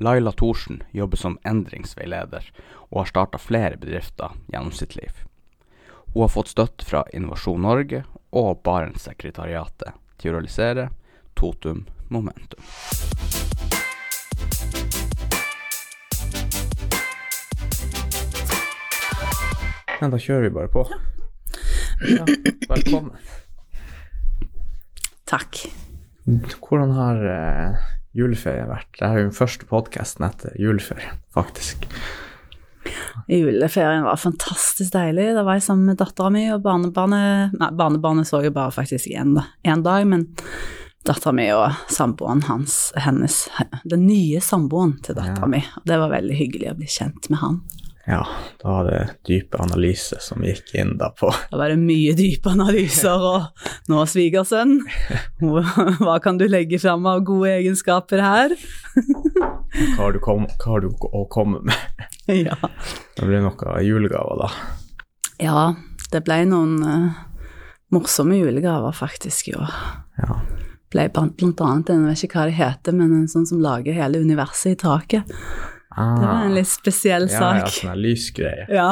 Laila 0.00 0.32
Thorsen 0.32 0.82
jobber 0.90 1.16
som 1.16 1.38
endringsveileder, 1.44 2.44
og 2.90 3.00
har 3.00 3.08
starta 3.10 3.38
flere 3.42 3.76
bedrifter 3.76 4.36
gjennom 4.52 4.70
sitt 4.72 4.94
liv. 4.96 5.24
Hun 6.14 6.22
har 6.22 6.30
fått 6.30 6.52
støtte 6.54 6.86
fra 6.86 7.02
Innovasjon 7.12 7.64
Norge 7.66 8.04
og 8.30 8.62
Barentssekretariatet 8.62 9.98
til 10.22 10.30
å 10.30 10.38
realisere 10.38 10.88
Totum 11.34 11.84
Momentum. 12.14 12.62
Ja, 19.98 20.06
da 20.06 20.22
kjører 20.22 20.46
vi 20.46 20.54
bare 20.54 20.70
på. 20.70 20.86
Ja, 22.06 22.22
velkommen. 22.70 23.18
Takk. 25.26 25.64
Hvordan 26.62 26.94
har 26.94 27.24
juleferien 28.18 28.68
vært? 28.70 28.88
Det 28.98 29.06
er 29.06 29.20
jo 29.20 29.28
den 29.28 29.36
første 29.36 29.68
podkasten 29.70 30.26
etter 30.28 30.56
juleferien, 30.58 31.20
faktisk. 31.34 31.86
Juleferien 33.28 34.06
var 34.06 34.16
fantastisk 34.20 34.92
deilig. 34.94 35.30
Da 35.36 35.42
var 35.44 35.58
jeg 35.58 35.66
sammen 35.66 35.90
med 35.90 35.98
dattera 36.00 36.30
mi 36.32 36.46
og 36.54 36.62
barnebarnet 36.64 37.56
Nei, 37.60 37.70
barnebarnet 37.76 38.28
så 38.28 38.40
jeg 38.44 38.54
bare 38.56 38.72
faktisk 38.72 39.10
én 39.12 39.34
dag, 39.84 40.06
men 40.08 40.28
dattera 41.08 41.34
mi 41.36 41.48
og 41.52 41.76
samboeren 41.92 42.42
hans, 42.48 42.78
hennes 42.96 43.42
Den 43.88 44.06
nye 44.08 44.40
samboeren 44.44 44.96
til 45.04 45.18
dattera 45.18 45.44
Ja. 45.44 45.52
mi. 45.52 45.62
Det 45.84 45.98
var 46.00 46.10
veldig 46.14 46.38
hyggelig 46.38 46.72
å 46.72 46.76
bli 46.80 46.86
kjent 46.88 47.28
med 47.30 47.38
han. 47.42 47.60
Ja, 48.08 48.26
da 48.62 48.68
var 48.68 48.86
det 48.88 49.00
dype 49.28 49.58
analyse 49.60 50.16
som 50.24 50.40
gikk 50.40 50.70
inn 50.80 50.94
da 50.96 51.10
på 51.12 51.28
Da 51.50 51.58
var 51.60 51.68
det 51.68 51.76
mye 51.82 52.14
dype 52.16 52.54
analyser, 52.54 53.20
og 53.20 53.90
nå, 53.92 54.00
svigersønn, 54.08 54.78
hva 56.00 56.14
kan 56.24 56.40
du 56.40 56.46
legge 56.48 56.80
fram 56.80 57.04
av 57.10 57.20
gode 57.28 57.52
egenskaper 57.58 58.24
her? 58.24 58.56
hva 58.96 59.98
har 59.98 60.16
du, 60.16 60.22
kom, 60.24 60.48
hva 60.48 60.72
har 60.72 60.86
du 60.86 60.88
å 60.88 61.26
komme 61.32 61.60
med. 61.68 61.76
Ja. 62.28 62.56
Det 63.16 63.24
ble 63.24 63.38
noen 63.40 63.84
julegaver, 63.86 64.42
da. 64.42 64.48
ja, 65.40 65.60
det 66.12 66.20
ble 66.26 66.42
noen 66.50 66.74
uh, 66.84 67.22
morsomme 67.92 68.36
julegaver 68.36 68.92
faktisk 68.92 69.48
i 69.48 69.54
år. 69.56 69.78
Ja. 70.20 70.36
ble 70.92 71.06
blant, 71.12 71.38
blant 71.40 71.62
annet 71.64 71.92
en, 71.92 72.04
jeg 72.04 72.16
vet 72.18 72.24
ikke 72.28 72.40
hva 72.42 72.44
det 72.50 72.58
heter, 72.58 72.96
men 72.96 73.14
en 73.16 73.32
sånn 73.32 73.48
som 73.48 73.64
lager 73.64 73.96
hele 73.96 74.20
universet 74.20 74.76
i 74.76 74.80
taket. 74.84 75.38
Det 75.98 76.26
var 76.26 76.44
en 76.46 76.54
litt 76.54 76.68
spesiell 76.70 77.28
ja, 77.30 77.40
ja, 77.40 77.52
ja, 77.64 77.70
sånn 77.72 77.98
lysgreie. 78.02 78.66
Ja, 78.72 78.90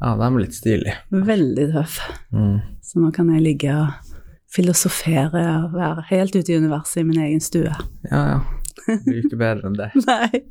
Ja, 0.00 0.10
de 0.16 0.26
er 0.26 0.34
litt 0.42 0.54
stilige. 0.56 0.94
veldig 1.10 1.70
tøff. 1.72 2.00
Mm. 2.32 2.58
Så 2.84 3.00
nå 3.00 3.08
kan 3.16 3.30
jeg 3.32 3.42
ligge 3.46 3.72
og 3.72 4.12
filosofere 4.52 5.42
og 5.64 5.72
være 5.76 6.04
helt 6.10 6.36
ute 6.36 6.52
i 6.52 6.58
universet 6.60 7.00
i 7.02 7.04
min 7.08 7.20
egen 7.24 7.40
stue. 7.40 7.72
Ja, 8.10 8.20
ja. 8.34 8.38
Det 8.86 9.00
blir 9.06 9.22
ikke 9.24 9.38
bedre 9.40 9.66
enn 9.70 9.76
det. 9.78 9.88
Nei. 10.06 10.42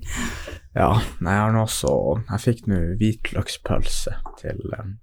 Ja, 0.76 0.90
nei, 1.24 1.32
jeg 1.38 1.40
har 1.46 1.54
nå 1.56 1.62
også 1.64 1.92
Jeg 2.34 2.42
fikk 2.44 2.66
nå 2.68 2.80
hvitløkspølse 3.00 4.16
til 4.42 4.58
um, 4.76 4.96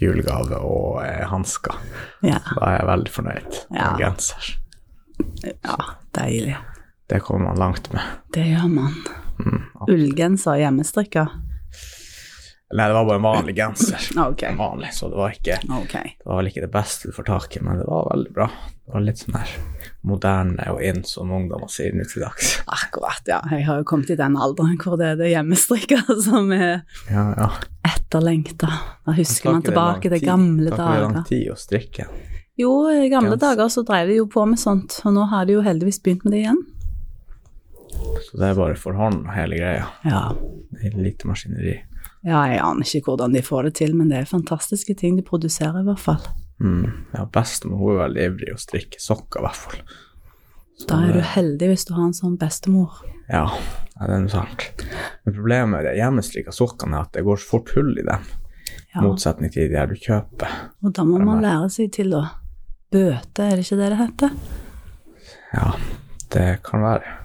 julegave 0.00 0.58
og 0.58 0.96
eh, 1.04 1.22
hansker. 1.30 1.76
Ja, 2.26 2.40
Da 2.56 2.72
er 2.72 2.78
jeg 2.80 2.88
veldig 2.90 3.12
fornøyd 3.14 3.60
Ja. 3.70 3.90
en 3.92 4.00
genser. 4.00 4.48
ja, 5.44 5.76
deilig. 6.18 6.56
Det 7.12 7.20
kommer 7.22 7.52
man 7.52 7.60
langt 7.62 7.92
med. 7.92 8.02
Det 8.34 8.48
gjør 8.48 8.66
man. 8.74 8.96
Mm. 9.40 9.62
Ullgenser 9.88 10.60
hjemmestrikka. 10.60 11.28
Nei, 12.74 12.88
det 12.88 12.94
var 12.96 13.04
bare 13.06 13.16
en 13.20 13.22
vanlig 13.22 13.54
genser. 13.56 14.06
okay. 14.30 14.56
Vanlig, 14.58 14.88
så 14.96 15.08
det 15.12 15.16
var 15.20 15.34
ikke 15.36 15.58
okay. 15.78 16.14
Det 16.18 16.26
var 16.26 16.40
vel 16.40 16.48
ikke 16.50 16.64
det 16.64 16.70
beste 16.74 17.10
du 17.10 17.14
får 17.14 17.26
tak 17.28 17.56
i, 17.56 17.60
men 17.62 17.78
det 17.78 17.86
var 17.86 18.08
veldig 18.10 18.32
bra. 18.34 18.48
Det 18.84 18.94
var 18.96 19.04
litt 19.04 19.20
sånn 19.20 19.36
her 19.38 19.52
moderne 20.04 20.66
og 20.72 20.82
inn, 20.84 20.98
som 21.08 21.30
ungdommer 21.32 21.70
sier 21.72 21.94
nå 21.96 22.04
til 22.10 22.24
dags. 22.24 22.50
Akkurat, 22.66 23.22
ja. 23.30 23.38
Jeg 23.52 23.68
har 23.68 23.78
jo 23.80 23.86
kommet 23.88 24.10
i 24.12 24.18
den 24.18 24.34
alderen 24.36 24.74
hvor 24.82 24.98
det 25.00 25.12
er 25.12 25.20
det 25.22 25.30
hjemmestrikka 25.30 26.02
som 26.26 26.50
er 26.56 26.82
Ja, 27.12 27.28
ja. 27.38 27.48
etterlengta. 27.94 28.72
Da 29.06 29.16
husker 29.16 29.54
man 29.54 29.64
tilbake 29.64 30.10
til 30.12 30.24
gamle 30.26 30.74
Tar 30.74 30.82
ikke 30.82 30.94
det 30.98 31.06
lang 31.06 31.28
tid 31.30 31.50
å 31.54 31.58
strikke? 31.60 32.08
Jo, 32.58 32.72
i 32.90 33.08
gamle 33.10 33.34
Genser. 33.36 33.42
dager 33.48 33.70
så 33.72 33.82
drev 33.86 34.10
de 34.10 34.18
jo 34.20 34.26
på 34.30 34.44
med 34.46 34.60
sånt, 34.62 35.00
og 35.04 35.14
nå 35.16 35.24
har 35.30 35.46
de 35.46 35.56
jo 35.56 35.62
heldigvis 35.66 36.02
begynt 36.04 36.26
med 36.26 36.36
det 36.36 36.42
igjen. 36.44 36.60
Så 38.28 38.38
det 38.40 38.48
er 38.50 38.54
bare 38.58 38.76
for 38.80 38.96
hånd 38.98 39.26
hele 39.34 39.58
greia. 39.60 39.86
Ja. 40.04 40.22
Det 40.74 40.90
er 40.92 40.96
lite 41.02 41.28
maskineri. 41.30 41.76
ja, 42.24 42.40
jeg 42.48 42.60
aner 42.64 42.86
ikke 42.88 43.04
hvordan 43.10 43.34
de 43.36 43.42
får 43.44 43.62
det 43.68 43.74
til, 43.80 43.94
men 43.96 44.08
det 44.08 44.18
er 44.22 44.24
fantastiske 44.30 44.94
ting 44.96 45.16
de 45.18 45.22
produserer 45.26 45.80
i 45.82 45.86
hvert 45.88 46.00
fall. 46.00 46.22
Mm. 46.60 46.86
Ja, 47.14 47.24
bestemor 47.26 47.78
hun 47.82 47.94
er 47.96 48.02
veldig 48.06 48.26
ivrig 48.30 48.52
å 48.54 48.60
strikke 48.62 49.00
sokker, 49.02 49.40
i 49.42 49.46
hvert 49.48 49.56
fall. 49.64 49.80
Så 50.78 50.86
Da 50.90 51.00
er 51.06 51.12
du 51.12 51.20
heldig 51.20 51.68
hvis 51.70 51.84
du 51.86 51.92
har 51.94 52.04
en 52.08 52.16
sånn 52.16 52.38
bestemor. 52.38 52.96
Ja, 53.28 53.44
ja, 53.98 54.06
det 54.06 54.14
er 54.16 54.22
noe 54.24 54.32
sant. 54.32 54.64
Men 55.24 55.34
problemet 55.36 55.70
med 55.70 55.84
de 55.86 55.92
hjemmestrikka 56.00 56.52
sokkene 56.54 56.96
er 56.98 57.06
at 57.06 57.12
det 57.14 57.24
går 57.26 57.36
så 57.42 57.46
fort 57.54 57.70
hull 57.76 57.92
i 57.98 58.02
dem, 58.06 58.24
Ja. 58.94 59.00
motsetning 59.02 59.50
til 59.52 59.68
de 59.70 59.76
her 59.78 59.86
du 59.86 59.94
kjøper. 59.94 60.48
Og 60.84 60.92
da 60.94 61.02
må 61.04 61.18
man 61.24 61.42
lære 61.42 61.70
seg 61.70 61.92
til 61.92 62.10
å 62.14 62.24
bøte, 62.92 63.42
er 63.42 63.56
det 63.56 63.64
ikke 63.66 63.78
det 63.78 63.90
det 63.90 63.98
heter? 63.98 64.30
Ja, 65.54 65.72
det 66.30 66.62
kan 66.66 66.80
være. 66.82 67.18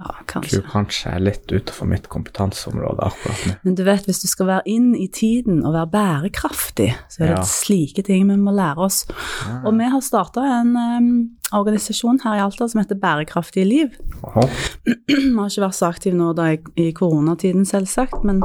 Ja, 0.00 0.14
kanskje. 0.26 0.62
tror 0.62 0.70
kanskje 0.72 1.10
jeg 1.10 1.14
er 1.18 1.24
litt 1.26 1.52
utenfor 1.52 1.88
mitt 1.90 2.06
kompetanseområde 2.08 3.04
akkurat 3.04 3.40
nå. 3.46 3.52
Men 3.66 3.74
du 3.76 3.82
vet, 3.84 4.06
hvis 4.08 4.22
du 4.22 4.28
skal 4.30 4.46
være 4.48 4.62
inn 4.72 4.94
i 4.96 5.08
tiden 5.12 5.58
og 5.60 5.74
være 5.74 5.90
bærekraftig, 5.92 6.86
så 7.12 7.20
er 7.20 7.26
det 7.34 7.36
Ja. 7.36 7.42
slike 7.44 8.02
ting 8.06 8.24
vi 8.30 8.36
må 8.40 8.54
lære 8.56 8.78
oss. 8.86 9.02
Ja. 9.44 9.58
Og 9.68 9.76
vi 9.76 9.84
har 9.92 10.00
starta 10.00 10.40
en 10.40 10.72
um, 10.76 11.10
organisasjon 11.52 12.20
her 12.24 12.38
i 12.38 12.40
Alta 12.46 12.68
som 12.68 12.80
heter 12.80 12.96
Bærekraftige 12.96 13.66
liv. 13.68 13.90
Aha. 14.24 14.40
Vi 14.86 15.34
har 15.36 15.50
ikke 15.52 15.66
vært 15.66 15.76
så 15.76 15.90
aktive 15.92 16.16
nå 16.16 16.32
da 16.34 16.48
i, 16.54 16.58
i 16.80 16.92
koronatiden, 16.96 17.66
selvsagt, 17.68 18.24
men 18.24 18.40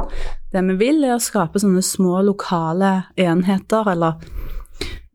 det 0.52 0.62
vi 0.68 0.76
vil, 0.76 1.04
er 1.04 1.16
å 1.16 1.22
skape 1.24 1.58
sånne 1.62 1.80
små 1.82 2.20
lokale 2.26 3.06
enheter, 3.16 3.88
eller 3.96 4.20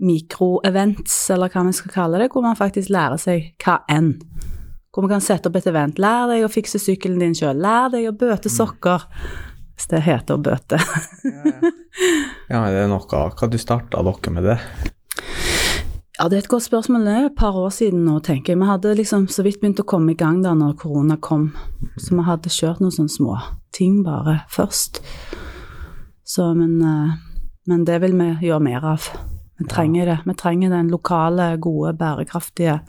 mikroevents, 0.02 1.30
eller 1.30 1.52
hva 1.54 1.64
vi 1.68 1.74
skal 1.78 1.94
kalle 1.94 2.18
det, 2.24 2.32
hvor 2.34 2.42
man 2.42 2.58
faktisk 2.58 2.90
lærer 2.90 3.22
seg 3.22 3.52
hva 3.64 3.82
enn. 3.92 4.16
Hvor 4.92 5.06
man 5.06 5.14
kan 5.14 5.24
sette 5.24 5.48
opp 5.48 5.56
et 5.56 5.70
event. 5.72 6.00
Lær 6.04 6.28
deg 6.32 6.44
å 6.44 6.52
fikse 6.52 6.82
sykkelen 6.82 7.22
din 7.24 7.36
sjøl. 7.38 7.62
Lær 7.64 7.92
deg 7.94 8.10
å 8.10 8.16
bøte 8.16 8.52
sokker. 8.52 9.08
Hvis 9.76 9.88
det 9.90 10.04
heter 10.08 10.38
å 10.38 10.44
bøte. 10.50 10.82
Ja, 12.52 12.66
det 12.72 12.82
er 12.82 12.90
noe. 12.92 13.04
Hva 13.08 13.48
du 13.48 13.58
starta 13.60 14.02
dere 14.04 14.32
med 14.34 14.46
det? 14.48 14.56
Ja, 16.18 16.28
det 16.30 16.38
er 16.38 16.44
et 16.44 16.50
godt 16.52 16.66
spørsmål. 16.68 17.06
Det 17.08 17.14
er 17.16 17.28
et 17.30 17.38
par 17.40 17.56
år 17.58 17.72
siden 17.74 18.04
nå, 18.06 18.18
tenker 18.24 18.54
jeg. 18.54 18.60
Vi 18.62 18.68
hadde 18.68 18.94
liksom 19.00 19.26
så 19.32 19.44
vidt 19.46 19.62
begynt 19.62 19.80
å 19.84 19.88
komme 19.88 20.14
i 20.14 20.20
gang 20.20 20.42
da 20.44 20.52
når 20.58 20.76
korona 20.80 21.16
kom, 21.18 21.50
så 21.96 22.16
vi 22.18 22.26
hadde 22.28 22.52
kjørt 22.52 22.84
noen 22.84 22.94
sånne 22.96 23.16
små 23.16 23.38
ting 23.76 24.02
bare 24.06 24.42
først. 24.52 25.02
Så, 26.28 26.52
men, 26.54 26.78
eh, 26.86 27.16
men 27.68 27.86
det 27.88 27.98
vil 28.04 28.16
vi 28.20 28.30
gjøre 28.48 28.64
mer 28.68 28.86
av. 28.94 29.08
Vi 29.58 29.68
trenger 29.72 30.06
det. 30.06 30.20
Vi 30.26 30.36
trenger 30.38 30.70
den 30.70 30.92
lokale, 30.92 31.56
gode, 31.58 31.96
bærekraftige 31.98 32.80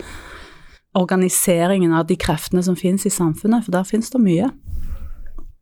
organiseringen 0.99 1.95
av 1.97 2.07
de 2.07 2.17
kreftene 2.21 2.63
som 2.63 2.77
finnes 2.77 3.07
i 3.07 3.11
samfunnet, 3.13 3.65
for 3.65 3.73
der 3.75 3.85
finnes 3.89 4.11
det 4.13 4.21
mye. 4.23 4.51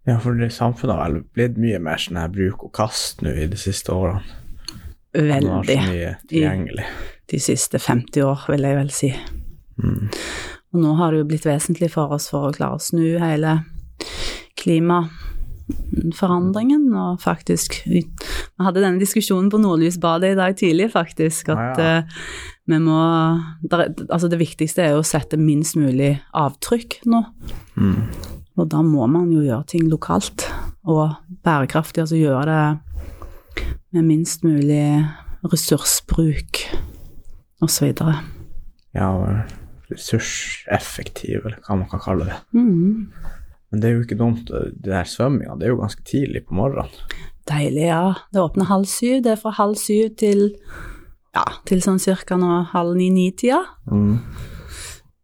Ja, 0.08 0.16
for 0.18 0.34
det 0.34 0.50
samfunnet 0.56 0.96
har 0.96 1.04
vel 1.04 1.22
blitt 1.36 1.56
mye 1.60 1.78
mer 1.82 1.98
sånn 2.00 2.18
her 2.18 2.30
bruk 2.32 2.64
og 2.66 2.72
kast 2.74 3.22
nå 3.22 3.30
i 3.36 3.46
de 3.50 3.58
siste 3.60 3.92
årene. 3.94 4.22
Veldig. 5.12 5.50
har 5.50 5.64
så 5.66 5.80
mye 5.90 6.16
tilgjengelig. 6.30 6.84
De 7.30 7.38
siste 7.42 7.78
50 7.82 8.22
år, 8.22 8.38
vil 8.50 8.62
jeg 8.66 8.76
vel 8.78 8.90
si. 8.94 9.10
Mm. 9.82 10.08
Og 10.70 10.78
nå 10.84 10.90
har 10.98 11.08
det 11.10 11.18
jo 11.20 11.30
blitt 11.32 11.46
vesentlig 11.46 11.90
for 11.94 12.06
oss 12.14 12.26
for 12.30 12.40
å 12.48 12.54
klare 12.54 12.76
å 12.78 12.82
snu 12.82 13.18
hele 13.22 13.52
klimaforandringen, 14.60 16.84
og 16.94 17.20
faktisk 17.22 17.68
Vi 18.60 18.64
vi 18.64 18.68
hadde 18.68 18.80
denne 18.84 19.00
diskusjonen 19.00 19.46
på 19.48 19.56
Nordlysbadet 19.56 20.34
i 20.34 20.36
dag 20.36 20.56
tidlig, 20.58 20.90
faktisk, 20.92 21.48
at 21.48 21.78
Ja, 21.80 21.84
ja. 21.84 22.00
uh, 22.02 22.04
vi 22.68 22.78
må 22.78 22.96
der, 23.64 23.86
Altså, 24.10 24.28
det 24.28 24.38
viktigste 24.38 24.82
er 24.84 24.90
jo 24.92 24.98
å 25.00 25.06
sette 25.06 25.38
minst 25.40 25.76
mulig 25.76 26.20
avtrykk 26.36 26.98
nå, 27.06 27.24
Mm. 27.80 28.04
og 28.58 28.68
da 28.68 28.82
må 28.82 29.06
man 29.08 29.32
jo 29.32 29.40
gjøre 29.40 29.66
ting 29.66 29.88
lokalt 29.88 30.44
og 30.84 31.16
bærekraftig, 31.42 32.02
altså 32.02 32.20
gjøre 32.20 32.44
det 32.50 33.64
med 33.92 34.04
minst 34.04 34.44
mulig 34.44 35.08
ressursbruk 35.42 36.60
osv. 37.62 37.94
Ja, 38.94 39.08
ressurseffektiv, 39.90 41.46
eller 41.46 41.60
hva 41.64 41.78
man 41.80 41.88
kan 41.88 42.00
kalle 42.04 42.28
det. 42.28 42.38
Mm. 42.52 43.08
Men 43.70 43.80
det 43.80 43.88
er 43.88 43.94
jo 43.96 44.04
ikke 44.04 44.18
dumt, 44.18 44.50
det 44.50 44.84
der 44.92 45.04
svømminga, 45.08 45.56
det 45.58 45.64
er 45.68 45.72
jo 45.74 45.80
ganske 45.80 46.04
tidlig 46.04 46.44
på 46.44 46.54
morgenen. 46.54 46.90
Deilig, 47.50 47.88
ja. 47.88 48.14
Det 48.32 48.42
åpner 48.42 48.70
halv 48.70 48.88
syv. 48.90 49.20
Det 49.26 49.34
er 49.34 49.40
fra 49.42 49.52
halv 49.56 49.76
syv 49.80 50.14
til 50.20 50.48
ja, 51.34 51.44
til 51.68 51.82
sånn 51.82 52.00
cirka 52.02 52.38
nå 52.38 52.64
halv 52.72 52.96
ni-ni-tida. 52.98 53.60
Mm. 53.90 54.18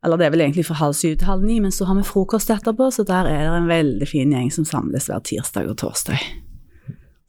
Eller 0.07 0.21
det 0.21 0.27
er 0.27 0.35
vel 0.37 0.45
egentlig 0.45 0.67
fra 0.69 0.79
halv 0.79 0.95
syv 0.95 1.17
til 1.19 1.27
halv 1.27 1.47
ni, 1.47 1.59
men 1.63 1.75
så 1.75 1.89
har 1.89 1.99
vi 1.99 2.07
frokost 2.07 2.53
etterpå, 2.55 2.93
så 2.95 3.03
der 3.07 3.27
er 3.27 3.47
det 3.49 3.57
en 3.59 3.71
veldig 3.71 4.07
fin 4.07 4.35
gjeng 4.35 4.53
som 4.55 4.67
samles 4.69 5.09
hver 5.11 5.25
tirsdag 5.27 5.71
og 5.73 5.81
torsdag. 5.83 6.23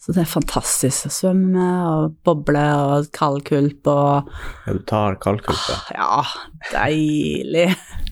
Så 0.07 0.13
det 0.15 0.21
er 0.21 0.29
fantastisk. 0.31 1.09
å 1.09 1.11
Svømme 1.11 1.63
og 1.83 2.13
boble 2.23 2.61
og 2.79 3.09
kaldkulp 3.11 3.89
og 3.91 4.29
Ja, 4.63 4.75
du 4.77 4.83
tar 4.87 5.17
kaldkulpe. 5.19 5.73
Ja, 5.91 6.21
deilig. 6.71 7.65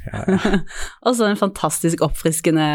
Ja, 0.03 0.23
ja. 0.27 0.57
og 1.07 1.15
så 1.15 1.29
en 1.29 1.39
fantastisk 1.39 2.03
oppfriskende 2.03 2.65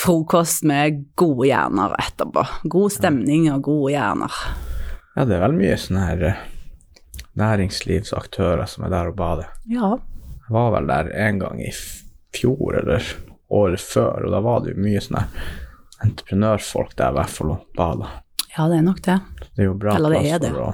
frokost 0.00 0.64
med 0.64 1.02
gode 1.20 1.50
hjerner 1.50 1.92
etterpå. 2.00 2.46
God 2.72 2.94
stemning 2.94 3.50
og 3.52 3.66
gode 3.66 3.92
hjerner. 3.98 4.38
ja, 5.12 5.26
det 5.28 5.36
er 5.36 5.44
vel 5.44 5.58
mye 5.58 5.76
sånne 5.82 6.06
her 6.06 6.24
eh, 6.30 6.40
næringslivsaktører 7.36 8.64
som 8.64 8.86
er 8.88 8.94
der 8.94 9.10
og 9.12 9.18
bader. 9.18 9.50
Ja. 9.68 9.90
Jeg 10.46 10.56
var 10.56 10.72
vel 10.72 10.88
der 10.88 11.10
en 11.26 11.42
gang 11.42 11.60
i 11.60 11.74
fjor 12.32 12.80
eller 12.80 13.12
året 13.52 13.84
før, 13.84 14.24
og 14.24 14.32
da 14.32 14.40
var 14.40 14.64
det 14.64 14.72
jo 14.72 14.86
mye 14.88 15.04
sånne 15.04 15.26
her 15.26 15.52
entreprenørfolk 16.08 16.96
der 16.96 17.12
i 17.12 17.18
hvert 17.18 17.36
fall 17.36 17.52
og 17.58 17.68
bada. 17.76 18.08
Ja, 18.58 18.66
det 18.68 18.76
er 18.80 18.84
nok 18.86 19.00
det. 19.06 19.18
Det 19.54 19.62
er 19.62 19.66
jo 19.70 19.74
bra 19.78 19.94
Eller 19.96 20.10
det 20.16 20.20
plass 20.24 20.50
for 20.50 20.60
å 20.66 20.68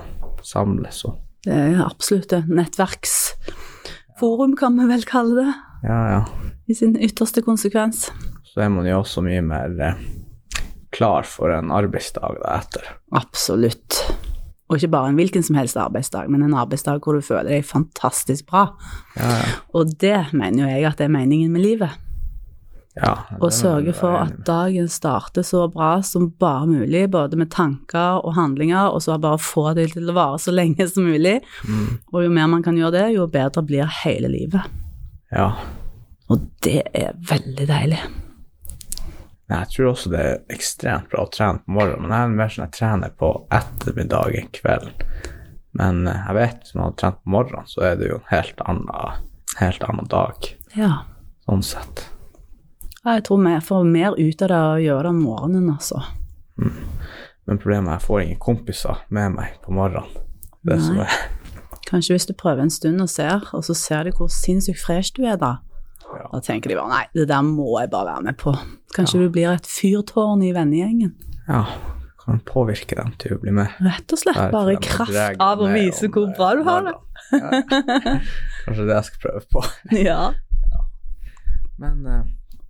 samles 0.44 0.98
og 1.08 1.14
Det 1.44 1.52
er 1.60 1.80
absolutt 1.84 2.30
det. 2.32 2.42
Nettverksforum 2.48 4.54
kan 4.56 4.78
vi 4.80 4.84
vel 4.88 5.04
kalle 5.08 5.34
det, 5.42 5.52
Ja, 5.84 5.98
ja. 6.14 6.22
i 6.66 6.74
sin 6.76 6.94
ytterste 6.96 7.42
konsekvens. 7.44 8.06
Så 8.48 8.60
er 8.64 8.70
man 8.72 8.86
jo 8.88 9.00
også 9.02 9.20
mye 9.26 9.42
mer 9.44 9.70
eh, 9.82 9.94
klar 10.94 11.22
for 11.28 11.50
en 11.52 11.70
arbeidsdag 11.74 12.38
da 12.40 12.48
etter. 12.60 12.84
Absolutt. 13.12 14.00
Og 14.70 14.76
ikke 14.78 14.92
bare 14.94 15.08
en 15.10 15.18
hvilken 15.18 15.42
som 15.44 15.56
helst 15.58 15.76
arbeidsdag, 15.76 16.30
men 16.32 16.42
en 16.46 16.54
arbeidsdag 16.56 17.00
hvor 17.04 17.14
du 17.18 17.22
føler 17.24 17.50
deg 17.58 17.66
fantastisk 17.68 18.46
bra. 18.48 18.64
Ja, 19.18 19.28
ja. 19.42 19.46
Og 19.76 19.82
det 20.00 20.16
mener 20.32 20.58
jo 20.64 20.70
jeg 20.70 20.84
at 20.88 20.96
det 21.02 21.06
er 21.10 21.16
meningen 21.18 21.52
med 21.52 21.62
livet. 21.66 21.92
Ja 22.94 23.12
og 23.40 23.50
sørge 23.52 23.92
for 23.96 24.14
at 24.20 24.36
dagen 24.46 24.86
starter 24.88 25.42
så 25.42 25.64
bra 25.72 25.96
som 26.06 26.28
bare 26.38 26.66
mulig, 26.70 27.08
både 27.10 27.36
med 27.40 27.50
tanker 27.50 28.20
og 28.22 28.36
handlinger, 28.36 28.92
og 28.94 29.02
så 29.02 29.16
bare 29.18 29.40
få 29.42 29.72
det 29.74 29.88
til 29.96 30.10
å 30.10 30.14
vare 30.14 30.38
så 30.38 30.54
lenge 30.54 30.86
som 30.88 31.06
mulig. 31.08 31.40
Mm. 31.66 31.88
Og 32.12 32.22
jo 32.26 32.30
mer 32.30 32.46
man 32.52 32.62
kan 32.62 32.78
gjøre 32.78 32.94
det, 32.98 33.06
jo 33.16 33.26
bedre 33.26 33.64
blir 33.66 33.90
hele 34.04 34.30
livet. 34.30 34.62
Ja. 35.34 35.50
Og 36.30 36.46
det 36.62 36.84
er 36.94 37.16
veldig 37.28 37.66
deilig. 37.68 37.98
Jeg 39.50 39.68
tror 39.74 39.90
også 39.90 40.10
det 40.14 40.22
er 40.24 40.38
ekstremt 40.54 41.10
bra 41.12 41.26
å 41.26 41.30
trene 41.34 41.60
på 41.66 41.74
morgenen, 41.76 42.06
men 42.06 42.14
jeg 42.16 42.24
er 42.30 42.36
mer 42.38 42.52
sånn 42.54 42.64
jeg 42.64 42.76
trener 42.78 43.12
på 43.20 43.28
ettermiddagen, 43.52 44.48
kvelden. 44.56 44.94
Men 45.74 46.06
eh, 46.08 46.22
jeg 46.30 46.38
vet 46.38 46.62
hvis 46.62 46.74
man 46.78 46.86
har 46.86 46.96
trent 47.02 47.18
på 47.20 47.34
morgenen, 47.34 47.68
så 47.68 47.84
er 47.90 47.98
det 48.00 48.08
jo 48.08 48.20
en 48.22 48.30
helt 48.30 48.62
annen, 48.70 49.22
helt 49.58 49.84
annen 49.90 50.08
dag, 50.10 50.48
Ja. 50.78 50.92
sånn 51.44 51.66
sett. 51.66 52.06
Ja, 53.04 53.14
Jeg 53.18 53.24
tror 53.24 53.42
vi 53.44 53.60
får 53.60 53.84
mer 53.84 54.14
ut 54.18 54.42
av 54.42 54.48
det 54.48 54.58
å 54.58 54.76
gjøre 54.80 55.02
det 55.02 55.08
om 55.12 55.22
morgenen, 55.22 55.70
altså. 55.74 56.00
Men 56.56 57.58
problemet 57.60 57.90
er 57.90 57.96
at 57.96 58.00
jeg 58.00 58.06
får 58.08 58.20
ingen 58.22 58.40
kompiser 58.40 59.02
med 59.12 59.34
meg 59.36 59.58
på 59.64 59.74
morgenen. 59.76 60.08
Det 60.64 60.80
som 60.80 61.00
er 61.04 61.12
Kanskje 61.84 62.14
hvis 62.14 62.24
du 62.26 62.32
prøver 62.32 62.62
en 62.64 62.70
stund 62.72 63.02
og 63.04 63.10
ser, 63.12 63.42
og 63.52 63.64
så 63.66 63.74
ser 63.76 64.06
de 64.08 64.12
hvor 64.16 64.30
sinnssykt 64.32 64.80
fresh 64.80 65.12
du 65.18 65.26
er 65.28 65.36
da. 65.36 65.58
Ja. 66.08 66.28
Da 66.32 66.40
tenker 66.40 66.72
de 66.72 66.78
bare 66.78 66.88
nei, 66.88 67.02
det 67.12 67.26
der 67.28 67.42
må 67.44 67.66
jeg 67.80 67.90
bare 67.92 68.14
være 68.14 68.24
med 68.30 68.38
på. 68.40 68.54
Kanskje 68.96 69.20
du 69.20 69.28
blir 69.34 69.50
et 69.52 69.68
fyrtårn 69.68 70.42
i 70.46 70.54
vennegjengen. 70.56 71.12
Ja, 71.44 71.66
kan 72.24 72.40
påvirke 72.48 72.96
dem 72.96 73.12
til 73.20 73.36
å 73.36 73.40
bli 73.42 73.52
med. 73.52 73.74
Rett 73.84 74.14
og 74.16 74.20
slett 74.22 74.40
bare 74.54 74.78
i 74.78 74.80
kraft 74.80 75.42
av 75.44 75.60
å 75.60 75.68
vise 75.74 76.08
hvor 76.08 76.30
bra 76.38 76.54
du 76.56 76.64
har 76.64 76.86
det. 76.88 76.94
Ja. 77.34 77.60
Kanskje 78.64 78.86
det 78.88 78.96
jeg 78.96 79.08
skal 79.10 79.22
prøve 79.26 79.44
på. 79.52 79.64
Ja. 80.08 80.32
Men 81.82 82.06
eh, 82.06 82.24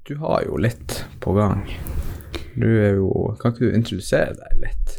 du 0.09 0.17
har 0.21 0.45
jo 0.47 0.57
litt 0.61 1.05
på 1.25 1.33
gang. 1.37 1.63
Du 2.55 2.67
er 2.69 2.97
jo 2.99 3.11
Kan 3.41 3.55
ikke 3.55 3.71
du 3.71 3.77
introdusere 3.79 4.35
deg 4.39 4.61
litt, 4.67 4.97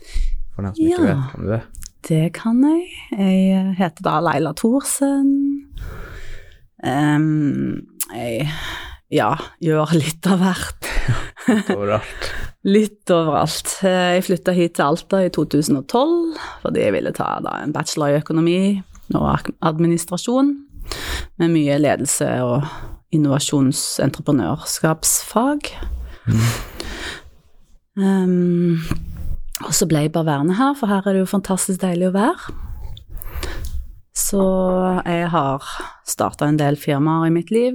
for 0.55 0.65
dem 0.65 0.75
som 0.75 0.85
ikke 0.85 1.05
Ja. 1.05 1.15
vet 1.15 1.35
hvem 1.35 1.45
du 1.45 1.53
er? 1.59 1.65
Det 2.05 2.33
kan 2.37 2.61
jeg. 2.63 2.89
Jeg 3.17 3.75
heter 3.79 4.03
da 4.05 4.19
Leila 4.21 4.51
Thorsen. 4.53 5.29
Um, 6.85 7.87
jeg 8.13 8.47
ja, 9.13 9.31
gjør 9.63 9.93
litt 9.97 10.27
av 10.29 10.41
hvert. 10.43 10.89
litt 11.49 11.69
Overalt. 11.73 12.31
Litt 12.65 13.11
overalt. 13.13 13.75
Jeg 13.85 14.23
flytta 14.25 14.53
hit 14.57 14.73
til 14.79 14.87
Alta 14.87 15.19
i 15.21 15.27
2012 15.29 16.39
fordi 16.63 16.81
jeg 16.81 16.93
ville 16.95 17.11
ta 17.13 17.35
da, 17.45 17.59
en 17.61 17.73
bachelor 17.75 18.09
i 18.15 18.17
økonomi 18.23 18.55
og 19.13 19.51
administrasjon 19.61 20.49
med 21.37 21.53
mye 21.53 21.77
ledelse 21.77 22.25
og 22.41 22.65
innovasjonsentreprenørskapsfag. 23.13 25.59
Um, 27.95 28.81
og 29.63 29.73
så 29.75 29.85
ble 29.87 29.99
jeg 30.05 30.15
bare 30.15 30.31
værende 30.31 30.55
her, 30.57 30.73
for 30.77 30.87
her 30.91 31.01
er 31.05 31.11
det 31.13 31.21
jo 31.23 31.35
fantastisk 31.35 31.79
deilig 31.83 32.07
å 32.09 32.17
være. 32.17 32.41
Så 34.15 34.43
jeg 35.05 35.25
har 35.31 35.59
starta 36.07 36.47
en 36.47 36.59
del 36.59 36.75
firmaer 36.79 37.27
i 37.27 37.35
mitt 37.35 37.51
liv. 37.53 37.73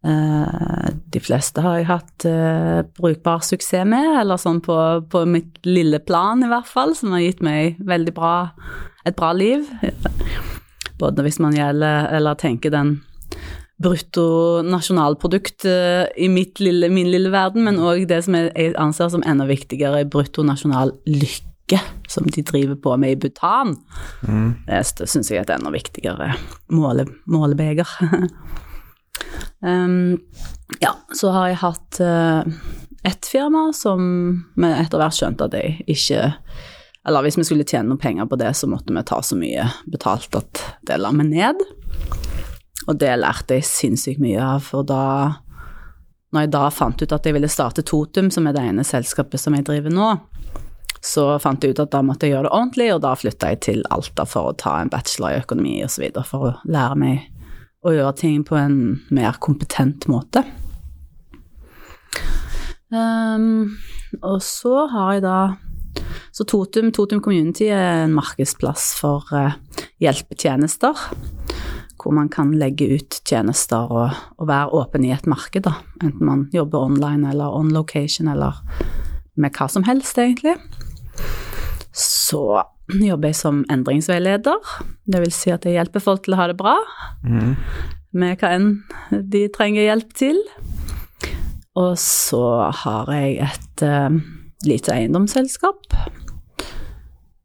Eh, 0.00 0.86
de 1.12 1.20
fleste 1.20 1.60
har 1.60 1.76
jeg 1.76 1.88
hatt 1.90 2.24
eh, 2.24 2.80
brukbar 2.96 3.42
suksess 3.44 3.84
med, 3.88 4.22
eller 4.22 4.40
sånn 4.40 4.62
på, 4.64 4.76
på 5.12 5.24
mitt 5.28 5.60
lille 5.68 6.00
plan 6.00 6.40
i 6.40 6.48
hvert 6.48 6.68
fall, 6.68 6.94
som 6.96 7.12
har 7.14 7.24
gitt 7.24 7.42
meg 7.44 7.76
veldig 7.84 8.14
bra, 8.16 8.34
et 9.04 9.18
bra 9.18 9.34
liv. 9.36 9.68
Både 11.00 11.24
hvis 11.26 11.40
man 11.42 11.56
gjelder, 11.56 12.08
eller 12.16 12.38
tenker 12.40 12.72
den 12.72 12.98
bruttonasjonalprodukt 13.80 15.64
eh, 15.64 16.06
i 16.16 16.28
mitt 16.28 16.60
lille, 16.60 16.90
min 16.92 17.10
lille 17.10 17.32
verden, 17.32 17.64
men 17.64 17.80
òg 17.80 18.04
det 18.10 18.22
som 18.26 18.36
jeg, 18.36 18.74
anser 18.80 19.12
som 19.12 19.24
enda 19.26 19.46
viktigere, 19.48 20.04
bruttonasjonal 20.10 20.92
lykke, 21.08 21.80
som 22.10 22.26
de 22.28 22.44
driver 22.44 22.76
på 22.82 22.96
med 23.00 23.14
i 23.14 23.20
Bhutan. 23.22 23.76
Mm. 24.26 24.50
Det 24.66 25.08
syns 25.08 25.30
jeg 25.30 25.40
er 25.40 25.46
et 25.46 25.54
enda 25.54 25.72
viktigere 25.72 26.34
måle, 26.74 27.06
målebeger. 27.30 27.88
um, 29.64 30.18
ja, 30.82 30.92
så 31.16 31.32
har 31.36 31.48
jeg 31.48 31.62
hatt 31.64 32.02
uh, 32.04 32.42
ett 33.06 33.26
firma 33.26 33.70
som 33.76 34.02
vi 34.60 34.72
etter 34.74 35.00
hvert 35.00 35.16
skjønte 35.16 35.48
at 35.48 35.56
jeg 35.56 35.80
ikke 35.88 36.32
Eller 37.08 37.24
hvis 37.24 37.38
vi 37.38 37.46
skulle 37.48 37.64
tjene 37.64 37.88
noen 37.88 38.00
penger 38.00 38.26
på 38.28 38.36
det, 38.36 38.50
så 38.52 38.68
måtte 38.68 38.92
vi 38.92 39.02
ta 39.08 39.22
så 39.24 39.38
mye 39.40 39.70
betalt 39.88 40.36
at 40.36 40.60
det 40.84 40.98
la 41.00 41.08
meg 41.16 41.30
ned. 41.30 41.62
Og 42.90 42.98
det 42.98 43.12
lærte 43.22 43.58
jeg 43.58 43.68
sinnssykt 43.68 44.22
mye 44.22 44.42
av, 44.42 44.64
for 44.66 44.86
da 44.86 45.04
når 46.30 46.44
jeg 46.44 46.52
da 46.54 46.64
fant 46.70 47.02
ut 47.02 47.12
at 47.14 47.24
jeg 47.26 47.34
ville 47.34 47.50
starte 47.50 47.82
Totum, 47.86 48.30
som 48.30 48.46
er 48.46 48.54
det 48.54 48.62
ene 48.66 48.86
selskapet 48.86 49.42
som 49.42 49.54
jeg 49.56 49.66
driver 49.66 49.94
nå, 49.94 50.10
så 51.02 51.24
fant 51.42 51.62
jeg 51.64 51.74
ut 51.74 51.82
at 51.82 51.90
da 51.94 52.02
måtte 52.06 52.28
jeg 52.28 52.36
gjøre 52.36 52.46
det 52.46 52.54
ordentlig, 52.54 52.88
og 52.94 53.02
da 53.02 53.16
flytta 53.18 53.50
jeg 53.54 53.60
til 53.66 53.82
Alta 53.94 54.26
for 54.28 54.50
å 54.50 54.56
ta 54.58 54.76
en 54.78 54.92
bachelor 54.92 55.34
i 55.34 55.40
økonomi 55.40 55.78
osv. 55.86 56.06
for 56.28 56.50
å 56.50 56.52
lære 56.70 56.98
meg 57.00 57.26
å 57.86 57.94
gjøre 57.96 58.16
ting 58.20 58.44
på 58.44 58.58
en 58.60 58.76
mer 59.10 59.38
kompetent 59.42 60.06
måte. 60.12 60.44
Um, 62.90 63.78
og 64.20 64.40
så 64.42 64.84
har 64.90 65.12
jeg 65.14 65.22
da 65.22 65.40
Så 66.34 66.42
Totum, 66.46 66.88
Totum 66.90 67.20
Community 67.22 67.68
er 67.70 68.04
en 68.04 68.14
markedsplass 68.14 68.92
for 68.98 69.26
uh, 69.34 69.54
hjelpetjenester. 70.02 70.98
Hvor 72.00 72.14
man 72.16 72.30
kan 72.32 72.52
legge 72.56 72.86
ut 72.96 73.20
tjenester 73.28 73.90
og, 73.92 74.14
og 74.38 74.48
være 74.48 74.72
åpen 74.72 75.04
i 75.04 75.12
et 75.12 75.26
marked, 75.28 75.62
da. 75.66 75.74
Enten 76.02 76.24
man 76.26 76.46
jobber 76.54 76.86
online 76.86 77.28
eller 77.28 77.52
on 77.52 77.68
location 77.74 78.28
eller 78.32 78.62
med 79.36 79.52
hva 79.56 79.68
som 79.68 79.84
helst, 79.84 80.16
egentlig. 80.18 80.56
Så 81.92 82.62
jobber 82.90 83.28
jeg 83.30 83.36
som 83.38 83.64
endringsveileder. 83.70 84.72
Det 85.06 85.20
vil 85.22 85.32
si 85.34 85.52
at 85.52 85.64
jeg 85.68 85.76
hjelper 85.76 86.02
folk 86.04 86.24
til 86.24 86.34
å 86.36 86.40
ha 86.40 86.46
det 86.50 86.56
bra 86.60 86.76
Mm. 87.24 87.56
med 88.16 88.40
hva 88.40 88.54
enn 88.56 88.70
de 89.30 89.44
trenger 89.52 89.84
hjelp 89.84 90.14
til. 90.16 90.38
Og 91.76 91.98
så 92.00 92.70
har 92.82 93.12
jeg 93.12 93.36
et 93.44 93.84
uh, 93.84 94.08
lite 94.66 94.94
eiendomsselskap. 94.96 95.92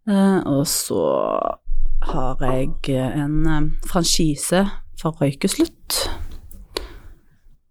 Uh, 0.09 0.39
og 0.45 0.63
så 0.69 1.03
har 2.11 2.41
jeg 2.41 2.95
en 2.95 3.37
eh, 3.47 3.69
franchise 3.87 4.65
for 5.01 5.17
røykeslutt. 5.21 5.99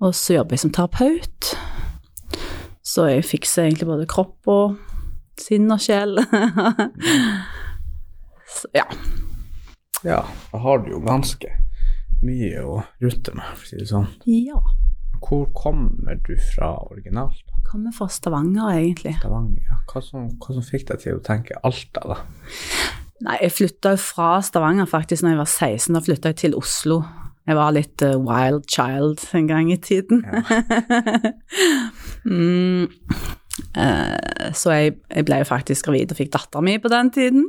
Og 0.04 0.14
så 0.14 0.38
jobber 0.38 0.56
jeg 0.56 0.64
som 0.64 0.72
terapeut. 0.74 1.54
Så 2.84 3.06
jeg 3.08 3.24
fikser 3.24 3.64
egentlig 3.64 3.88
både 3.88 4.08
kropp 4.10 4.50
og 4.50 4.76
sinn 5.40 5.70
og 5.72 5.80
sjel. 5.80 6.18
så, 8.56 8.70
ja. 8.76 8.86
Ja, 10.04 10.20
da 10.52 10.60
har 10.60 10.82
du 10.84 10.90
jo 10.92 11.00
ganske 11.04 11.48
mye 12.24 12.64
å 12.64 12.80
rutte 13.00 13.32
med, 13.36 13.54
for 13.56 13.64
å 13.64 13.68
si 13.70 13.80
det 13.80 13.90
sånn. 13.92 14.10
ja. 14.28 14.60
Hvor 15.24 15.46
kommer 15.56 16.18
du 16.26 16.34
fra 16.36 16.74
originalt? 16.90 17.38
Jeg 17.48 17.62
Kommer 17.70 17.94
fra 17.96 18.10
Stavanger, 18.12 18.74
egentlig. 18.74 19.14
Stavanger? 19.22 19.62
Ja. 19.70 19.78
Hva, 19.88 20.02
som, 20.04 20.26
hva 20.36 20.56
som 20.58 20.66
fikk 20.66 20.84
deg 20.90 21.00
til 21.00 21.16
å 21.16 21.22
tenke 21.24 21.56
Alta, 21.64 22.02
da? 22.10 22.18
Nei, 23.24 23.38
jeg 23.40 23.54
flytta 23.56 23.94
fra 24.00 24.38
Stavanger 24.44 24.88
faktisk 24.88 25.24
når 25.24 25.34
jeg 25.34 25.40
var 25.40 25.50
16. 25.50 25.94
Da 25.96 26.02
flytta 26.04 26.32
jeg 26.32 26.40
til 26.42 26.56
Oslo. 26.58 27.00
Jeg 27.48 27.56
var 27.58 27.72
litt 27.76 28.02
uh, 28.04 28.16
wild 28.20 28.66
child 28.72 29.20
en 29.36 29.48
gang 29.48 29.70
i 29.72 29.78
tiden. 29.80 30.24
Ja. 30.24 30.60
mm, 32.30 32.84
uh, 33.76 34.52
så 34.56 34.76
jeg, 34.76 34.94
jeg 35.12 35.26
ble 35.28 35.40
jo 35.42 35.48
faktisk 35.48 35.88
gravid 35.88 36.12
og 36.12 36.20
fikk 36.20 36.32
dattera 36.36 36.64
mi 36.64 36.76
på 36.80 36.92
den 36.92 37.12
tiden. 37.16 37.46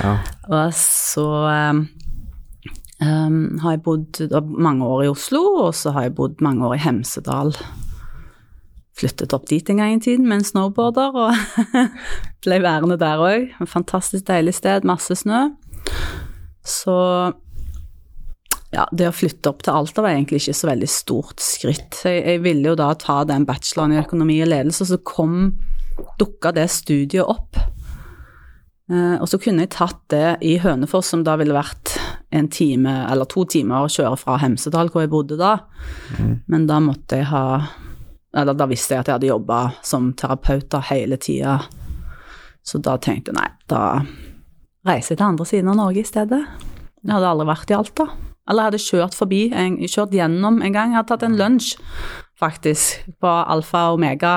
Ja. 0.00 0.18
Og 0.48 0.76
så 0.76 1.26
um, 1.48 1.84
um, 3.04 3.40
har 3.64 3.76
jeg 3.76 3.84
bodd 3.84 4.22
mange 4.48 4.88
år 4.88 5.06
i 5.06 5.12
Oslo, 5.12 5.44
og 5.68 5.74
så 5.76 5.96
har 5.96 6.08
jeg 6.08 6.16
bodd 6.20 6.44
mange 6.44 6.68
år 6.68 6.76
i 6.76 6.82
Hemsedal. 6.84 7.56
Flyttet 8.98 9.34
opp 9.36 9.46
dit 9.50 9.68
en 9.70 9.78
gang 9.78 9.96
i 9.96 10.00
tiden 10.02 10.26
med 10.26 10.40
en 10.40 10.48
snowboarder, 10.48 11.14
og 11.14 11.82
ble 12.44 12.60
værende 12.64 12.98
der 13.00 13.22
òg. 13.22 13.52
Fantastisk 13.70 14.26
deilig 14.30 14.56
sted, 14.58 14.86
masse 14.88 15.20
snø. 15.20 15.44
Så 16.66 16.96
ja, 18.74 18.84
det 18.92 19.08
å 19.08 19.14
flytte 19.14 19.48
opp 19.48 19.62
til 19.64 19.78
Alta 19.78 20.04
var 20.04 20.12
egentlig 20.12 20.42
ikke 20.42 20.58
så 20.58 20.68
veldig 20.68 20.90
stort 20.92 21.40
skritt. 21.40 22.02
Jeg, 22.04 22.20
jeg 22.26 22.42
ville 22.44 22.74
jo 22.74 22.76
da 22.78 22.90
ta 23.00 23.22
den 23.28 23.46
bacheloren 23.48 23.94
i 23.94 24.02
økonomi 24.02 24.42
og 24.44 24.50
ledelse, 24.50 24.88
så 24.90 25.00
kom 25.00 25.54
dukka 26.20 26.52
det 26.56 26.68
studiet 26.74 27.24
opp. 27.24 27.56
Eh, 28.88 29.16
og 29.16 29.26
så 29.28 29.40
kunne 29.40 29.64
jeg 29.64 29.74
tatt 29.76 30.02
det 30.12 30.38
i 30.44 30.58
Hønefoss, 30.60 31.14
som 31.14 31.24
da 31.24 31.38
ville 31.40 31.56
vært 31.56 31.96
en 32.34 32.48
time 32.52 32.92
eller 33.08 33.28
to 33.28 33.46
timer 33.48 33.86
å 33.86 33.92
kjøre 33.92 34.20
fra 34.20 34.36
Hemsedal, 34.42 34.92
hvor 34.92 35.04
jeg 35.04 35.12
bodde 35.12 35.40
da. 35.40 35.54
Men 36.50 36.66
da 36.68 36.80
måtte 36.84 37.22
jeg 37.22 37.30
ha 37.32 37.44
Eller 38.36 38.54
da 38.54 38.66
visste 38.68 38.94
jeg 38.94 39.00
at 39.04 39.08
jeg 39.08 39.16
hadde 39.18 39.30
jobba 39.30 39.58
som 39.86 40.10
terapeut 40.18 40.68
da 40.72 40.82
hele 40.90 41.16
tida. 41.16 41.58
Så 42.66 42.80
da 42.84 42.98
tenkte 43.00 43.32
jeg 43.32 43.38
nei, 43.38 43.48
da 43.70 43.82
reiser 44.88 45.14
jeg 45.14 45.20
til 45.20 45.28
andre 45.30 45.46
siden 45.48 45.70
av 45.72 45.78
Norge 45.78 46.02
i 46.02 46.08
stedet. 46.08 46.42
Jeg 47.04 47.14
hadde 47.14 47.30
aldri 47.30 47.46
vært 47.48 47.72
i 47.72 47.76
Alta. 47.78 48.08
Eller 48.48 48.62
jeg 48.64 48.70
hadde 48.70 48.82
kjørt 48.84 49.16
forbi, 49.16 49.40
en, 49.52 49.78
kjørt 49.84 50.14
gjennom 50.16 50.60
en 50.64 50.74
gang. 50.74 50.92
Jeg 50.92 51.00
hadde 51.00 51.10
tatt 51.12 51.24
en 51.26 51.36
lunsj, 51.40 51.74
faktisk, 52.40 53.08
på 53.20 53.32
Alfa 53.54 53.86
og 53.90 53.98
Omega. 53.98 54.34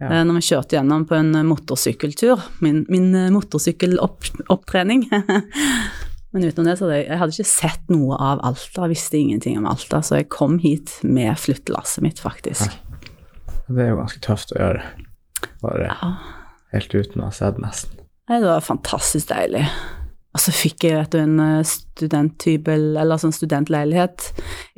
Ja. 0.00 0.08
eh, 0.08 0.22
Når 0.26 0.38
vi 0.38 0.46
kjørte 0.48 0.78
gjennom 0.78 1.06
på 1.06 1.14
en 1.18 1.30
motorsykkeltur. 1.46 2.42
Min, 2.62 2.84
min 2.90 3.10
motorsykkelopptrening. 3.34 5.06
Men 6.32 6.44
utenom 6.48 6.64
det 6.70 6.78
så 6.78 6.86
hadde 6.86 6.98
jeg, 6.98 7.06
jeg 7.10 7.20
hadde 7.20 7.34
ikke 7.36 7.50
sett 7.52 7.90
noe 7.92 8.16
av 8.16 8.40
Alta, 8.48 8.86
visste 8.88 9.18
ingenting 9.20 9.58
om 9.60 9.66
Alta, 9.68 10.00
så 10.00 10.16
jeg 10.22 10.30
kom 10.32 10.58
hit 10.62 10.94
med 11.04 11.36
flyttelasset 11.36 12.04
mitt, 12.04 12.20
faktisk. 12.22 12.72
Det 13.68 13.84
er 13.84 13.90
jo 13.92 13.98
ganske 14.00 14.20
tøft 14.24 14.54
å 14.56 14.60
gjøre. 14.60 14.82
Bare 15.62 15.90
Ja. 15.90 16.12
helt 16.72 16.94
uten 16.94 17.20
å 17.20 17.28
ha 17.28 17.30
sett 17.36 17.58
nesten. 17.60 17.98
Nei, 18.30 18.40
Det 18.40 18.48
var 18.48 18.60
fantastisk 18.64 19.28
deilig. 19.28 19.66
Og 20.32 20.40
så 20.40 20.50
fikk 20.56 20.84
jeg 20.88 20.96
vet 20.96 21.10
du, 21.12 21.18
en 21.18 21.40
eh, 21.40 21.62
studenthybel, 21.68 22.96
eller 22.96 23.20
sånn 23.20 23.34
studentleilighet 23.36 24.30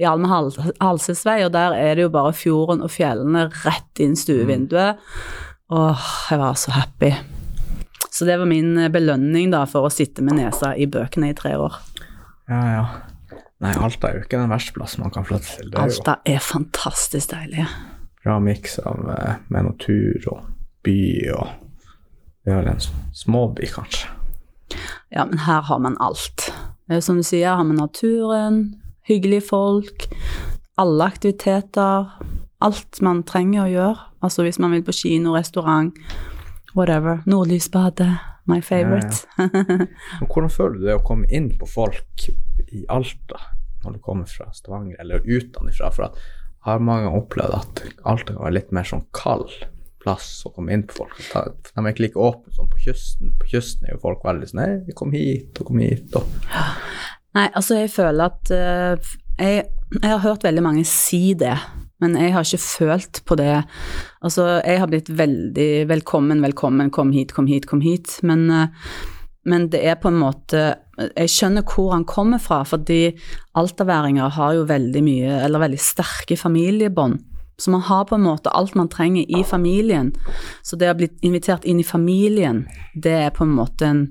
i 0.03 0.07
Alme 0.11 0.27
Hal 0.27 0.51
Halsesvei, 0.81 1.45
og 1.47 1.53
der 1.55 1.77
er 1.79 1.95
det 1.95 2.03
jo 2.09 2.11
bare 2.11 2.33
fjorden 2.35 2.83
og 2.83 2.91
fjellene 2.91 3.47
rett 3.63 4.03
inn 4.03 4.17
stuevinduet. 4.19 4.99
Åh, 5.71 6.09
jeg 6.31 6.39
var 6.43 6.59
så 6.59 6.75
happy. 6.75 7.13
Så 8.15 8.25
det 8.29 8.37
var 8.39 8.47
min 8.47 8.77
eh, 8.79 8.91
belønning 8.95 9.51
da 9.51 9.65
for 9.67 9.89
å 9.89 9.93
sitte 9.93 10.23
med 10.23 10.39
nesa 10.39 10.75
i 10.79 10.87
bøkene 10.87 11.33
i 11.33 11.37
tre 11.39 11.57
år. 11.59 11.81
Ja, 12.51 12.61
ja. 12.71 12.85
Nei, 13.65 13.73
Alta 13.81 14.11
er 14.11 14.19
jo 14.19 14.25
ikke 14.27 14.39
den 14.39 14.53
verste 14.53 14.75
plassen 14.77 15.03
man 15.03 15.13
kan 15.15 15.25
flytte 15.27 15.49
til. 15.57 15.71
Er 15.73 15.87
Alta 15.87 16.19
er 16.29 16.43
fantastisk 16.45 17.33
deilig. 17.33 17.65
bra 18.25 18.39
miks 18.41 18.79
av 18.79 19.09
eh, 19.15 19.35
med 19.49 19.67
natur 19.71 20.29
og 20.33 20.47
by 20.85 20.99
og 21.35 21.61
Vi 22.45 22.53
har 22.53 22.67
en 22.69 22.81
småby, 23.17 23.65
kanskje. 23.73 24.11
Ja, 25.09 25.25
men 25.25 25.39
her 25.47 25.63
har 25.65 25.79
man 25.81 25.97
alt. 26.01 26.51
Jo 26.93 27.01
Som 27.01 27.17
du 27.17 27.23
sier, 27.25 27.55
har 27.57 27.65
man 27.65 27.79
naturen, 27.81 28.83
hyggelige 29.09 29.47
folk, 29.49 30.05
alle 30.77 31.07
aktiviteter. 31.09 32.11
Alt 32.61 33.01
man 33.01 33.23
trenger 33.25 33.63
å 33.65 33.71
gjøre. 33.73 34.05
Altså 34.21 34.45
hvis 34.45 34.61
man 34.61 34.77
vil 34.77 34.85
på 34.85 34.93
kino, 34.93 35.33
restaurant, 35.33 35.97
whatever. 36.75 37.23
Nordlysbadet, 37.27 38.11
my 38.51 38.61
favorite. 38.63 39.25
ja. 39.39 39.49
hvordan 40.31 40.51
føler 40.51 40.79
du 40.79 40.89
det 40.89 40.97
å 40.99 41.05
komme 41.07 41.29
inn 41.31 41.51
på 41.59 41.69
folk 41.71 42.29
i 42.69 42.85
Alta 42.93 43.41
når 43.85 43.99
du 43.99 44.01
kommer 44.05 44.29
fra 44.31 44.49
Stavanger, 44.57 44.97
eller 45.03 45.25
utenfra? 45.25 45.91
For 45.93 46.09
at 46.09 46.19
jeg 46.19 46.71
har 46.71 46.85
mange 46.85 47.07
ganger 47.07 47.23
opplevd 47.23 47.57
at 47.59 47.85
Alta 48.09 48.33
kan 48.33 48.45
være 48.47 48.59
litt 48.59 48.75
mer 48.75 48.89
sånn 48.89 49.07
kald 49.17 49.53
plass 50.05 50.29
å 50.45 50.53
komme 50.53 50.75
inn 50.77 50.85
på 50.89 51.01
folk. 51.01 51.21
De 51.25 51.81
er 51.81 51.91
ikke 51.91 52.07
like 52.07 52.21
åpne 52.21 52.53
som 52.55 52.69
på 52.71 52.83
kysten. 52.85 53.33
På 53.41 53.49
kysten 53.49 53.89
er 53.89 53.97
jo 53.97 54.03
folk 54.03 54.25
veldig 54.27 54.51
sånn 54.51 54.61
Nei, 54.61 54.97
kom 54.99 55.15
hit 55.17 55.61
og 55.61 55.71
kom 55.71 55.81
hit 55.83 56.17
og 56.19 56.29
Nei, 57.35 57.49
altså 57.49 57.81
jeg 57.81 57.91
føler 57.91 58.29
at 58.31 58.53
uh, 58.55 59.15
jeg, 59.41 59.65
jeg 59.97 60.11
har 60.13 60.21
hørt 60.23 60.45
veldig 60.47 60.63
mange 60.63 60.85
si 60.87 61.33
det, 61.39 61.57
men 62.03 62.17
jeg 62.19 62.35
har 62.35 62.47
ikke 62.47 62.63
følt 62.63 63.21
på 63.27 63.37
det. 63.39 63.63
Altså, 64.25 64.47
jeg 64.65 64.81
har 64.83 64.91
blitt 64.91 65.11
veldig 65.15 65.89
velkommen, 65.91 66.43
velkommen, 66.45 66.91
kom 66.95 67.13
hit, 67.15 67.35
kom 67.37 67.47
hit, 67.51 67.69
kom 67.71 67.85
hit, 67.85 68.19
men, 68.27 68.49
eh, 68.51 68.89
men 69.45 69.69
det 69.71 69.83
er 69.85 70.01
på 70.01 70.09
en 70.09 70.17
måte 70.17 70.79
Jeg 70.95 71.29
skjønner 71.29 71.65
hvor 71.67 71.91
han 71.91 72.05
kommer 72.07 72.39
fra, 72.39 72.63
fordi 72.63 73.17
altaværinger 73.59 74.29
har 74.37 74.53
jo 74.55 74.67
veldig 74.69 75.01
mye, 75.03 75.41
eller 75.43 75.59
veldig 75.59 75.81
sterke 75.83 76.37
familiebånd. 76.39 77.19
Så 77.59 77.71
man 77.71 77.83
har 77.83 78.05
på 78.07 78.15
en 78.15 78.23
måte 78.23 78.53
alt 78.55 78.77
man 78.79 78.89
trenger 78.89 79.27
i 79.27 79.43
familien. 79.43 80.13
Så 80.63 80.79
det 80.79 80.93
å 80.93 80.95
bli 80.95 81.09
invitert 81.27 81.67
inn 81.67 81.81
i 81.83 81.87
familien, 81.87 82.69
det 82.95 83.17
er 83.25 83.35
på 83.35 83.43
en 83.43 83.57
måte 83.59 83.91
en 83.91 84.05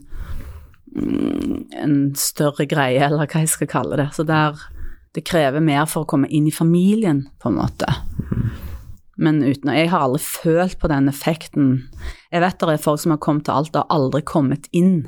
en 0.96 2.14
større 2.16 2.68
greie, 2.70 3.02
eller 3.02 3.26
hva 3.26 3.42
jeg 3.42 3.52
skal 3.52 3.70
kalle 3.72 4.00
det. 4.00 4.10
Så 4.16 4.26
der 4.28 4.60
det 5.14 5.26
krever 5.30 5.62
mer 5.62 5.86
for 5.90 6.04
å 6.04 6.10
komme 6.10 6.30
inn 6.34 6.48
i 6.50 6.54
familien, 6.54 7.28
på 7.42 7.52
en 7.52 7.60
måte. 7.60 7.90
Men 9.22 9.44
uten, 9.46 9.70
jeg 9.78 9.92
har 9.92 10.08
aldri 10.08 10.24
følt 10.26 10.80
på 10.82 10.90
den 10.90 11.10
effekten. 11.12 11.74
Jeg 12.34 12.42
vet 12.42 12.58
det 12.60 12.72
er 12.74 12.82
folk 12.82 13.02
som 13.04 13.14
har 13.14 13.22
kommet 13.22 13.46
til 13.46 13.54
Alta 13.54 13.84
og 13.84 13.94
aldri 13.94 14.24
kommet 14.26 14.66
inn 14.74 15.04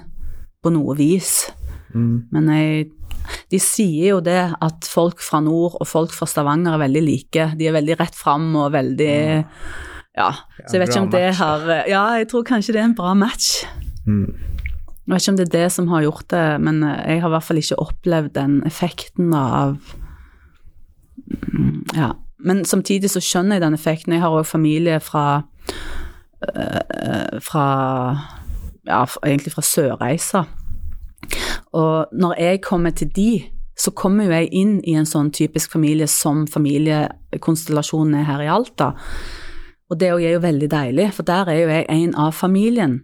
på 0.62 0.72
noe 0.76 0.94
vis. 0.98 1.48
Men 1.96 2.52
jeg, 2.52 2.90
de 3.50 3.60
sier 3.64 4.12
jo 4.14 4.22
det 4.22 4.54
at 4.62 4.88
folk 4.90 5.24
fra 5.26 5.40
nord 5.42 5.80
og 5.80 5.88
folk 5.90 6.14
fra 6.14 6.28
Stavanger 6.30 6.76
er 6.76 6.84
veldig 6.86 7.04
like. 7.06 7.50
De 7.58 7.70
er 7.70 7.78
veldig 7.78 7.98
rett 8.02 8.18
fram 8.18 8.52
og 8.56 8.74
veldig 8.76 9.16
Ja. 10.16 10.30
Så 10.64 10.78
jeg 10.78 10.80
vet 10.80 10.94
ikke 10.94 11.02
om 11.02 11.10
det 11.12 11.36
har 11.36 11.66
Ja, 11.90 12.04
jeg 12.20 12.30
tror 12.32 12.46
kanskje 12.48 12.76
det 12.76 12.82
er 12.82 12.90
en 12.92 12.96
bra 12.96 13.14
match. 13.18 13.66
mm. 14.06 14.54
Jeg 15.06 15.14
vet 15.14 15.22
ikke 15.22 15.32
om 15.32 15.38
det 15.38 15.46
er 15.46 15.58
det 15.60 15.72
som 15.72 15.88
har 15.88 16.02
gjort 16.02 16.28
det, 16.34 16.46
men 16.62 16.84
eh, 16.84 17.14
jeg 17.14 17.22
har 17.22 17.30
i 17.30 17.36
hvert 17.36 17.44
fall 17.44 17.62
ikke 17.62 17.80
opplevd 17.84 18.34
den 18.38 18.64
effekten 18.66 19.34
av 19.34 19.78
Mm, 21.26 21.86
Ja. 21.96 22.12
Men 22.40 22.66
samtidig 22.66 23.10
så 23.10 23.20
skjønner 23.24 23.56
jeg 23.56 23.62
den 23.62 23.74
effekten. 23.74 24.14
Jeg 24.14 24.22
har 24.22 24.30
òg 24.30 24.46
familie 24.46 25.00
fra 25.00 25.42
øh, 26.46 27.40
Fra 27.42 27.66
Ja, 28.86 29.06
egentlig 29.26 29.54
fra 29.54 29.62
Sørreisa. 29.62 30.44
Og 31.74 32.06
når 32.14 32.36
jeg 32.40 32.62
kommer 32.62 32.90
til 32.90 33.08
de, 33.16 33.44
så 33.80 33.92
kommer 33.92 34.26
jo 34.26 34.32
jeg 34.32 34.50
inn 34.52 34.82
i 34.84 34.94
en 34.94 35.06
sånn 35.10 35.32
typisk 35.32 35.72
familie 35.72 36.08
som 36.08 36.46
familiekonstellasjonen 36.48 38.14
er 38.20 38.24
her 38.24 38.44
i 38.46 38.52
Alta. 38.52 38.92
Og 39.90 40.00
det 40.00 40.08
er 40.10 40.30
jo 40.36 40.40
veldig 40.40 40.70
deilig, 40.72 41.14
for 41.14 41.24
der 41.24 41.50
er 41.50 41.60
jo 41.60 41.68
jeg 41.68 41.86
en 41.90 42.16
av 42.16 42.32
familien. 42.32 43.02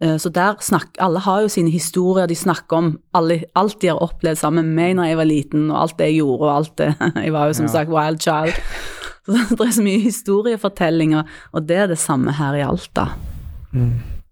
Eh, 0.00 0.16
Så 0.18 0.28
der 0.32 0.54
snakk, 0.60 0.88
Alle 0.98 1.18
har 1.20 1.40
jo 1.42 1.48
sine 1.48 1.70
historier, 1.70 2.26
de 2.26 2.34
snakker 2.34 2.76
om 2.76 2.98
alle, 3.14 3.42
alt 3.54 3.80
de 3.80 3.86
har 3.88 3.96
opplevd 4.00 4.36
sammen 4.38 4.64
med 4.64 4.74
meg 4.74 4.94
når 4.96 5.04
jeg 5.10 5.16
var 5.16 5.24
liten, 5.28 5.70
og 5.70 5.80
alt 5.82 5.98
det 5.98 6.06
jeg 6.06 6.14
gjorde, 6.22 6.40
og 6.48 6.56
alt 6.56 6.76
det 6.78 6.94
Jeg 7.24 7.32
var 7.32 7.46
jo 7.46 7.52
som 7.52 7.66
Ja. 7.66 7.72
sagt 7.72 7.90
wild 7.90 8.20
child. 8.20 8.52
Så 9.26 9.32
det 9.56 9.60
er 9.66 9.70
så 9.72 9.82
mye 9.82 10.00
historiefortellinger, 10.00 11.22
og 11.52 11.66
det 11.68 11.76
er 11.76 11.86
det 11.86 11.98
samme 11.98 12.32
her 12.32 12.54
i 12.54 12.60
Alta. 12.64 13.06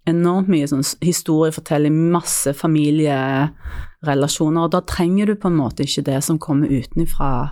Enormt 0.08 0.48
mye 0.48 0.66
sånn 0.66 0.82
historiefortelling, 1.04 1.92
masse 2.10 2.52
familierelasjoner, 2.56 4.62
og 4.64 4.70
da 4.72 4.80
trenger 4.80 5.26
du 5.26 5.34
på 5.36 5.48
en 5.52 5.56
måte 5.60 5.82
ikke 5.84 6.02
det 6.08 6.22
som 6.24 6.38
kommer 6.38 6.68
utenfra 6.72 7.50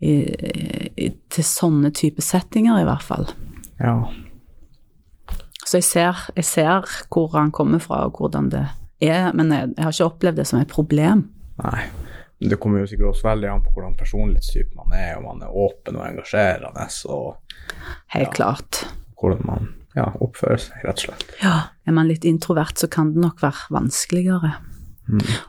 i, 0.00 0.24
i, 0.96 1.10
til 1.30 1.44
sånne 1.44 1.90
type 1.94 2.22
settinger, 2.24 2.80
i 2.80 2.84
hvert 2.88 3.02
fall. 3.04 3.26
Ja. 3.78 4.00
Så 5.70 5.78
jeg 5.78 5.86
ser, 5.86 6.20
jeg 6.34 6.44
ser 6.48 6.86
hvor 7.14 7.30
han 7.36 7.52
kommer 7.54 7.78
fra, 7.78 8.00
og 8.08 8.16
hvordan 8.18 8.48
det 8.50 8.64
er, 9.06 9.28
men 9.38 9.52
jeg, 9.54 9.68
jeg 9.76 9.84
har 9.86 9.94
ikke 9.94 10.08
opplevd 10.10 10.40
det 10.40 10.46
som 10.50 10.58
et 10.60 10.70
problem. 10.72 11.28
Nei. 11.62 11.84
Det 12.40 12.56
kommer 12.58 12.80
jo 12.80 12.88
sikkert 12.88 13.10
også 13.12 13.26
veldig 13.28 13.48
an 13.52 13.62
på 13.62 13.70
hvordan 13.76 13.94
personlighetstype 14.00 14.72
man 14.80 14.94
er, 14.96 15.18
om 15.20 15.26
man 15.28 15.42
er 15.44 15.52
åpen 15.62 15.98
og 16.00 16.06
engasjerende, 16.08 16.86
og 17.12 17.36
Helt 18.16 18.26
Ja. 18.26 18.32
klart. 18.32 18.80
hvordan 19.20 19.44
man 19.46 19.68
ja, 19.94 20.06
oppfører 20.24 20.56
seg, 20.58 20.80
rett 20.86 21.02
og 21.02 21.04
slett. 21.04 21.24
Ja, 21.42 21.54
er 21.86 21.92
man 21.92 22.08
litt 22.08 22.24
introvert, 22.24 22.78
så 22.80 22.88
kan 22.88 23.12
det 23.12 23.20
nok 23.20 23.42
være 23.42 23.68
vanskeligere. 23.70 24.54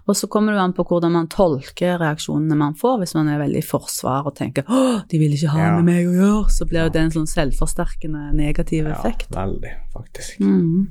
Og 0.08 0.16
så 0.16 0.28
kommer 0.28 0.54
det 0.54 0.62
an 0.62 0.74
på 0.74 0.84
hvordan 0.88 1.12
man 1.12 1.28
tolker 1.28 2.00
reaksjonene 2.02 2.56
man 2.58 2.74
får. 2.76 2.98
Hvis 3.00 3.14
man 3.16 3.28
er 3.30 3.40
veldig 3.40 3.58
i 3.62 3.68
forsvar 3.68 4.26
og 4.26 4.36
tenker 4.36 4.64
'Å, 4.64 5.08
de 5.08 5.18
vil 5.20 5.32
ikke 5.34 5.50
ha 5.54 5.60
Ja. 5.60 5.76
med 5.82 5.86
meg 5.86 6.06
å 6.08 6.16
gjøre', 6.18 6.50
så 6.50 6.66
blir 6.68 6.84
jo 6.84 6.90
det 6.90 7.02
en 7.02 7.12
sånn 7.12 7.28
selvforsterkende 7.28 8.34
negativ 8.34 8.86
Ja, 8.88 8.94
effekt. 8.96 9.30
veldig, 9.32 9.74
faktisk. 9.94 10.40
Mm. 10.40 10.88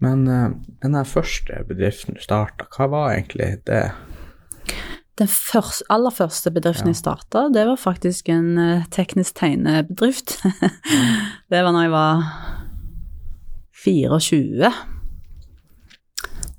Men 0.00 0.28
uh, 0.28 0.50
den 0.82 0.92
der 0.92 1.04
første 1.04 1.64
bedriften 1.68 2.14
du 2.14 2.20
starta, 2.20 2.66
hva 2.76 2.88
var 2.90 3.10
egentlig 3.14 3.64
det? 3.64 3.92
Den 5.18 5.28
første, 5.28 5.84
aller 5.90 6.10
første 6.10 6.50
bedriften 6.50 6.86
Ja. 6.86 6.92
jeg 6.92 6.96
starta, 6.96 7.48
det 7.52 7.66
var 7.66 7.76
faktisk 7.76 8.28
en 8.30 8.58
eh, 8.58 8.84
teknisk 8.90 9.34
tegnebedrift. 9.34 10.42
det 11.50 11.62
var 11.62 11.70
når 11.72 11.82
jeg 11.82 11.90
var 11.90 12.22
24. 13.84 14.72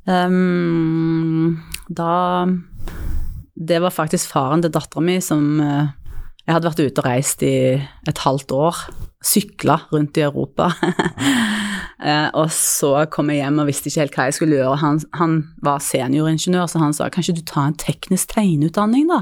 Ehm, 0.08 1.60
da 1.88 2.46
Det 3.56 3.80
var 3.80 3.94
faktisk 3.94 4.34
faren 4.34 4.64
til 4.64 4.72
dattera 4.74 5.02
mi 5.02 5.20
som 5.22 5.62
eh, 5.62 5.94
Jeg 6.44 6.56
hadde 6.58 6.68
vært 6.68 6.82
ute 6.84 7.00
og 7.00 7.06
reist 7.08 7.44
i 7.46 7.80
et 7.80 8.20
halvt 8.20 8.52
år. 8.52 8.76
Sykla 9.24 9.78
rundt 9.94 10.18
i 10.20 10.26
Europa. 10.26 10.74
Uh, 12.04 12.28
og 12.42 12.50
så 12.52 13.06
kom 13.08 13.30
jeg 13.32 13.40
hjem 13.40 13.62
og 13.64 13.70
visste 13.70 13.88
ikke 13.88 14.02
helt 14.02 14.18
hva 14.18 14.26
jeg 14.28 14.36
skulle 14.36 14.58
gjøre. 14.58 14.82
Han, 14.82 15.00
han 15.16 15.38
var 15.64 15.80
senioringeniør, 15.80 16.68
så 16.68 16.82
han 16.84 16.92
sa 16.92 17.08
kan 17.08 17.24
ikke 17.24 17.38
du 17.40 17.46
ta 17.48 17.64
en 17.70 17.80
teknisk 17.80 18.36
tegneutdanning, 18.36 19.08
da? 19.08 19.22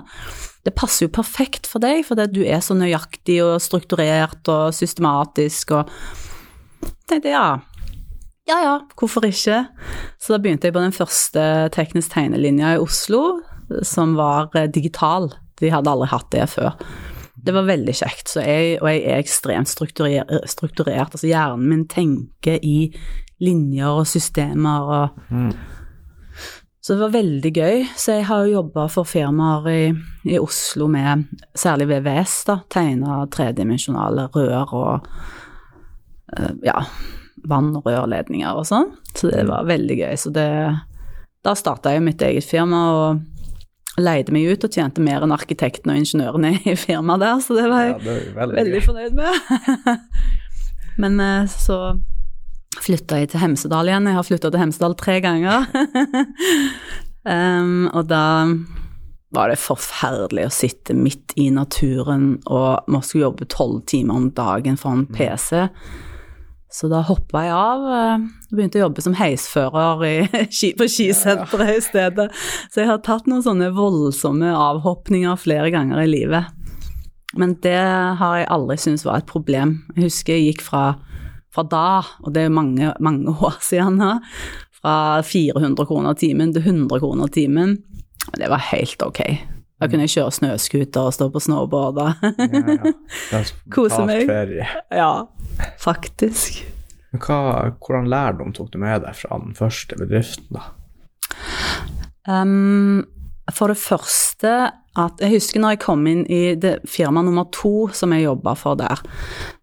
Det 0.65 0.73
passer 0.73 1.05
jo 1.05 1.13
perfekt 1.13 1.69
for 1.69 1.77
deg, 1.83 2.01
for 2.07 2.17
du 2.17 2.41
er 2.41 2.65
så 2.65 2.73
nøyaktig 2.73 3.37
og 3.45 3.61
strukturert 3.61 4.49
og 4.49 4.73
systematisk 4.73 5.77
og 5.77 5.93
tenkte 7.05 7.35
ja. 7.37 7.59
Ja 8.49 8.57
ja, 8.63 8.73
hvorfor 8.97 9.25
ikke? 9.27 9.63
Så 10.19 10.33
da 10.33 10.41
begynte 10.41 10.67
jeg 10.67 10.75
på 10.75 10.83
den 10.83 10.95
første 10.95 11.43
teknisk 11.75 12.13
tegnelinja 12.15 12.75
i 12.75 12.81
Oslo, 12.81 13.41
som 13.85 14.15
var 14.17 14.49
eh, 14.57 14.69
digital. 14.71 15.29
De 15.61 15.71
hadde 15.71 15.91
aldri 15.91 16.09
hatt 16.11 16.31
det 16.33 16.47
før. 16.51 16.73
Det 17.41 17.53
var 17.55 17.69
veldig 17.69 17.93
kjekt, 17.97 18.29
så 18.33 18.43
jeg, 18.45 18.77
og 18.81 18.89
jeg 18.91 19.03
er 19.09 19.21
ekstremt 19.21 19.69
strukturer, 19.69 20.25
strukturert. 20.49 21.13
Altså 21.13 21.29
hjernen 21.29 21.69
min 21.69 21.85
tenker 21.89 22.59
i 22.61 22.91
linjer 23.41 24.01
og 24.01 24.09
systemer 24.09 24.89
og 24.97 25.21
Mm. 25.31 25.53
Så 26.81 26.93
det 26.93 27.01
var 27.03 27.11
veldig 27.13 27.51
gøy. 27.53 27.83
Så 27.93 28.15
jeg 28.17 28.25
har 28.25 28.45
jo 28.45 28.55
jobba 28.55 28.87
for 28.89 29.05
firmaer 29.05 29.67
i, 29.69 29.81
i 30.33 30.39
Oslo 30.41 30.87
med 30.89 31.27
særlig 31.53 31.85
VVS, 31.91 32.33
da. 32.47 32.55
Tegna 32.73 33.19
tredimensjonale 33.29 34.25
rør 34.33 34.73
og 34.73 35.09
eh, 36.37 36.55
ja, 36.65 36.81
vann- 37.47 37.75
og 37.75 37.85
rørledninger 37.87 38.57
og 38.57 38.65
sånn. 38.67 38.91
Så 39.15 39.31
det 39.31 39.45
var 39.49 39.67
veldig 39.69 39.97
gøy. 40.03 40.15
Så 40.17 40.33
det 40.33 40.47
Da 41.41 41.55
starta 41.57 41.89
jeg 41.89 42.03
mitt 42.05 42.21
eget 42.21 42.45
firma 42.45 42.79
og 42.93 43.21
leide 43.97 44.31
meg 44.31 44.45
ut 44.53 44.63
og 44.63 44.71
tjente 44.71 45.01
mer 45.01 45.23
enn 45.25 45.33
arkitektene 45.33 45.95
og 45.95 46.03
ingeniørene 46.03 46.51
i 46.69 46.75
firmaet 46.77 47.23
der, 47.23 47.39
så 47.41 47.57
det 47.57 47.65
var 47.71 47.81
jeg 47.81 47.91
Ja, 47.91 47.97
det 48.05 48.35
veldig, 48.35 48.57
veldig 48.59 48.81
fornøyd 48.85 49.17
med. 49.17 50.05
Men 51.01 51.19
eh, 51.19 51.49
så 51.49 51.79
flytta 52.81 53.19
jeg 53.19 53.31
til 53.31 53.41
Hemsedal 53.41 53.89
igjen. 53.89 54.07
Jeg 54.07 54.17
har 54.19 54.27
flytta 54.27 54.51
til 54.51 54.61
Hemsedal 54.61 54.95
tre 54.99 55.17
ganger. 55.23 55.65
um, 57.33 57.89
og 57.91 58.05
da 58.11 58.23
var 59.31 59.51
det 59.51 59.59
forferdelig 59.63 60.47
å 60.47 60.53
sitte 60.53 60.95
midt 60.95 61.35
i 61.39 61.49
naturen 61.53 62.35
og 62.51 62.87
må 62.91 62.99
skulle 63.03 63.29
jobbe 63.29 63.47
tolv 63.51 63.83
timer 63.87 64.19
om 64.19 64.31
dagen 64.35 64.79
foran 64.79 65.05
PC. 65.11 65.69
Så 66.71 66.87
da 66.87 67.01
hoppa 67.03 67.43
jeg 67.43 67.51
av 67.51 67.81
eh, 67.91 68.23
og 68.47 68.55
begynte 68.55 68.79
å 68.79 68.85
jobbe 68.85 69.03
som 69.03 69.15
heisfører 69.19 70.05
i, 70.07 70.15
på 70.79 70.87
skisenteret 70.87 71.75
i 71.75 71.83
stedet. 71.83 72.29
Så 72.71 72.83
jeg 72.83 72.91
har 72.91 73.03
tatt 73.03 73.27
noen 73.27 73.43
sånne 73.43 73.73
voldsomme 73.75 74.53
avhopninger 74.55 75.39
flere 75.39 75.71
ganger 75.73 76.05
i 76.05 76.09
livet. 76.09 76.57
Men 77.39 77.55
det 77.63 77.79
har 78.19 78.39
jeg 78.39 78.49
aldri 78.51 78.79
syntes 78.79 79.05
var 79.07 79.21
et 79.21 79.29
problem. 79.29 79.81
Jeg 79.95 80.09
husker 80.09 80.35
jeg 80.35 80.51
gikk 80.51 80.65
fra, 80.65 80.83
fra 81.51 81.63
da, 81.67 81.85
og 82.23 82.35
det 82.35 82.47
er 82.47 82.55
mange, 82.55 82.91
mange 83.03 83.35
år 83.35 83.59
siden 83.63 83.99
nå, 83.99 84.17
fra 84.81 84.95
400 85.27 85.87
kroner 85.87 86.17
timen 86.19 86.55
til 86.55 86.63
100 86.63 87.03
kroner 87.03 87.31
timen. 87.31 87.79
Og 88.31 88.39
Det 88.39 88.51
var 88.51 88.63
helt 88.71 89.03
ok. 89.03 89.21
Da 89.81 89.87
kunne 89.89 90.05
jeg 90.05 90.13
kjøre 90.13 90.33
snøscooter 90.35 91.07
og 91.09 91.13
stå 91.15 91.27
på 91.33 91.41
snowboard. 91.41 91.97
Ja, 91.97 92.33
ja. 93.33 93.39
Kose 93.73 94.03
meg. 94.05 94.29
Ja, 94.93 95.13
faktisk. 95.81 96.61
Hva, 97.11 97.71
hvordan 97.83 98.07
lærdom 98.11 98.53
tok 98.55 98.71
du 98.71 98.79
med 98.79 99.03
deg 99.03 99.17
fra 99.19 99.39
den 99.41 99.55
første 99.57 99.97
bedriften, 99.99 100.47
da? 100.55 100.69
Um, 102.29 103.03
for 103.51 103.71
det 103.71 103.79
første 103.81 104.30
at 104.99 105.21
Jeg 105.23 105.37
husker 105.37 105.61
når 105.63 105.75
jeg 105.75 105.79
kom 105.85 106.01
inn 106.09 106.25
i 106.27 106.55
det 106.59 106.73
firma 106.89 107.21
nummer 107.23 107.45
to 107.55 107.87
som 107.95 108.11
jeg 108.11 108.25
jobba 108.25 108.57
for 108.59 108.75
der. 108.75 108.99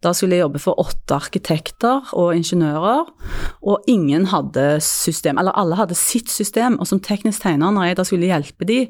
Da 0.00 0.14
skulle 0.16 0.38
jeg 0.38 0.47
jobbe 0.47 0.62
for 0.62 0.80
åtte 0.80 1.18
arkitekter 1.18 2.14
og 2.16 2.32
ingeniører, 2.32 3.11
og 3.61 3.90
ingen 3.92 4.24
hadde 4.33 4.81
system, 4.81 5.37
eller 5.37 5.53
alle 5.53 5.76
hadde 5.76 5.98
sitt 5.98 6.33
system. 6.33 6.79
Og 6.81 6.88
som 6.88 7.00
teknisk 7.05 7.44
tegner, 7.44 7.74
når 7.74 7.90
jeg 7.90 8.00
da 8.00 8.09
skulle 8.09 8.31
hjelpe 8.31 8.68
de, 8.68 8.87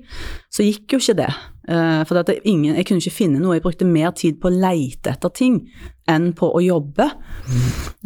så 0.46 0.62
gikk 0.62 0.94
jo 0.94 1.02
ikke 1.02 1.18
det. 1.24 1.32
Eh, 1.68 2.04
For 2.08 2.24
ingen, 2.44 2.76
jeg 2.76 2.86
kunne 2.86 3.02
ikke 3.02 3.12
finne 3.12 3.40
noe. 3.42 3.58
Jeg 3.58 3.62
brukte 3.62 3.84
mer 3.84 4.10
tid 4.16 4.40
på 4.40 4.48
å 4.48 4.54
leite 4.54 5.12
etter 5.12 5.28
ting 5.28 5.60
enn 6.08 6.32
på 6.32 6.48
å 6.48 6.62
jobbe. 6.64 7.10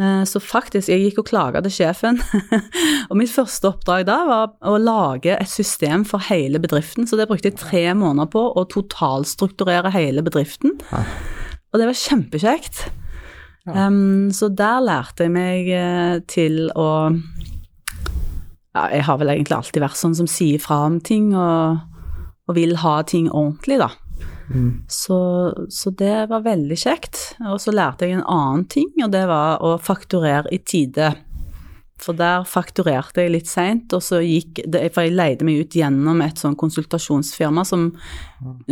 Eh, 0.00 0.24
Så 0.26 0.40
faktisk, 0.42 0.88
jeg 0.88 1.04
gikk 1.04 1.18
og 1.22 1.28
klaga 1.30 1.62
til 1.62 1.70
sjefen. 1.70 2.18
og 3.10 3.16
mitt 3.16 3.30
første 3.30 3.70
oppdrag 3.70 4.06
da 4.06 4.18
var 4.26 4.52
å 4.66 4.78
lage 4.82 5.36
et 5.36 5.48
system 5.48 6.04
for 6.04 6.18
hele 6.18 6.58
bedriften. 6.58 7.06
Så 7.06 7.16
det 7.16 7.28
brukte 7.28 7.50
jeg 7.52 7.56
tre 7.56 7.71
måneder 7.98 8.30
på, 8.32 8.42
å 8.56 8.64
totalstrukturere 8.70 9.92
hele 9.94 10.24
bedriften. 10.24 10.76
Og 11.72 11.80
det 11.80 11.88
var 11.88 11.98
kjempekjekt. 11.98 12.84
Ja. 13.66 13.86
Um, 13.86 14.30
så 14.34 14.50
der 14.50 14.82
lærte 14.82 15.28
jeg 15.28 15.32
meg 15.34 15.68
eh, 15.70 16.16
til 16.26 16.64
å 16.74 17.12
ja, 18.74 18.88
Jeg 18.90 19.04
har 19.06 19.20
vel 19.20 19.30
egentlig 19.30 19.54
alltid 19.54 19.84
vært 19.84 20.00
sånn 20.00 20.16
som 20.18 20.26
sier 20.30 20.58
fra 20.62 20.80
om 20.88 20.96
ting, 21.04 21.30
og, 21.36 21.78
og 22.48 22.56
vil 22.56 22.74
ha 22.82 22.96
ting 23.06 23.28
ordentlig, 23.30 23.78
da. 23.82 23.90
Mm. 24.52 24.82
Så, 24.88 25.18
så 25.70 25.92
det 25.96 26.26
var 26.30 26.44
veldig 26.44 26.78
kjekt. 26.80 27.20
Og 27.52 27.60
så 27.62 27.74
lærte 27.74 28.08
jeg 28.08 28.18
en 28.18 28.26
annen 28.26 28.64
ting, 28.72 28.90
og 29.04 29.12
det 29.14 29.26
var 29.30 29.62
å 29.64 29.76
fakturere 29.80 30.50
i 30.52 30.58
tide. 30.64 31.12
For 32.02 32.18
der 32.18 32.42
fakturerte 32.48 33.22
jeg 33.22 33.34
litt 33.36 33.50
seint, 33.50 33.92
og 33.94 34.02
så 34.02 34.18
gikk 34.24 34.64
det 34.66 34.88
For 34.94 35.06
jeg 35.06 35.14
leide 35.14 35.46
meg 35.46 35.62
ut 35.62 35.76
gjennom 35.78 36.22
et 36.24 36.40
sånn 36.40 36.56
konsultasjonsfirma 36.58 37.64
som 37.66 37.92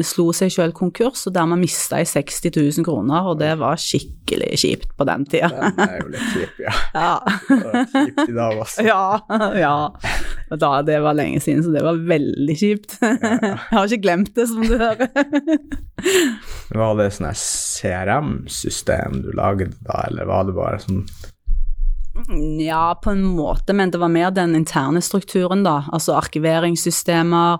slo 0.03 0.33
seg 0.35 0.51
sjøl 0.51 0.73
konkurs, 0.75 1.23
og 1.29 1.35
dermed 1.37 1.61
mista 1.63 2.01
jeg 2.01 2.11
60 2.11 2.57
000 2.81 2.87
kroner, 2.87 3.29
og 3.31 3.39
det 3.39 3.53
var 3.61 3.79
skikkelig 3.79 4.59
kjipt 4.59 4.91
på 4.99 5.07
den 5.07 5.27
tida. 5.31 5.51
Den 5.55 5.79
er 5.85 5.97
jo 6.01 6.11
litt 6.11 6.29
kjipt, 6.35 6.59
ja. 6.65 6.75
Ja. 7.01 7.13
Det 7.47 7.85
Kjipt 7.93 8.25
i 8.25 8.35
dag, 8.35 8.59
altså. 8.65 8.85
Ja, 8.87 9.05
ja. 9.59 9.77
Da, 10.51 10.71
det 10.83 10.99
var 11.05 11.15
lenge 11.15 11.39
siden, 11.45 11.63
så 11.63 11.71
det 11.75 11.85
var 11.87 12.01
veldig 12.11 12.57
kjipt. 12.59 12.97
Jeg 13.05 13.59
har 13.71 13.87
ikke 13.87 14.05
glemt 14.09 14.35
det, 14.35 14.49
som 14.51 14.67
du 14.67 14.75
hører. 14.75 15.07
Var 16.75 16.97
det 16.99 17.11
sånn 17.15 17.31
CRM-system 17.37 19.23
du 19.23 19.31
lagde 19.39 19.71
da, 19.85 20.03
eller 20.09 20.27
var 20.31 20.49
det 20.49 20.57
bare 20.59 20.83
sånn 20.83 21.05
Ja, 22.61 22.95
på 23.03 23.11
en 23.11 23.23
måte, 23.25 23.73
men 23.75 23.91
det 23.91 23.99
var 24.01 24.09
mer 24.09 24.31
den 24.31 24.55
interne 24.55 25.01
strukturen, 25.03 25.63
da. 25.65 25.83
Altså 25.93 26.13
arkiveringssystemer. 26.19 27.59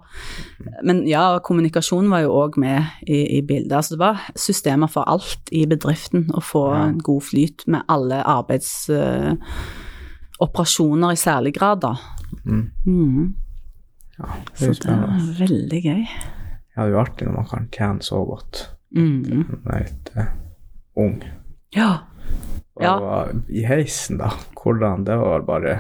Men 0.85 1.07
ja, 1.09 1.39
kommunikasjon 1.45 2.11
var 2.11 2.21
jo 2.25 2.31
òg 2.43 2.57
med 2.61 2.83
i, 3.07 3.23
i 3.39 3.43
bildet. 3.43 3.73
Altså 3.73 3.95
det 3.97 4.01
var 4.03 4.17
systemer 4.37 4.87
for 4.93 5.03
alt 5.09 5.39
i 5.53 5.65
bedriften. 5.67 6.27
Å 6.35 6.41
få 6.45 6.67
Ja. 6.75 6.83
en 6.89 6.99
god 6.99 7.23
flyt 7.23 7.65
med 7.67 7.81
alle 7.89 8.23
arbeidsoperasjoner 8.27 11.13
i 11.13 11.17
særlig 11.17 11.55
grad, 11.55 11.81
da. 11.81 11.95
mm. 12.45 12.71
Mm. 12.87 13.35
Ja, 14.19 14.25
det 14.51 14.59
Så 14.59 14.65
er 14.65 14.69
jo 14.69 14.75
det 14.85 15.01
var 15.01 15.19
veldig 15.39 15.83
gøy. 15.83 16.07
Ja, 16.77 16.77
det 16.77 16.85
er 16.85 16.89
jo 16.93 16.99
artig 17.01 17.27
når 17.27 17.33
man 17.37 17.45
kan 17.51 17.69
tjene 17.73 18.03
så 18.03 18.25
godt 18.27 18.71
Mm. 18.93 19.23
når 19.23 19.45
man 19.65 19.75
er 19.75 19.79
litt 19.85 20.11
uh, 20.17 20.23
ung. 20.97 21.23
Ja. 21.77 21.97
Ja. 22.83 22.97
var 23.01 23.33
I 23.49 23.65
heisen, 23.69 24.21
da, 24.21 24.31
hvordan 24.57 25.05
Det 25.05 25.17
var 25.21 25.47
bare 25.47 25.79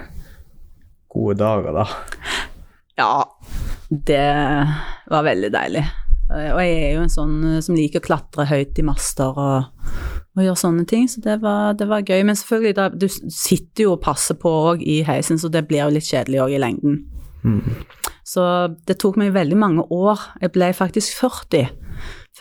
gode 1.10 1.38
dager, 1.40 1.72
da. 1.74 1.86
Ja, 3.00 3.24
det 3.88 4.22
var 5.10 5.26
veldig 5.26 5.50
deilig. 5.52 5.84
Og 6.30 6.60
jeg 6.62 6.74
er 6.78 6.92
jo 6.94 7.02
en 7.02 7.10
sånn 7.10 7.36
eh, 7.56 7.62
som 7.64 7.74
liker 7.74 8.02
å 8.02 8.06
klatre 8.06 8.46
høyt 8.46 8.78
i 8.78 8.84
master 8.86 9.34
og, 9.34 9.88
og 10.36 10.42
gjøre 10.44 10.60
sånne 10.60 10.84
ting, 10.86 11.08
så 11.10 11.22
det 11.24 11.40
var, 11.42 11.74
det 11.78 11.88
var 11.90 12.04
gøy. 12.06 12.22
Men 12.26 12.38
selvfølgelig, 12.38 12.76
da, 12.78 12.86
du 12.94 13.08
sitter 13.10 13.88
jo 13.88 13.96
og 13.96 14.04
passer 14.04 14.38
på 14.38 14.52
òg 14.70 14.84
i 14.86 15.00
heisen, 15.06 15.40
så 15.40 15.50
det 15.50 15.64
blir 15.66 15.82
jo 15.82 15.96
litt 15.96 16.06
kjedelig 16.06 16.44
òg 16.44 16.54
i 16.54 16.62
lengden. 16.62 17.00
Mm. 17.42 17.82
Så 18.30 18.44
det 18.86 19.00
tok 19.02 19.18
meg 19.18 19.34
veldig 19.34 19.58
mange 19.58 19.86
år. 19.90 20.22
Jeg 20.44 20.54
ble 20.54 20.70
faktisk 20.76 21.18
40 21.18 21.72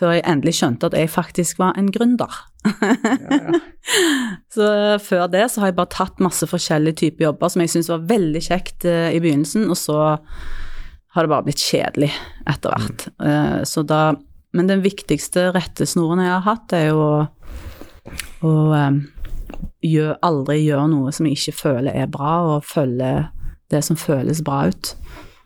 før 0.00 0.14
jeg 0.16 0.24
endelig 0.28 0.56
skjønte 0.56 0.88
at 0.88 0.96
jeg 0.96 1.12
faktisk 1.12 1.60
var 1.60 1.76
en 1.78 1.90
gründer. 1.92 2.40
Ja, 2.64 2.96
ja. 3.36 3.60
Så 4.54 4.66
før 5.04 5.28
det 5.32 5.46
så 5.50 5.62
har 5.62 5.70
jeg 5.70 5.76
bare 5.78 5.92
tatt 5.92 6.18
masse 6.22 6.46
forskjellige 6.48 6.98
typer 7.00 7.28
jobber 7.28 7.52
som 7.52 7.62
jeg 7.62 7.72
syntes 7.72 7.90
var 7.92 8.02
veldig 8.08 8.42
kjekt 8.44 8.84
uh, 8.88 9.08
i 9.12 9.20
begynnelsen, 9.22 9.68
og 9.70 9.78
så 9.78 9.96
har 11.14 11.26
det 11.26 11.32
bare 11.32 11.46
blitt 11.46 11.62
kjedelig 11.62 12.10
etter 12.50 12.74
hvert. 12.74 13.06
Eh, 13.22 13.62
så 13.66 13.82
da 13.86 14.16
Men 14.50 14.66
den 14.66 14.80
viktigste 14.82 15.52
rettesnoren 15.54 16.18
jeg 16.24 16.30
har 16.32 16.42
hatt, 16.42 16.72
er 16.74 16.88
jo 16.88 17.02
å, 18.42 18.54
eh, 18.74 18.96
gjør, 19.86 20.16
aldri 20.26 20.56
gjøre 20.64 20.88
noe 20.90 21.12
som 21.14 21.28
jeg 21.28 21.38
ikke 21.38 21.54
føler 21.54 21.94
er 21.94 22.08
bra, 22.10 22.32
og 22.56 22.66
følge 22.66 23.28
det 23.70 23.84
som 23.86 23.94
føles 23.94 24.42
bra 24.42 24.64
ut. 24.66 24.90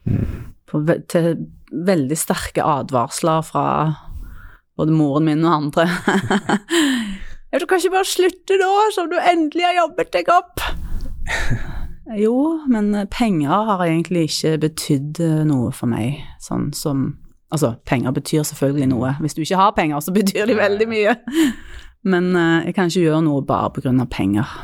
Mm. 0.09 0.49
På, 0.65 0.81
til 1.13 1.29
veldig 1.69 2.17
sterke 2.17 2.65
advarsler 2.65 3.45
fra 3.45 3.67
både 4.79 4.95
moren 4.95 5.29
min 5.29 5.45
og 5.47 5.55
andre. 5.55 5.89
ja, 7.51 7.59
du 7.61 7.67
kan 7.67 7.79
ikke 7.79 7.95
bare 7.95 8.09
slutte 8.09 8.59
nå, 8.61 8.71
som 8.95 9.11
du 9.11 9.19
endelig 9.21 9.67
har 9.69 9.81
jobbet 9.83 10.13
deg 10.17 10.31
opp. 10.35 10.63
jo, 12.25 12.37
men 12.71 12.93
penger 13.13 13.69
har 13.71 13.85
egentlig 13.87 14.29
ikke 14.31 14.57
betydd 14.69 15.21
eh, 15.25 15.43
noe 15.49 15.73
for 15.75 15.91
meg, 15.91 16.25
sånn 16.43 16.73
som 16.77 17.13
Altså, 17.55 17.77
penger 17.87 18.11
betyr 18.11 18.43
selvfølgelig 18.43 18.87
noe. 18.91 19.13
Hvis 19.23 19.37
du 19.37 19.45
ikke 19.45 19.59
har 19.61 19.75
penger, 19.77 20.01
så 20.03 20.11
betyr 20.11 20.49
de 20.51 20.57
veldig 20.59 20.89
mye. 20.91 21.13
Men 22.03 22.33
eh, 22.35 22.65
jeg 22.67 22.75
kan 22.75 22.91
ikke 22.91 23.05
gjøre 23.05 23.21
noe 23.23 23.45
bare 23.47 23.71
på 23.71 23.85
grunn 23.85 24.03
av 24.03 24.09
penger. 24.11 24.57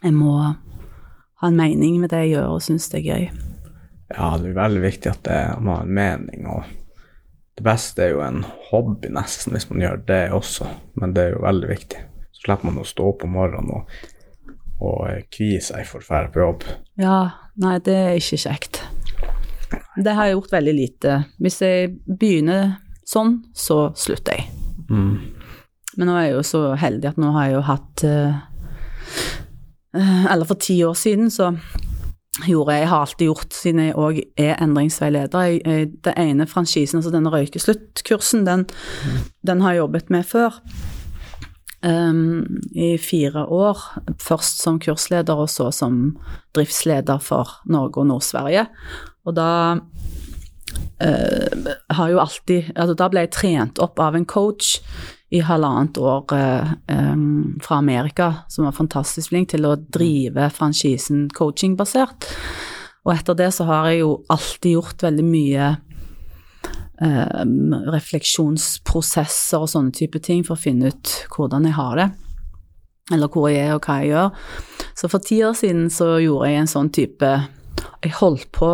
Jeg 0.00 0.14
må 0.16 0.32
ha 0.40 1.50
en 1.50 1.58
mening 1.58 1.98
med 2.00 2.14
det 2.14 2.22
jeg 2.22 2.38
gjør, 2.38 2.54
og 2.54 2.64
synes 2.64 2.88
det 2.88 3.02
er 3.02 3.10
gøy. 3.10 3.28
Ja, 4.14 4.30
det 4.40 4.50
er 4.50 4.56
veldig 4.56 4.82
viktig 4.86 5.12
at 5.12 5.20
det, 5.28 5.38
man 5.60 5.74
har 5.74 5.84
en 5.84 5.94
mening, 5.98 6.48
og 6.48 6.64
det 7.58 7.64
beste 7.66 8.04
er 8.04 8.12
jo 8.12 8.20
en 8.22 8.44
hobby, 8.68 9.08
nesten, 9.10 9.56
hvis 9.56 9.66
man 9.66 9.82
gjør 9.82 10.02
det 10.06 10.20
også, 10.36 10.68
men 11.00 11.14
det 11.16 11.24
er 11.24 11.32
jo 11.32 11.42
veldig 11.42 11.70
viktig. 11.72 12.04
Så 12.30 12.44
slipper 12.44 12.68
man 12.68 12.78
å 12.78 12.86
stå 12.86 13.08
opp 13.10 13.24
om 13.26 13.32
morgenen 13.34 13.72
og, 13.74 13.96
og 14.78 15.00
eh, 15.08 15.24
kvie 15.34 15.58
seg 15.64 15.82
for 15.88 15.98
å 15.98 16.06
dra 16.06 16.30
på 16.30 16.44
jobb. 16.44 16.68
Ja, 17.02 17.16
nei, 17.58 17.74
det 17.82 17.96
er 17.98 18.20
ikke 18.20 18.38
kjekt. 18.44 18.84
Det 19.98 20.14
har 20.14 20.28
jeg 20.28 20.36
gjort 20.36 20.54
veldig 20.54 20.76
lite. 20.76 21.16
Hvis 21.42 21.58
jeg 21.64 21.90
begynner 22.06 22.76
sånn, 23.02 23.40
så 23.58 23.88
slutter 23.98 24.38
jeg. 24.38 24.46
Men 25.98 26.06
nå 26.06 26.14
er 26.14 26.28
jeg 26.28 26.36
jo 26.36 26.46
så 26.46 26.62
heldig 26.78 27.10
at 27.10 27.18
nå 27.18 27.34
har 27.34 27.48
jeg 27.48 27.56
jo 27.56 27.64
hatt 27.66 28.04
eh, 28.06 28.38
eh, 29.98 30.24
Eller 30.30 30.46
for 30.46 30.62
ti 30.62 30.78
år 30.86 30.94
siden 30.96 31.26
så 31.34 31.50
gjorde 32.46 32.76
jeg, 32.76 32.88
har 32.88 33.04
alltid 33.04 33.26
gjort, 33.26 33.54
siden 33.54 33.80
jeg 33.82 33.96
òg 33.98 34.20
er 34.38 34.60
endringsveileder 34.62 35.48
jeg, 35.48 35.62
jeg, 35.64 35.88
Den 36.04 36.20
ene 36.22 36.46
franchisen, 36.46 37.00
altså 37.00 37.12
denne 37.14 37.32
røykesluttkursen, 37.34 38.46
den, 38.46 38.66
den 39.46 39.64
har 39.64 39.74
jeg 39.74 39.82
jobbet 39.84 40.10
med 40.10 40.28
før. 40.28 40.60
Um, 41.82 42.60
I 42.74 42.96
fire 42.98 43.44
år. 43.46 43.78
Først 44.18 44.62
som 44.62 44.80
kursleder, 44.82 45.34
og 45.34 45.50
så 45.50 45.70
som 45.70 46.16
driftsleder 46.54 47.18
for 47.22 47.60
Norge 47.66 48.02
og 48.02 48.10
Nord-Sverige. 48.12 48.66
Og 49.26 49.36
da 49.36 49.50
Uh, 50.98 51.70
har 51.94 52.08
jo 52.10 52.18
alltid 52.18 52.72
altså 52.74 52.94
Da 52.98 53.06
ble 53.08 53.22
jeg 53.22 53.30
trent 53.32 53.78
opp 53.80 54.00
av 54.02 54.16
en 54.18 54.26
coach 54.28 54.80
i 55.28 55.42
halvannet 55.44 55.98
år 56.00 56.24
um, 56.88 57.58
fra 57.60 57.76
Amerika, 57.76 58.34
som 58.48 58.64
var 58.64 58.76
fantastisk 58.76 59.32
flink 59.32 59.50
til 59.52 59.66
å 59.68 59.76
drive 59.76 60.48
franchisen 60.56 61.26
coachingbasert. 61.36 62.30
Og 63.04 63.12
etter 63.12 63.36
det 63.36 63.50
så 63.56 63.66
har 63.68 63.90
jeg 63.90 64.02
jo 64.02 64.14
alltid 64.32 64.72
gjort 64.78 65.04
veldig 65.04 65.26
mye 65.26 65.68
um, 67.04 67.76
refleksjonsprosesser 67.92 69.64
og 69.64 69.70
sånne 69.72 69.94
type 69.96 70.20
ting 70.24 70.44
for 70.46 70.56
å 70.56 70.62
finne 70.62 70.92
ut 70.92 71.14
hvordan 71.34 71.68
jeg 71.68 71.76
har 71.76 72.00
det. 72.00 72.08
Eller 73.12 73.32
hvor 73.32 73.48
jeg 73.48 73.68
er 73.68 73.76
og 73.76 73.84
hva 73.84 74.00
jeg 74.00 74.12
gjør. 74.12 74.32
Så 74.98 75.12
for 75.12 75.24
ti 75.24 75.42
år 75.44 75.56
siden 75.56 75.88
så 75.92 76.16
gjorde 76.20 76.50
jeg 76.50 76.62
en 76.62 76.74
sånn 76.76 76.92
type 76.92 77.30
Jeg 78.02 78.16
holdt 78.18 78.48
på 78.54 78.72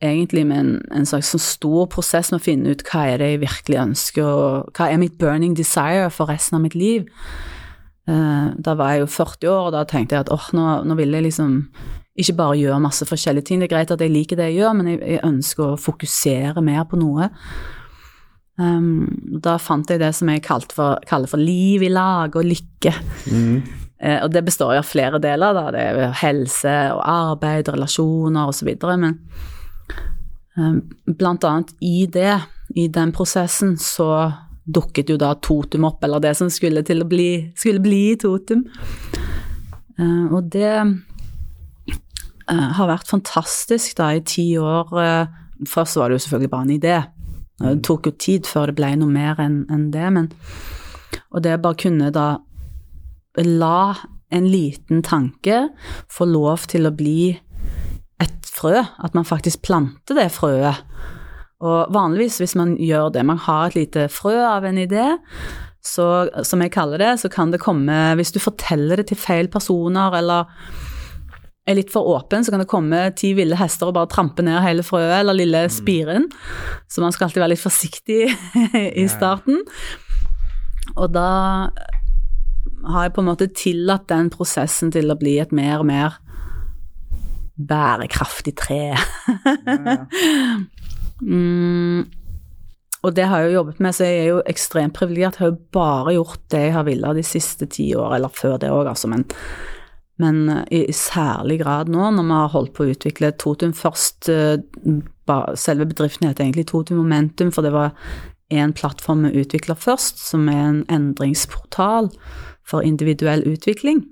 egentlig 0.00 0.46
med 0.48 0.58
en, 0.58 0.74
en 0.96 1.06
slags 1.08 1.32
sånn 1.34 1.42
stor 1.44 1.86
prosess 1.92 2.30
med 2.32 2.40
å 2.40 2.44
finne 2.44 2.74
ut 2.74 2.84
hva 2.88 3.04
er 3.10 3.20
det 3.20 3.30
jeg 3.32 3.42
virkelig 3.44 3.80
ønsker, 3.82 4.26
og 4.26 4.76
hva 4.76 4.90
er 4.90 5.00
mitt 5.02 5.18
burning 5.20 5.56
desire 5.58 6.08
for 6.14 6.32
resten 6.32 6.58
av 6.58 6.64
mitt 6.64 6.76
liv. 6.78 7.08
Uh, 8.08 8.56
da 8.58 8.74
var 8.78 8.94
jeg 8.94 9.04
jo 9.04 9.10
40 9.12 9.50
år, 9.52 9.66
og 9.68 9.74
da 9.76 9.84
tenkte 9.88 10.16
jeg 10.16 10.26
at 10.26 10.32
åh, 10.34 10.46
nå, 10.56 10.68
nå 10.88 10.96
vil 10.98 11.12
jeg 11.14 11.28
liksom 11.28 11.58
ikke 12.20 12.36
bare 12.38 12.56
gjøre 12.58 12.80
masse 12.82 13.06
forskjellige 13.06 13.48
ting. 13.48 13.60
Det 13.60 13.68
er 13.68 13.74
greit 13.76 13.92
at 13.94 14.00
jeg 14.02 14.12
liker 14.12 14.40
det 14.40 14.50
jeg 14.50 14.62
gjør, 14.62 14.72
men 14.78 14.88
jeg, 14.94 15.02
jeg 15.04 15.26
ønsker 15.28 15.66
å 15.66 15.80
fokusere 15.80 16.64
mer 16.64 16.88
på 16.88 16.98
noe. 17.00 17.28
Um, 18.60 19.06
da 19.40 19.54
fant 19.62 19.88
jeg 19.88 20.02
det 20.02 20.10
som 20.16 20.28
jeg 20.28 20.42
for, 20.44 20.98
kaller 21.08 21.30
for 21.30 21.40
liv 21.40 21.84
i 21.86 21.92
lag 21.92 22.34
og 22.36 22.48
lykke. 22.48 22.96
Eh, 24.00 24.18
og 24.24 24.32
det 24.32 24.42
består 24.46 24.74
jo 24.74 24.80
av 24.80 24.88
flere 24.88 25.20
deler, 25.20 25.56
da. 25.56 25.66
Det 25.74 25.80
er 25.84 26.18
helse 26.22 26.74
og 26.94 27.02
arbeid, 27.04 27.68
relasjoner 27.68 28.52
osv. 28.52 28.70
Men 28.88 29.08
eh, 29.10 29.48
blant 31.06 31.44
annet 31.46 31.70
i 31.80 32.06
det, 32.10 32.34
i 32.76 32.88
den 32.92 33.12
prosessen, 33.16 33.76
så 33.80 34.32
dukket 34.70 35.10
jo 35.10 35.16
da 35.20 35.34
Totum 35.42 35.86
opp, 35.88 36.04
eller 36.04 36.22
det 36.22 36.34
som 36.38 36.50
skulle 36.52 36.82
til 36.86 37.02
å 37.02 37.08
bli, 37.08 37.52
skulle 37.58 37.82
bli 37.82 38.16
Totum. 38.20 38.64
Eh, 40.00 40.26
og 40.30 40.50
det 40.52 40.74
eh, 40.78 42.68
har 42.76 42.90
vært 42.90 43.10
fantastisk 43.10 43.96
da 44.00 44.12
i 44.16 44.22
ti 44.26 44.52
år. 44.58 44.92
eh, 45.00 45.26
Først 45.68 45.98
var 45.98 46.08
det 46.08 46.16
jo 46.16 46.24
selvfølgelig 46.24 46.52
bare 46.54 46.66
en 46.68 46.76
idé. 46.76 46.96
Det 47.60 47.82
tok 47.84 48.06
jo 48.08 48.12
tid 48.16 48.46
før 48.48 48.70
det 48.70 48.78
ble 48.78 48.94
noe 48.96 49.12
mer 49.12 49.36
enn 49.44 49.90
det, 49.92 50.06
men 50.14 50.30
Og 51.30 51.42
det 51.44 51.60
bare 51.60 51.76
kunne 51.76 52.08
da 52.10 52.38
la 53.36 53.94
en 54.32 54.46
liten 54.48 55.02
tanke 55.02 55.68
få 56.08 56.24
lov 56.24 56.64
til 56.70 56.86
å 56.86 56.94
bli 56.96 57.38
et 58.20 58.50
frø, 58.50 58.76
at 58.80 59.16
man 59.16 59.28
faktisk 59.28 59.62
planter 59.66 60.18
det 60.18 60.28
frøet. 60.34 60.84
Og 61.60 61.92
vanligvis 61.92 62.38
hvis 62.40 62.56
man 62.56 62.76
gjør 62.80 63.10
det, 63.14 63.24
man 63.26 63.40
har 63.40 63.68
et 63.68 63.76
lite 63.76 64.06
frø 64.12 64.36
av 64.44 64.64
en 64.68 64.80
idé, 64.80 65.06
så, 65.84 66.28
som 66.44 66.60
jeg 66.60 66.72
kaller 66.74 67.00
det, 67.00 67.14
så 67.22 67.30
kan 67.32 67.52
det 67.54 67.62
komme 67.62 67.94
Hvis 68.18 68.34
du 68.34 68.40
forteller 68.42 69.00
det 69.00 69.06
til 69.08 69.16
feil 69.16 69.48
personer, 69.48 70.12
eller 70.18 70.50
er 71.68 71.78
litt 71.78 71.92
for 71.92 72.08
åpen, 72.10 72.44
så 72.44 72.52
kan 72.52 72.62
det 72.62 72.68
komme 72.68 72.98
ti 73.16 73.32
ville 73.36 73.56
hester 73.56 73.88
og 73.88 73.96
bare 73.96 74.10
trampe 74.12 74.44
ned 74.44 74.60
hele 74.64 74.84
frøet, 74.84 75.20
eller 75.20 75.36
lille 75.36 75.64
spiren. 75.72 76.28
Så 76.90 77.04
man 77.04 77.14
skal 77.14 77.28
alltid 77.28 77.42
være 77.44 77.54
litt 77.54 77.64
forsiktig 77.64 78.22
i 79.04 79.06
starten. 79.08 79.62
Og 80.96 81.12
da 81.14 81.30
har 82.90 83.06
jeg 83.06 83.14
på 83.14 83.22
en 83.22 83.28
måte 83.28 83.50
tillatt 83.56 84.08
den 84.10 84.30
prosessen 84.32 84.92
til 84.92 85.12
å 85.12 85.18
bli 85.20 85.38
et 85.40 85.52
mer 85.54 85.82
og 85.82 85.88
mer 85.90 86.18
bærekraftig 87.68 88.54
tre. 88.58 88.94
mm, 91.20 92.04
og 93.00 93.16
det 93.16 93.26
har 93.30 93.40
jeg 93.40 93.50
jo 93.50 93.58
jobbet 93.60 93.80
med, 93.80 93.96
så 93.96 94.06
jeg 94.08 94.22
er 94.22 94.30
jo 94.30 94.40
ekstremt 94.50 94.96
privilegert. 94.96 95.38
Jeg 95.38 95.46
har 95.46 95.52
jo 95.52 95.60
bare 95.72 96.16
gjort 96.16 96.42
det 96.52 96.64
jeg 96.66 96.74
har 96.76 96.88
villet 96.88 97.20
de 97.20 97.26
siste 97.26 97.68
ti 97.72 97.90
år, 97.96 98.16
eller 98.16 98.32
før 98.34 98.58
det 98.60 98.72
òg, 98.72 98.90
altså. 98.92 99.08
Men, 99.12 99.24
men 100.20 100.42
i, 100.68 100.84
i 100.84 100.96
særlig 100.96 101.60
grad 101.62 101.88
nå, 101.92 102.10
når 102.16 102.28
vi 102.28 102.36
har 102.36 102.52
holdt 102.56 102.74
på 102.76 102.84
å 102.84 102.92
utvikle 102.92 103.32
Totum 103.40 103.72
først 103.76 104.32
eh, 104.32 104.58
Selve 105.54 105.84
bedriften 105.86 106.26
heter 106.26 106.42
egentlig 106.42 106.66
Totum 106.66 106.98
Momentum, 106.98 107.52
for 107.54 107.62
det 107.62 107.70
var 107.70 107.92
en 108.50 108.72
plattform 108.74 109.22
vi 109.28 109.44
utvikla 109.44 109.76
først, 109.78 110.18
som 110.18 110.48
er 110.50 110.64
en 110.64 110.80
endringsportal 110.90 112.10
for 112.66 112.82
individuell 112.82 113.44
utvikling. 113.46 114.02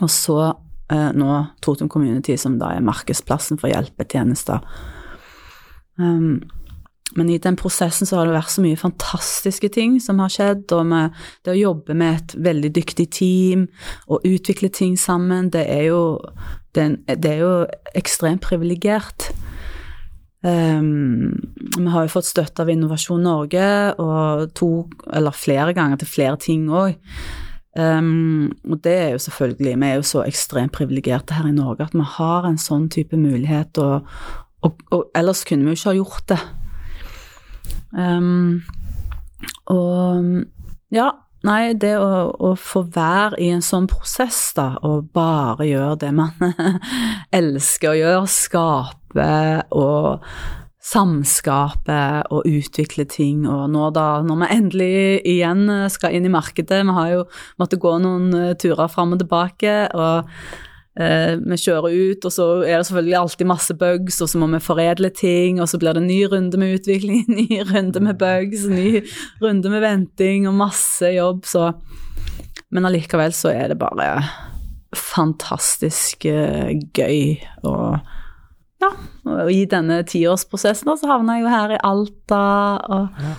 Og 0.00 0.08
så 0.10 0.54
eh, 0.90 1.10
nå 1.16 1.42
Totum 1.64 1.90
Community, 1.92 2.36
som 2.36 2.58
da 2.60 2.74
er 2.76 2.86
markedsplassen 2.86 3.60
for 3.60 3.72
hjelpetjenester. 3.72 4.64
Um, 6.00 6.40
men 7.18 7.30
i 7.30 7.40
den 7.42 7.56
prosessen 7.58 8.06
så 8.06 8.20
har 8.20 8.28
det 8.28 8.36
vært 8.36 8.52
så 8.52 8.62
mye 8.62 8.78
fantastiske 8.78 9.70
ting 9.74 9.98
som 10.02 10.20
har 10.22 10.30
skjedd, 10.30 10.66
og 10.76 10.86
med 10.92 11.16
det 11.44 11.54
å 11.54 11.58
jobbe 11.58 11.96
med 11.98 12.20
et 12.20 12.34
veldig 12.46 12.70
dyktig 12.76 13.08
team 13.16 13.66
og 14.06 14.26
utvikle 14.28 14.70
ting 14.74 14.96
sammen, 15.00 15.50
det 15.50 15.64
er 15.66 15.88
jo, 15.88 16.02
det 16.76 16.86
er, 17.18 17.40
jo 17.42 17.52
ekstremt 17.98 18.44
privilegert. 18.46 19.32
Um, 20.40 21.34
vi 21.76 21.90
har 21.90 22.06
jo 22.06 22.14
fått 22.14 22.30
støtte 22.30 22.62
av 22.62 22.70
Innovasjon 22.72 23.26
Norge, 23.26 23.66
og 24.00 24.54
to, 24.56 24.70
eller 25.10 25.36
flere 25.36 25.74
ganger 25.76 26.00
til 26.00 26.14
flere 26.14 26.38
ting 26.40 26.70
òg. 26.70 26.94
Um, 27.76 28.50
og 28.66 28.80
det 28.82 28.92
er 28.98 29.10
jo 29.14 29.18
selvfølgelig 29.22 29.76
Vi 29.78 29.86
er 29.86 29.94
jo 29.94 30.02
så 30.02 30.24
ekstremt 30.26 30.72
privilegerte 30.74 31.36
her 31.38 31.46
i 31.46 31.54
Norge 31.54 31.84
at 31.86 31.94
vi 31.94 32.02
har 32.16 32.48
en 32.48 32.58
sånn 32.58 32.88
type 32.90 33.14
mulighet, 33.16 33.78
og, 33.78 34.08
og, 34.66 34.82
og 34.90 35.04
ellers 35.14 35.44
kunne 35.46 35.62
vi 35.62 35.70
jo 35.70 35.78
ikke 35.78 35.90
ha 35.92 35.98
gjort 36.00 36.24
det. 36.32 36.40
Um, 37.94 38.62
og 39.70 40.44
ja, 40.94 41.10
nei, 41.46 41.72
det 41.78 41.94
å, 42.02 42.30
å, 42.34 42.52
få 42.58 42.84
være 42.90 43.38
i 43.42 43.50
en 43.54 43.62
sånn 43.64 43.86
prosess, 43.90 44.50
da, 44.58 44.72
og 44.86 45.12
bare 45.14 45.68
gjøre 45.68 46.00
det 46.02 46.10
man 46.16 46.34
elsker 47.40 47.92
å 47.92 47.98
gjøre, 48.00 48.32
skape 48.34 49.30
og 49.78 50.26
samskape 50.80 52.00
og 52.32 52.48
utvikle 52.48 53.04
ting, 53.04 53.44
og 53.44 53.68
nå 53.74 53.90
da, 53.92 54.22
når 54.24 54.40
vi 54.40 54.50
endelig 54.54 54.94
igjen 55.28 55.68
skal 55.92 56.16
inn 56.16 56.24
i 56.24 56.32
markedet 56.32 56.80
Vi 56.88 56.94
har 56.96 57.10
jo 57.12 57.22
måttet 57.60 57.82
gå 57.82 57.92
noen 58.00 58.56
turer 58.56 58.88
fram 58.88 59.12
og 59.12 59.20
tilbake, 59.20 59.74
og 59.92 60.30
Eh, 60.98 61.36
vi 61.38 61.56
kjører 61.56 61.94
ut, 61.94 62.24
og 62.26 62.32
så 62.34 62.46
er 62.66 62.80
det 62.80 62.86
selvfølgelig 62.88 63.16
alltid 63.20 63.48
masse 63.48 63.74
bugs, 63.78 64.18
og 64.20 64.28
så 64.28 64.40
må 64.42 64.48
vi 64.50 64.58
foredle 64.62 65.12
ting, 65.14 65.60
og 65.62 65.70
så 65.70 65.78
blir 65.78 65.94
det 65.94 66.02
ny 66.02 66.18
runde 66.28 66.58
med 66.58 66.80
utvikling, 66.80 67.22
ny 67.38 67.60
runde 67.68 68.02
med 68.02 68.18
bugs, 68.18 68.66
ny 68.68 69.00
runde 69.42 69.70
med 69.70 69.84
venting 69.86 70.48
og 70.50 70.58
masse 70.60 71.14
jobb, 71.16 71.46
så 71.46 71.72
Men 72.70 72.84
allikevel 72.86 73.32
så 73.34 73.50
er 73.50 73.72
det 73.72 73.80
bare 73.80 74.22
fantastisk 74.94 76.24
eh, 76.30 76.76
gøy 76.94 77.40
og 77.66 77.98
ja, 78.78 78.90
og 79.30 79.50
i 79.52 79.64
denne 79.70 80.00
tiårsprosessen 80.08 80.90
så 80.98 81.10
havna 81.10 81.38
jeg 81.38 81.46
jo 81.46 81.52
her 81.54 81.74
i 81.76 81.80
Alta 81.86 82.42
og 82.90 83.20
Ja. 83.22 83.34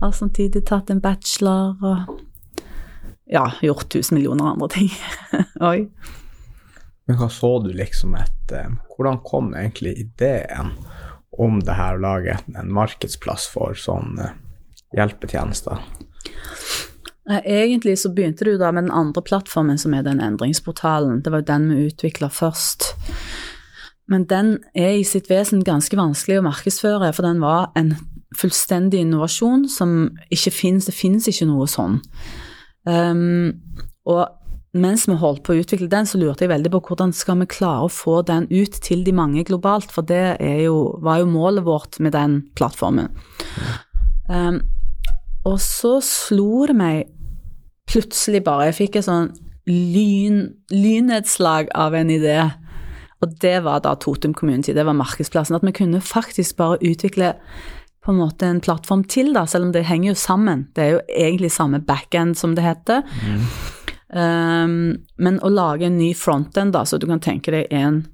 har 0.00 0.12
samtidig 0.12 0.64
tatt 0.68 0.90
en 0.90 1.00
bachelor 1.00 1.76
og 1.82 2.20
ja, 3.26 3.46
gjort 3.62 3.88
tusen 3.90 4.14
millioner 4.18 4.52
andre 4.52 4.68
ting. 4.68 4.90
Oi. 5.70 5.88
Men 7.06 7.18
hva 7.20 7.28
så 7.30 7.52
du 7.62 7.70
liksom 7.74 8.14
et 8.18 8.52
eh, 8.54 8.68
Hvordan 8.96 9.18
kom 9.26 9.52
egentlig 9.54 9.92
ideen 9.98 10.72
om 11.38 11.58
det 11.60 11.74
her 11.76 11.98
å 11.98 12.02
lage 12.02 12.38
en, 12.54 12.70
markedsplass 12.72 13.44
for 13.52 13.74
sånn 13.78 14.18
eh, 14.22 14.32
hjelpetjenester? 14.96 15.82
Eh, 17.30 17.42
Egentlig 17.44 17.98
så 17.98 18.10
begynte 18.14 18.44
du 18.46 18.56
da 18.58 18.70
med 18.72 18.86
den 18.86 18.94
andre 18.94 19.22
plattformen, 19.22 19.78
som 19.78 19.94
er 19.94 20.02
den 20.06 20.20
endringsportalen. 20.22 21.20
Det 21.22 21.30
var 21.34 21.42
jo 21.42 21.50
den 21.50 21.68
vi 21.74 21.86
utvikla 21.90 22.30
først. 22.32 22.92
Men 24.10 24.26
den 24.30 24.58
er 24.74 25.00
i 25.00 25.06
sitt 25.06 25.30
vesen 25.30 25.64
ganske 25.66 25.98
vanskelig 25.98 26.38
å 26.40 26.46
markedsføre, 26.46 27.10
for 27.16 27.26
den 27.26 27.42
var 27.42 27.72
en 27.78 27.94
fullstendig 28.36 29.00
innovasjon 29.02 29.66
som 29.70 29.96
ikke 30.32 30.52
finnes. 30.54 30.86
Det 30.86 30.94
finnes 30.94 31.26
ikke 31.30 31.48
noe 31.48 31.66
sånn. 31.70 31.98
Um, 32.86 33.56
og 34.06 34.28
mens 34.76 35.06
vi 35.08 35.16
holdt 35.18 35.42
på 35.46 35.54
å 35.54 35.62
utvikle 35.62 35.88
den, 35.90 36.06
så 36.06 36.20
lurte 36.20 36.44
jeg 36.44 36.52
veldig 36.52 36.70
på 36.74 36.82
hvordan 36.90 37.14
skal 37.16 37.40
vi 37.40 37.48
klare 37.50 37.86
å 37.86 37.92
få 37.92 38.20
den 38.28 38.46
ut 38.52 38.78
til 38.84 39.02
de 39.06 39.14
mange 39.16 39.44
globalt, 39.48 39.90
for 39.92 40.06
det 40.06 40.36
jo, 40.62 40.98
var 41.02 41.22
jo 41.22 41.30
målet 41.30 41.66
vårt 41.66 41.98
med 42.02 42.14
den 42.14 42.42
plattformen. 42.58 43.10
Um, 44.28 44.60
og 45.46 45.60
så 45.62 45.96
slo 46.02 46.66
det 46.66 46.74
meg 46.74 47.12
plutselig 47.86 48.40
bare 48.42 48.64
Jeg 48.66 48.74
fikk 48.80 48.96
et 48.98 49.06
sånn 49.06 49.28
lyn, 49.70 50.40
lynnedslag 50.74 51.70
av 51.74 51.94
en 51.94 52.10
idé. 52.10 52.40
Og 53.26 53.34
det 53.42 53.58
var 53.66 53.82
da 53.82 53.96
Totum 53.98 54.34
Community, 54.36 54.72
det 54.76 54.86
var 54.86 54.96
markedsplassen. 54.96 55.58
At 55.58 55.66
vi 55.66 55.74
kunne 55.74 56.00
faktisk 56.04 56.56
bare 56.60 56.78
utvikle 56.80 57.34
på 58.06 58.14
en 58.14 58.20
måte 58.20 58.46
en 58.46 58.62
plattform 58.62 59.02
til, 59.10 59.32
da, 59.34 59.42
selv 59.50 59.66
om 59.66 59.72
det 59.74 59.88
henger 59.88 60.12
jo 60.12 60.18
sammen. 60.20 60.68
Det 60.76 60.84
er 60.84 60.92
jo 60.94 61.00
egentlig 61.10 61.50
samme 61.50 61.80
backend, 61.82 62.36
som 62.38 62.54
det 62.54 62.62
heter. 62.62 63.02
Um, 64.14 65.02
men 65.18 65.40
å 65.42 65.50
lage 65.50 65.88
en 65.88 65.98
ny 65.98 66.12
frontend, 66.14 66.76
da, 66.76 66.84
så 66.86 67.00
du 67.02 67.08
kan 67.10 67.22
tenke 67.22 67.50
deg 67.50 67.72
en 67.74 68.04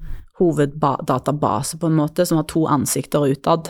hoveddatabase 0.41 1.77
på 1.79 1.91
en 1.91 1.99
måte, 2.01 2.25
som 2.25 2.41
har 2.41 2.49
to 2.49 2.65
ansikter 2.73 3.29
utad. 3.29 3.69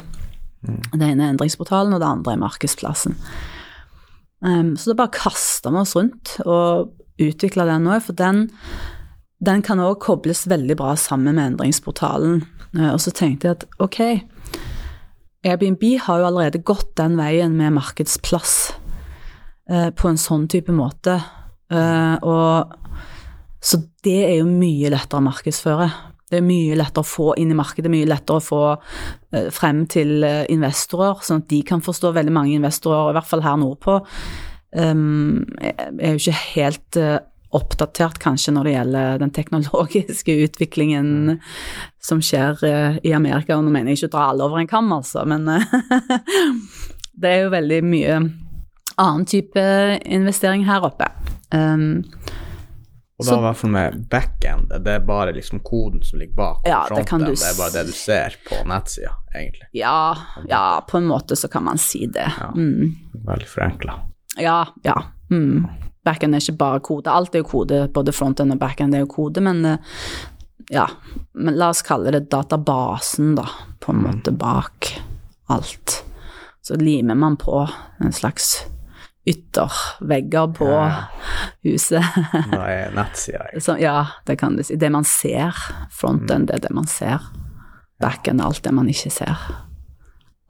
Det 0.62 1.02
ene 1.02 1.26
er 1.26 1.32
endringsportalen, 1.32 1.96
og 1.96 2.04
det 2.04 2.10
andre 2.12 2.36
er 2.36 2.44
markedsplassen. 2.44 3.18
Um, 4.46 4.76
så 4.78 4.92
da 4.92 5.00
bare 5.02 5.16
kasta 5.18 5.74
vi 5.74 5.82
oss 5.82 5.96
rundt 5.98 6.36
og 6.46 6.94
utvikla 7.22 7.66
den 7.66 7.90
òg, 7.90 7.98
for 8.06 8.18
den, 8.18 8.46
den 9.42 9.62
kan 9.66 9.82
òg 9.82 9.98
kobles 10.04 10.46
veldig 10.50 10.76
bra 10.78 10.94
sammen 11.00 11.36
med 11.36 11.52
endringsportalen. 11.52 12.44
Uh, 12.76 12.92
og 12.94 13.00
så 13.04 13.12
tenkte 13.14 13.48
jeg 13.48 13.58
at 13.58 13.66
ok, 13.82 14.00
Airbnb 15.42 15.82
har 16.04 16.20
jo 16.20 16.28
allerede 16.28 16.62
gått 16.62 16.92
den 17.00 17.16
veien 17.18 17.56
med 17.58 17.74
markedsplass 17.74 18.54
eh, 19.70 19.88
på 19.90 20.10
en 20.10 20.20
sånn 20.20 20.46
type 20.50 20.70
måte. 20.74 21.16
Eh, 21.72 22.14
og 22.22 22.78
så 23.62 23.80
det 24.06 24.20
er 24.28 24.36
jo 24.40 24.46
mye 24.46 24.92
lettere 24.94 25.18
å 25.18 25.26
markedsføre. 25.26 25.88
Det 26.30 26.38
er 26.38 26.46
mye 26.46 26.78
lettere 26.78 27.04
å 27.04 27.10
få 27.10 27.32
inn 27.42 27.50
i 27.52 27.58
markedet, 27.58 27.90
mye 27.92 28.08
lettere 28.08 28.38
å 28.38 28.44
få 28.44 28.62
eh, 28.70 29.50
frem 29.54 29.82
til 29.90 30.22
eh, 30.26 30.44
investorer, 30.54 31.18
sånn 31.26 31.42
at 31.42 31.50
de 31.50 31.60
kan 31.66 31.82
forstå 31.84 32.14
veldig 32.16 32.34
mange 32.34 32.54
investorer, 32.56 33.10
i 33.10 33.18
hvert 33.18 33.30
fall 33.32 33.44
her 33.44 33.58
nordpå, 33.60 33.98
um, 34.78 35.42
er 35.60 36.14
jo 36.14 36.22
ikke 36.22 36.38
helt 36.54 37.00
eh, 37.02 37.18
oppdatert 37.56 38.18
kanskje 38.22 38.54
når 38.56 38.64
det 38.68 38.74
gjelder 38.76 39.18
den 39.22 39.32
teknologiske 39.34 40.36
utviklingen 40.46 41.38
som 42.02 42.22
skjer 42.24 42.64
eh, 42.68 43.00
i 43.04 43.12
Amerika. 43.16 43.56
Og 43.58 43.66
nå 43.66 43.72
mener 43.74 43.92
jeg 43.92 44.02
ikke 44.02 44.12
å 44.12 44.16
dra 44.16 44.28
alle 44.32 44.48
over 44.48 44.62
en 44.62 44.70
kam, 44.70 44.92
altså, 44.94 45.26
men 45.28 45.48
eh, 45.52 45.74
det 47.20 47.34
er 47.34 47.44
jo 47.44 47.52
veldig 47.54 47.82
mye 47.86 48.20
annen 48.96 49.26
type 49.28 49.62
investering 50.04 50.64
her 50.68 50.84
oppe. 50.84 51.08
Um, 51.52 52.04
Og 53.20 53.26
da 53.28 53.36
i 53.36 53.44
hvert 53.44 53.58
fall 53.60 53.72
med 53.74 53.98
backend, 54.10 54.72
det 54.84 54.94
er 54.96 55.04
bare 55.06 55.34
liksom 55.36 55.60
koden 55.64 56.02
som 56.02 56.18
ligger 56.18 56.34
bak 56.38 56.66
Ja, 56.66 56.80
det 56.88 57.04
du 57.06 57.26
det 57.28 57.44
er 57.46 57.58
bare 57.58 57.74
det 57.76 57.84
du 57.90 57.92
ser 57.94 58.36
på 58.48 58.62
nettsida, 58.68 59.12
egentlig. 59.34 59.68
ja, 59.78 60.16
ja, 60.48 60.64
på 60.88 60.98
en 60.98 61.06
måte 61.06 61.36
så 61.36 61.48
kan 61.48 61.64
man 61.68 61.78
si 61.78 62.06
det. 62.06 62.26
Ja. 62.40 62.50
Mm. 62.56 62.96
Veldig 63.28 63.48
forenkla. 63.48 64.00
Ja, 64.40 64.66
ja. 64.82 64.96
Mm. 65.30 65.68
Backend 66.04 66.34
er 66.34 66.42
ikke 66.42 66.58
bare 66.58 66.80
kode. 66.82 67.10
Alt 67.10 67.34
er 67.34 67.44
jo 67.44 67.48
kode, 67.52 67.82
både 67.94 68.12
frontend 68.14 68.52
og 68.54 68.58
backend 68.58 68.94
er 68.94 69.04
jo 69.04 69.10
kode, 69.12 69.40
men 69.44 69.64
eh, 69.64 69.78
ja. 70.70 70.86
Men 71.34 71.56
la 71.58 71.68
oss 71.70 71.82
kalle 71.86 72.10
det 72.14 72.24
databasen, 72.32 73.34
da, 73.38 73.46
på 73.82 73.92
en 73.94 74.02
måte 74.06 74.32
bak 74.34 74.92
alt. 75.52 76.00
Så 76.62 76.74
limer 76.78 77.14
man 77.18 77.36
på 77.36 77.64
en 78.00 78.12
slags 78.14 78.64
yttervegger 79.26 80.52
på 80.56 80.66
Ja. 80.66 81.04
huset. 81.62 82.02
Nei, 82.50 82.88
nettsida 82.94 83.78
ja, 83.78 84.06
det 84.26 84.36
kan 84.40 84.56
du 84.56 84.62
si. 84.66 84.76
Det 84.76 84.90
man 84.90 85.04
ser. 85.06 85.54
Frontend, 85.94 86.48
det 86.48 86.54
er 86.58 86.64
det 86.66 86.74
man 86.74 86.86
ser. 86.90 87.22
Backend 88.02 88.40
er 88.42 88.50
alt 88.50 88.62
det 88.64 88.72
man 88.74 88.88
ikke 88.90 89.10
ser. 89.14 89.38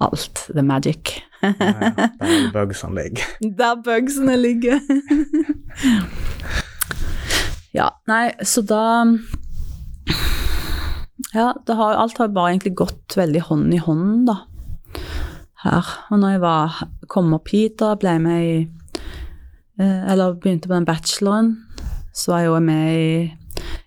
Alt. 0.00 0.46
The 0.54 0.62
magic. 0.64 1.18
Ja. 1.42 2.08
Der 2.20 2.60
er 2.62 2.66
bugsene 2.66 3.02
ligger. 3.02 3.24
Der 3.58 3.80
bugsene 3.82 4.36
ligger. 4.38 4.80
ja, 7.74 7.88
nei, 8.10 8.24
så 8.44 8.62
da 8.62 8.82
Ja, 11.32 11.52
har, 11.68 11.96
alt 11.96 12.18
har 12.20 12.28
bare 12.28 12.52
egentlig 12.52 12.74
gått 12.76 13.16
veldig 13.16 13.40
hånd 13.48 13.74
i 13.74 13.80
hånd, 13.80 14.26
da. 14.28 14.42
Her. 15.62 15.86
Og 16.10 16.18
når 16.20 16.34
jeg 16.34 16.42
var, 16.42 16.80
kom 17.08 17.32
opp 17.36 17.52
hit, 17.54 17.78
da, 17.80 17.94
ble 17.96 18.16
jeg 18.16 18.22
med 18.24 18.42
i 18.42 18.56
eh, 19.78 20.00
Eller 20.10 20.34
begynte 20.34 20.68
på 20.68 20.74
den 20.74 20.88
bacheloren, 20.88 21.52
så 22.12 22.34
var 22.34 22.42
jeg 22.42 22.50
jo 22.50 22.58
med 22.66 22.88
i 22.92 23.12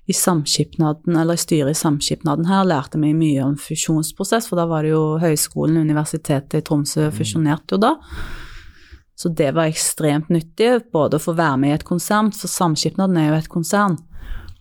i 0.07 0.13
samskipnaden, 0.13 1.15
eller 1.17 1.35
styret 1.35 1.71
i 1.75 1.79
samskipnaden 1.79 2.45
her, 2.45 2.63
lærte 2.63 2.99
vi 3.01 3.13
mye 3.17 3.41
om 3.43 3.55
fusjonsprosess, 3.57 4.47
for 4.47 4.55
da 4.59 4.65
var 4.69 4.83
det 4.85 4.91
jo 4.91 5.17
Høgskolen 5.19 5.77
og 5.79 5.85
Universitetet 5.87 6.59
i 6.59 6.61
Tromsø 6.61 7.07
fusjonerte 7.11 7.73
jo 7.73 7.77
da. 7.81 7.95
Så 9.17 9.29
det 9.33 9.53
var 9.55 9.65
ekstremt 9.71 10.29
nyttig, 10.29 10.91
både 10.93 11.17
å 11.17 11.23
få 11.23 11.33
være 11.37 11.57
med 11.57 11.69
i 11.69 11.73
et 11.79 11.85
konsern, 11.87 12.29
for 12.35 12.47
Samskipnaden 12.51 13.17
er 13.17 13.29
jo 13.31 13.39
et 13.39 13.49
konsern 13.49 13.97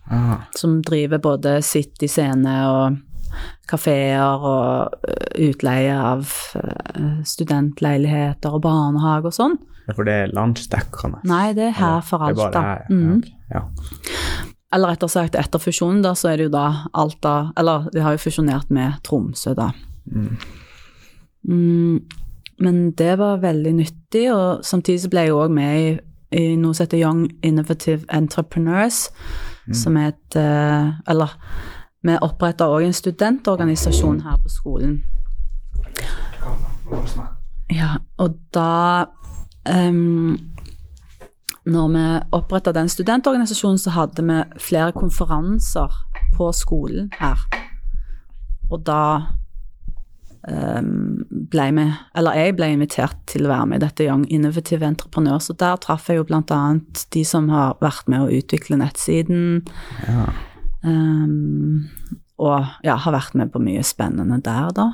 Ah, 0.07 0.43
som 0.55 0.81
driver 0.85 1.17
både 1.17 1.63
City 1.65 2.05
Scene 2.07 2.51
og 2.69 2.97
kafeer 3.67 4.21
og 4.37 4.93
ø, 5.01 5.15
utleie 5.49 5.95
av 5.97 6.27
studentleiligheter 7.25 8.53
og 8.53 8.61
barnehage 8.65 9.31
og 9.31 9.33
sånn. 9.35 9.55
ja, 9.87 9.93
for 9.97 10.05
det 10.07 10.13
er 10.13 10.31
landsdekkende. 10.33 11.23
Nei, 11.29 11.53
det 11.53 11.67
er 11.71 11.75
her 11.79 12.01
for 12.05 12.19
Alta. 12.25 12.49
bare 12.51 12.63
her, 12.63 12.85
Mhm. 12.89 13.23
ja. 13.51 13.61
Eller 14.75 14.91
rettere 14.91 15.11
sagt, 15.11 15.37
etter 15.39 15.61
fusjonen, 15.61 16.01
da, 16.03 16.11
så 16.19 16.33
er 16.33 16.37
det 16.37 16.49
jo 16.49 16.53
da 16.53 16.65
Alta 16.93 17.35
Eller 17.57 17.87
de 17.93 18.03
har 18.03 18.17
jo 18.17 18.23
fusjonert 18.25 18.71
med 18.73 18.99
Tromsø, 19.07 19.55
da. 19.55 19.69
Mm. 20.11 20.35
Mm, 21.47 22.01
men 22.59 22.91
det 22.97 23.13
var 23.19 23.41
veldig 23.43 23.73
nyttig, 23.77 24.25
og 24.33 24.65
samtidig 24.65 25.05
så 25.05 25.11
ble 25.13 25.25
jeg 25.27 25.37
òg 25.37 25.53
med 25.53 25.79
i, 25.79 25.87
i 26.35 26.45
noe 26.59 26.75
som 26.75 26.85
heter 26.85 27.01
Young 27.01 27.25
Innovative 27.45 28.03
Entrepreneurs, 28.13 29.07
som 29.73 29.97
er 29.97 30.11
et 30.11 30.35
eh, 30.37 30.91
Eller 31.09 31.31
vi 32.05 32.13
oppretta 32.21 32.67
òg 32.69 32.85
en 32.85 32.93
studentorganisasjon 32.93 34.19
her 34.27 34.37
på 34.43 34.51
skolen. 34.53 34.99
Ja, 37.73 37.95
og 38.21 38.35
da 38.53 39.05
um, 39.65 40.37
Når 41.65 41.87
vi 41.95 42.03
oppretta 42.37 42.73
den 42.75 42.89
studentorganisasjonen, 42.91 43.79
så 43.81 43.93
hadde 43.95 44.25
vi 44.25 44.41
flere 44.61 44.91
konferanser 44.93 45.93
på 46.35 46.51
skolen 46.53 47.09
her. 47.17 47.41
Og 48.69 48.83
da 48.85 48.99
um, 50.45 51.23
ble 51.51 51.65
vi, 51.77 51.85
eller 52.17 52.37
jeg 52.37 52.55
ble 52.57 52.69
invitert 52.75 53.17
til 53.29 53.47
å 53.47 53.53
være 53.53 53.69
med 53.71 53.81
i 53.81 53.85
dette 53.85 54.05
Young 54.05 54.25
Innovative 54.29 54.85
Entreprenør. 54.85 55.41
Så 55.41 55.57
der 55.57 55.79
traff 55.81 56.09
jeg 56.09 56.21
jo 56.21 56.27
annet 56.29 57.05
de 57.13 57.23
som 57.25 57.49
har 57.49 57.77
vært 57.81 58.09
med 58.11 58.25
å 58.25 58.29
utvikle 58.41 58.77
nettsiden, 58.81 59.63
Ja. 60.05 60.29
um, 60.83 61.87
og 62.37 62.65
ja, 62.83 62.97
har 62.99 63.13
vært 63.15 63.35
med 63.39 63.53
på 63.53 63.61
mye 63.63 63.81
spennende 63.83 64.41
der, 64.43 64.69
da. 64.75 64.91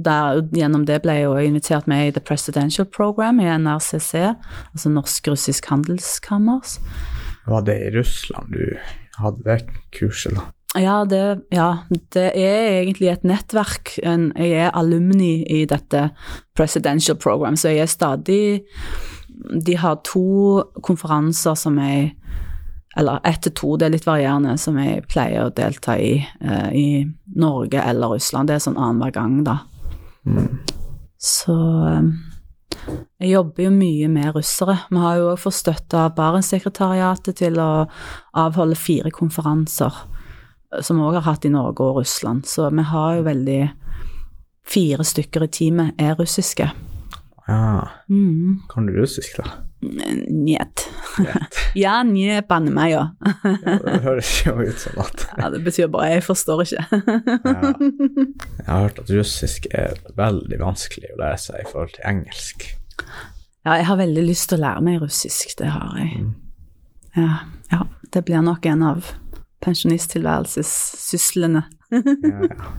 Der, 0.00 0.40
gjennom 0.56 0.86
det 0.88 1.02
ble 1.04 1.18
jeg 1.18 1.26
jo 1.26 1.34
invitert 1.44 1.88
med 1.90 2.06
i 2.06 2.14
The 2.16 2.22
Presidential 2.24 2.86
Program 2.88 3.40
i 3.42 3.48
NRCC, 3.50 4.14
altså 4.72 4.92
Norsk-russisk 4.92 5.68
handelskammer. 5.68 6.64
Var 7.50 7.66
det 7.66 7.76
i 7.84 7.92
Russland 7.98 8.54
du 8.56 8.64
hadde 9.20 9.44
det 9.44 9.60
kurset, 9.96 10.38
da? 10.38 10.48
Ja 10.78 11.00
det, 11.04 11.40
ja, 11.50 11.82
det 12.14 12.28
er 12.38 12.68
egentlig 12.78 13.08
et 13.10 13.24
nettverk. 13.26 13.96
Jeg 13.98 14.52
er 14.54 14.70
alumni 14.78 15.40
i 15.50 15.64
dette 15.66 16.10
Presidential 16.54 17.18
Program, 17.18 17.56
så 17.58 17.72
jeg 17.72 17.88
er 17.88 17.90
stadig 17.90 18.42
De 19.66 19.74
har 19.76 20.02
to 20.04 20.62
konferanser 20.84 21.56
som 21.58 21.78
jeg 21.80 22.14
eller 22.96 23.20
ett 23.24 23.42
til 23.42 23.54
to, 23.54 23.76
det 23.78 23.86
er 23.86 23.92
litt 23.94 24.06
varierende, 24.06 24.56
som 24.58 24.78
jeg 24.80 25.04
pleier 25.08 25.46
å 25.46 25.54
delta 25.54 25.94
i 25.98 26.16
eh, 26.18 26.70
i 26.74 26.86
Norge 27.38 27.78
eller 27.78 28.16
Russland. 28.16 28.50
Det 28.50 28.56
er 28.56 28.64
sånn 28.64 28.78
annenhver 28.78 29.14
gang, 29.14 29.36
da. 29.46 29.60
Så 31.20 31.56
eh, 31.86 32.10
jeg 33.20 33.32
jobber 33.34 33.66
jo 33.66 33.72
mye 33.74 34.08
med 34.12 34.34
russere. 34.36 34.78
Vi 34.90 35.00
har 35.02 35.18
jo 35.20 35.28
også 35.32 35.46
fått 35.48 35.58
støtte 35.58 36.04
av 36.06 36.14
Barentssekretariatet 36.16 37.40
til 37.42 37.60
å 37.60 37.86
avholde 38.40 38.78
fire 38.78 39.12
konferanser, 39.14 40.02
eh, 40.72 40.80
som 40.84 41.00
vi 41.00 41.08
òg 41.08 41.20
har 41.20 41.28
hatt 41.28 41.44
i 41.48 41.52
Norge 41.52 41.84
og 41.84 42.00
Russland. 42.02 42.48
Så 42.48 42.70
vi 42.72 42.86
har 42.92 43.18
jo 43.18 43.28
veldig 43.28 43.62
Fire 44.70 45.02
stykker 45.02 45.42
i 45.42 45.50
teamet 45.50 45.98
er 45.98 46.14
russiske. 46.14 46.68
Ja. 47.50 47.88
Mm. 48.08 48.62
Kan 48.70 48.86
du 48.86 48.92
russisk, 48.94 49.36
da? 49.36 49.44
Njet. 50.30 50.88
Ja, 51.74 52.02
nje, 52.02 52.42
banner 52.48 52.72
meg, 52.74 52.90
ja. 52.96 53.02
Det 53.84 54.00
høres 54.02 54.30
jo 54.42 54.56
ut 54.58 54.78
som 54.82 54.98
at 55.02 55.26
ja. 55.38 55.50
Det 55.54 55.60
betyr 55.66 55.90
bare 55.92 56.08
jeg 56.16 56.24
forstår 56.26 56.62
ikke. 56.64 56.84
ja. 56.90 57.72
Jeg 57.78 58.66
har 58.66 58.80
hørt 58.86 58.98
at 59.02 59.12
russisk 59.14 59.66
er 59.70 59.94
veldig 60.18 60.58
vanskelig 60.60 61.12
å 61.14 61.20
lære 61.20 61.38
seg 61.42 61.62
i 61.62 61.68
forhold 61.70 61.94
til 61.94 62.06
engelsk. 62.10 62.66
Ja, 63.66 63.76
jeg 63.76 63.86
har 63.90 64.00
veldig 64.00 64.24
lyst 64.26 64.50
til 64.50 64.58
å 64.58 64.64
lære 64.64 64.84
meg 64.86 65.02
russisk, 65.02 65.56
det 65.60 65.70
har 65.74 65.98
jeg. 66.00 66.10
Ja, 67.18 67.32
ja 67.72 67.80
det 68.10 68.24
blir 68.26 68.42
nok 68.42 68.66
en 68.66 68.82
av 68.86 69.12
pensjonisttilværelsessyslene. 69.64 71.62
Ja, 71.90 72.00
ja. 72.50 72.70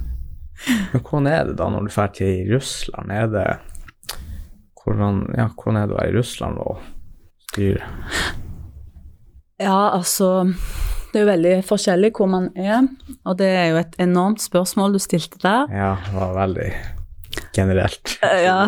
Men 0.91 1.01
hvordan 1.01 1.27
er 1.27 1.43
det 1.49 1.57
da 1.57 1.69
når 1.73 1.87
du 1.87 1.93
drar 1.93 2.11
til 2.15 2.51
Russland? 2.51 3.11
Er 3.13 3.29
det 3.31 3.45
hvordan, 4.83 5.23
ja, 5.37 5.47
hvordan 5.55 5.77
er 5.81 5.87
det 5.89 5.95
å 5.95 5.99
være 5.99 6.11
i 6.11 6.15
Russland 6.17 6.61
og 6.63 6.79
styre? 7.51 7.89
Ja, 9.61 9.91
altså 9.93 10.29
Det 11.11 11.19
er 11.19 11.25
jo 11.25 11.29
veldig 11.31 11.53
forskjellig 11.67 12.13
hvor 12.17 12.29
man 12.31 12.47
er, 12.55 12.85
og 13.27 13.37
det 13.41 13.49
er 13.51 13.65
jo 13.73 13.79
et 13.81 13.97
enormt 13.99 14.41
spørsmål 14.41 14.93
du 14.95 14.99
stilte 15.03 15.41
der. 15.43 15.67
Ja, 15.75 15.89
det 16.05 16.15
var 16.15 16.33
veldig 16.39 16.71
generelt. 17.55 18.17
Eh, 18.23 18.43
Ja. 18.45 18.61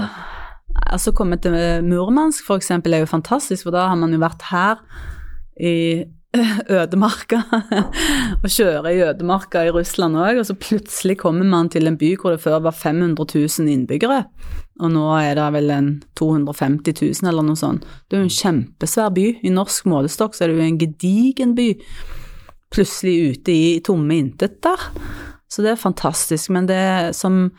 Altså 0.90 1.12
komme 1.14 1.38
til 1.38 1.54
Murmansk 1.86 2.48
for 2.48 2.58
eksempel 2.58 2.96
er 2.96 3.04
jo 3.04 3.10
fantastisk, 3.12 3.64
for 3.68 3.72
da 3.76 3.86
har 3.92 3.96
man 3.96 4.12
jo 4.12 4.18
vært 4.20 4.42
her 4.50 4.80
i 5.62 6.04
ødemarka 6.80 7.44
og 8.42 8.50
kjøre 8.50 8.90
i 8.90 9.02
ødemarka 9.06 9.62
i 9.68 9.74
Russland 9.74 10.18
òg, 10.18 10.40
og 10.42 10.48
så 10.48 10.56
plutselig 10.58 11.20
kommer 11.22 11.46
man 11.46 11.70
til 11.70 11.88
en 11.90 11.98
by 12.00 12.16
hvor 12.18 12.34
det 12.34 12.42
før 12.42 12.64
var 12.66 12.74
500 12.74 13.28
000 13.38 13.70
innbyggere, 13.70 14.24
og 14.82 14.94
nå 14.96 15.04
er 15.20 15.38
det 15.38 15.50
vel 15.54 15.70
en 15.76 15.92
250 16.18 16.98
000 17.22 17.30
eller 17.30 17.46
noe 17.46 17.60
sånt. 17.60 17.86
Det 18.10 18.18
er 18.18 18.24
jo 18.24 18.30
en 18.30 18.38
kjempesvær 18.40 19.14
by. 19.14 19.28
I 19.46 19.54
norsk 19.54 19.86
målestokk 19.90 20.34
så 20.34 20.46
er 20.46 20.52
det 20.52 20.58
jo 20.58 20.66
en 20.66 20.80
gedigen 20.82 21.54
by. 21.58 21.68
Plutselig 22.74 23.36
ute 23.36 23.54
i 23.54 23.78
tomme 23.86 24.18
intet 24.18 24.58
der. 24.66 24.88
Så 25.46 25.62
det 25.62 25.76
er 25.76 25.78
fantastisk. 25.78 26.50
Men 26.50 26.66
det 26.66 27.14
som 27.14 27.52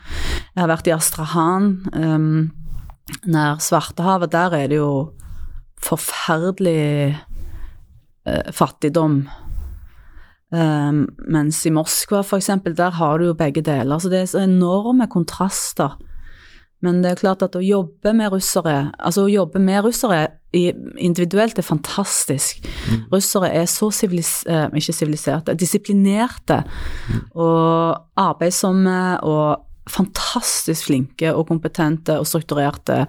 Jeg 0.55 0.59
har 0.59 0.67
vært 0.67 0.87
i 0.87 0.95
Astrahan, 0.95 1.69
um, 1.95 2.51
nær 3.23 3.63
Svartehavet, 3.63 4.31
der 4.31 4.55
er 4.55 4.67
det 4.67 4.81
jo 4.81 5.13
forferdelig 5.83 7.15
eh, 8.25 8.51
fattigdom. 8.53 9.23
Um, 10.55 10.99
mens 11.27 11.63
i 11.65 11.71
Moskva, 11.73 12.21
for 12.23 12.37
eksempel, 12.37 12.75
der 12.77 12.93
har 12.99 13.17
du 13.17 13.25
jo 13.31 13.37
begge 13.37 13.63
deler. 13.65 13.99
Så 13.99 14.11
det 14.11 14.21
er 14.21 14.29
så 14.29 14.43
enorme 14.45 15.07
kontraster. 15.11 15.97
Men 16.85 17.01
det 17.01 17.11
er 17.11 17.21
klart 17.21 17.43
at 17.45 17.55
å 17.57 17.63
jobbe 17.63 18.13
med 18.13 18.33
russere, 18.33 18.91
altså 18.99 19.25
å 19.25 19.31
jobbe 19.31 19.61
med 19.63 19.87
russere 19.87 20.25
individuelt 20.55 21.57
er 21.59 21.65
fantastisk. 21.65 22.67
Russere 23.11 23.49
er 23.57 23.65
så 23.67 23.89
sivilis, 23.91 24.45
eh, 24.47 24.67
ikke 24.71 24.93
siviliserte, 24.95 25.55
disiplinerte 25.59 26.61
og 27.35 27.97
arbeidsomme 28.15 29.19
og 29.23 29.65
fantastisk 29.89 30.87
flinke 30.87 31.33
og 31.33 31.47
kompetente 31.47 32.19
og 32.19 32.27
strukturerte. 32.27 33.05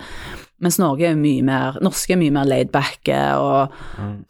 Mens 0.62 0.78
Norge 0.80 1.04
er 1.10 1.18
mye 1.20 1.42
mer, 1.44 1.76
norske 1.84 2.14
er 2.14 2.20
mye 2.20 2.32
mer 2.32 2.46
laidbacke 2.48 3.16
og 3.36 3.74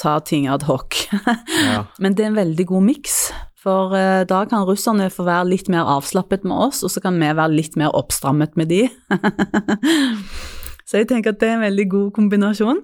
tar 0.03 0.25
ting 0.27 0.49
ad 0.51 0.67
hoc. 0.67 0.99
Ja. 1.67 1.85
Men 2.03 2.15
det 2.15 2.25
er 2.25 2.31
en 2.31 2.39
veldig 2.39 2.67
god 2.69 2.85
miks, 2.87 3.15
for 3.63 3.95
eh, 3.99 4.23
da 4.29 4.45
kan 4.47 4.67
russerne 4.69 5.09
få 5.11 5.25
være 5.27 5.49
litt 5.51 5.71
mer 5.73 5.89
avslappet 5.97 6.45
med 6.47 6.55
oss, 6.69 6.83
og 6.87 6.93
så 6.93 7.03
kan 7.03 7.17
vi 7.19 7.31
være 7.31 7.55
litt 7.55 7.79
mer 7.79 7.95
oppstrammet 7.97 8.55
med 8.59 8.71
de. 8.71 8.85
så 10.89 11.01
jeg 11.01 11.09
tenker 11.11 11.35
at 11.35 11.41
det 11.43 11.51
er 11.51 11.59
en 11.59 11.67
veldig 11.67 11.89
god 11.95 12.13
kombinasjon. 12.19 12.83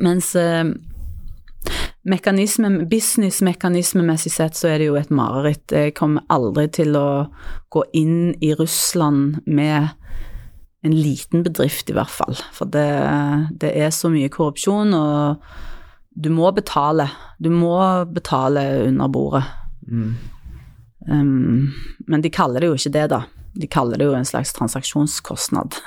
Mens 0.00 0.32
eh, 0.40 0.72
mekanisme, 2.08 2.70
businessmekanismemessig 2.88 4.32
sett 4.32 4.56
så 4.58 4.72
er 4.72 4.80
det 4.80 4.88
jo 4.90 4.98
et 5.00 5.12
mareritt. 5.12 5.66
Jeg 5.72 5.96
kommer 5.98 6.24
aldri 6.32 6.68
til 6.72 6.96
å 6.98 7.08
gå 7.72 7.84
inn 7.98 8.32
i 8.40 8.54
Russland 8.58 9.42
med 9.46 9.92
en 10.82 10.94
liten 10.96 11.42
bedrift, 11.46 11.90
i 11.90 11.94
hvert 11.96 12.10
fall. 12.10 12.38
For 12.54 12.70
det, 12.70 12.88
det 13.62 13.70
er 13.78 13.92
så 13.94 14.10
mye 14.10 14.30
korrupsjon, 14.32 14.94
og 14.96 15.44
du 16.10 16.28
må 16.34 16.50
betale. 16.52 17.06
Du 17.38 17.50
må 17.54 17.76
betale 18.10 18.64
under 18.88 19.12
bordet. 19.12 19.44
Mm. 19.86 20.16
Um, 21.06 21.72
men 22.06 22.22
de 22.22 22.30
kaller 22.30 22.62
det 22.62 22.72
jo 22.72 22.78
ikke 22.78 22.94
det, 22.98 23.06
da. 23.14 23.22
De 23.52 23.68
kaller 23.68 24.00
det 24.00 24.06
jo 24.08 24.14
en 24.16 24.26
slags 24.28 24.54
transaksjonskostnad. 24.58 25.78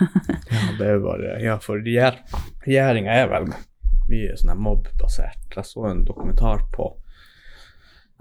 Ja, 0.52 0.66
det 0.78 0.86
er 0.86 1.00
jo 1.00 1.06
bare 1.08 1.38
Ja, 1.42 1.56
for 1.60 1.82
regjer, 1.82 2.20
regjeringa 2.66 3.16
er 3.24 3.32
vel 3.32 3.50
mye 4.12 4.36
sånn 4.38 4.54
mobbasert. 4.62 5.48
Jeg 5.56 5.68
så 5.68 5.88
en 5.90 6.06
dokumentar 6.08 6.62
på 6.76 6.92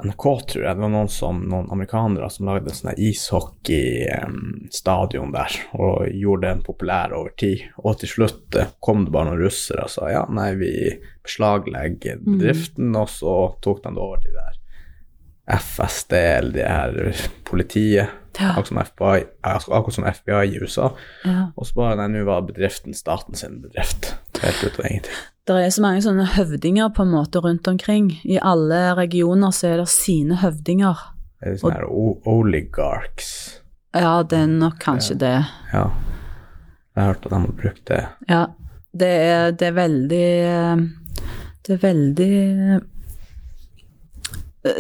NRK, 0.03 0.41
tror 0.51 0.65
jeg. 0.65 0.75
Det 0.75 0.83
var 0.83 0.91
noen, 0.91 1.09
som, 1.13 1.37
noen 1.51 1.69
amerikanere 1.73 2.31
som 2.33 2.47
lagde 2.49 2.71
en 2.71 2.77
sånn 2.79 2.91
her 2.91 3.03
ishockeystadion 3.07 5.33
der, 5.37 5.53
og 5.79 5.95
gjorde 6.11 6.49
den 6.49 6.63
populær 6.67 7.09
over 7.15 7.31
tid. 7.39 7.59
Og 7.85 7.93
til 8.01 8.09
slutt 8.11 8.55
eh, 8.59 8.73
kom 8.83 8.99
det 9.07 9.13
bare 9.15 9.27
noen 9.31 9.45
russere 9.45 9.83
og 9.87 9.93
sa 9.95 10.03
ja, 10.11 10.25
nei, 10.27 10.51
vi 10.59 10.73
beslaglegger 11.25 12.17
bedriften, 12.25 12.97
og 12.99 13.09
så 13.13 13.35
tok 13.65 13.79
de 13.85 13.91
det 13.95 14.03
over 14.03 14.19
til 14.25 14.33
det 14.35 14.43
der 14.43 14.55
FSD, 15.45 16.13
eller 16.13 16.53
det 16.53 16.65
her 16.65 17.13
politiet. 17.45 18.09
Ja. 18.35 18.51
Akkurat 18.51 18.67
som 18.67 18.83
FBI, 18.83 19.25
akkurat 19.47 19.95
som 19.95 20.05
FBI 20.09 20.49
i 20.49 20.59
USA. 20.59 20.91
ja. 21.23 21.55
Og 21.55 21.67
så 21.69 21.73
bare 21.79 21.97
nei, 22.01 22.09
nå 22.17 22.25
var 22.27 22.49
bedriften 22.49 22.95
staten 22.97 23.35
sin 23.39 23.63
bedrift. 23.63 24.03
Helt 24.43 24.65
ut 24.65 24.79
av 24.81 24.87
ingenting. 24.89 25.19
Det 25.45 25.57
er 25.61 25.73
så 25.75 25.83
mange 25.85 26.01
sånne 26.01 26.25
høvdinger 26.39 26.89
på 26.97 27.05
en 27.05 27.11
måte 27.13 27.41
rundt 27.45 27.69
omkring. 27.69 28.07
I 28.25 28.39
alle 28.41 28.95
regioner 28.97 29.53
så 29.53 29.75
er 29.75 29.83
det 29.83 29.91
sine 29.93 30.39
høvdinger. 30.41 31.03
Det 31.43 31.51
er 31.51 31.59
sånne 31.61 31.83
her 31.83 32.29
oligarks? 32.33 33.29
Ja, 33.93 34.23
det 34.25 34.39
er 34.41 34.47
nok 34.49 34.79
kanskje 34.81 35.19
det. 35.21 35.37
Ja. 35.75 35.85
Jeg 36.95 37.03
har 37.03 37.11
hørt 37.13 37.27
at 37.27 37.35
de 37.35 37.41
har 37.43 37.57
brukt 37.61 37.85
det. 37.91 38.01
Ja. 38.31 38.45
Det 38.95 39.11
er, 39.11 39.51
det 39.59 39.67
er 39.67 39.75
veldig 39.75 40.27
Det 41.67 41.73
er 41.75 41.81
veldig 41.83 42.35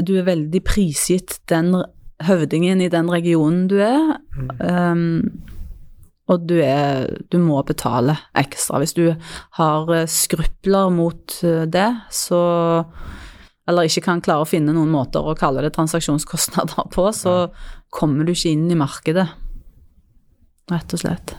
Du 0.07 0.13
er 0.15 0.29
veldig 0.29 0.61
prisgitt 0.65 1.41
den 1.51 1.75
høvdingen 2.23 2.81
i 2.81 2.89
den 2.89 3.11
regionen 3.11 3.67
du 3.69 3.81
er. 3.83 4.15
Um, 4.63 5.43
og 6.31 6.47
du, 6.49 6.57
er, 6.65 7.11
du 7.29 7.37
må 7.43 7.59
betale 7.69 8.17
ekstra. 8.39 8.81
Hvis 8.81 8.97
du 8.97 9.05
har 9.59 9.93
eh, 9.93 10.07
skrupler 10.09 10.93
mot 10.95 11.37
eh, 11.45 11.65
det, 11.69 11.91
så 12.11 12.41
Eller 13.69 13.89
ikke 13.89 14.05
kan 14.05 14.21
klare 14.25 14.45
å 14.45 14.49
finne 14.49 14.75
noen 14.77 14.93
måter 14.93 15.25
å 15.25 15.37
kalle 15.37 15.63
det 15.65 15.73
transaksjonskostnader 15.77 16.89
på, 16.93 17.07
så 17.17 17.49
kommer 17.89 18.25
du 18.25 18.35
ikke 18.35 18.53
inn 18.53 18.67
i 18.69 18.77
markedet. 18.77 19.25
Rett 20.69 20.97
og 20.97 21.01
slett. 21.01 21.37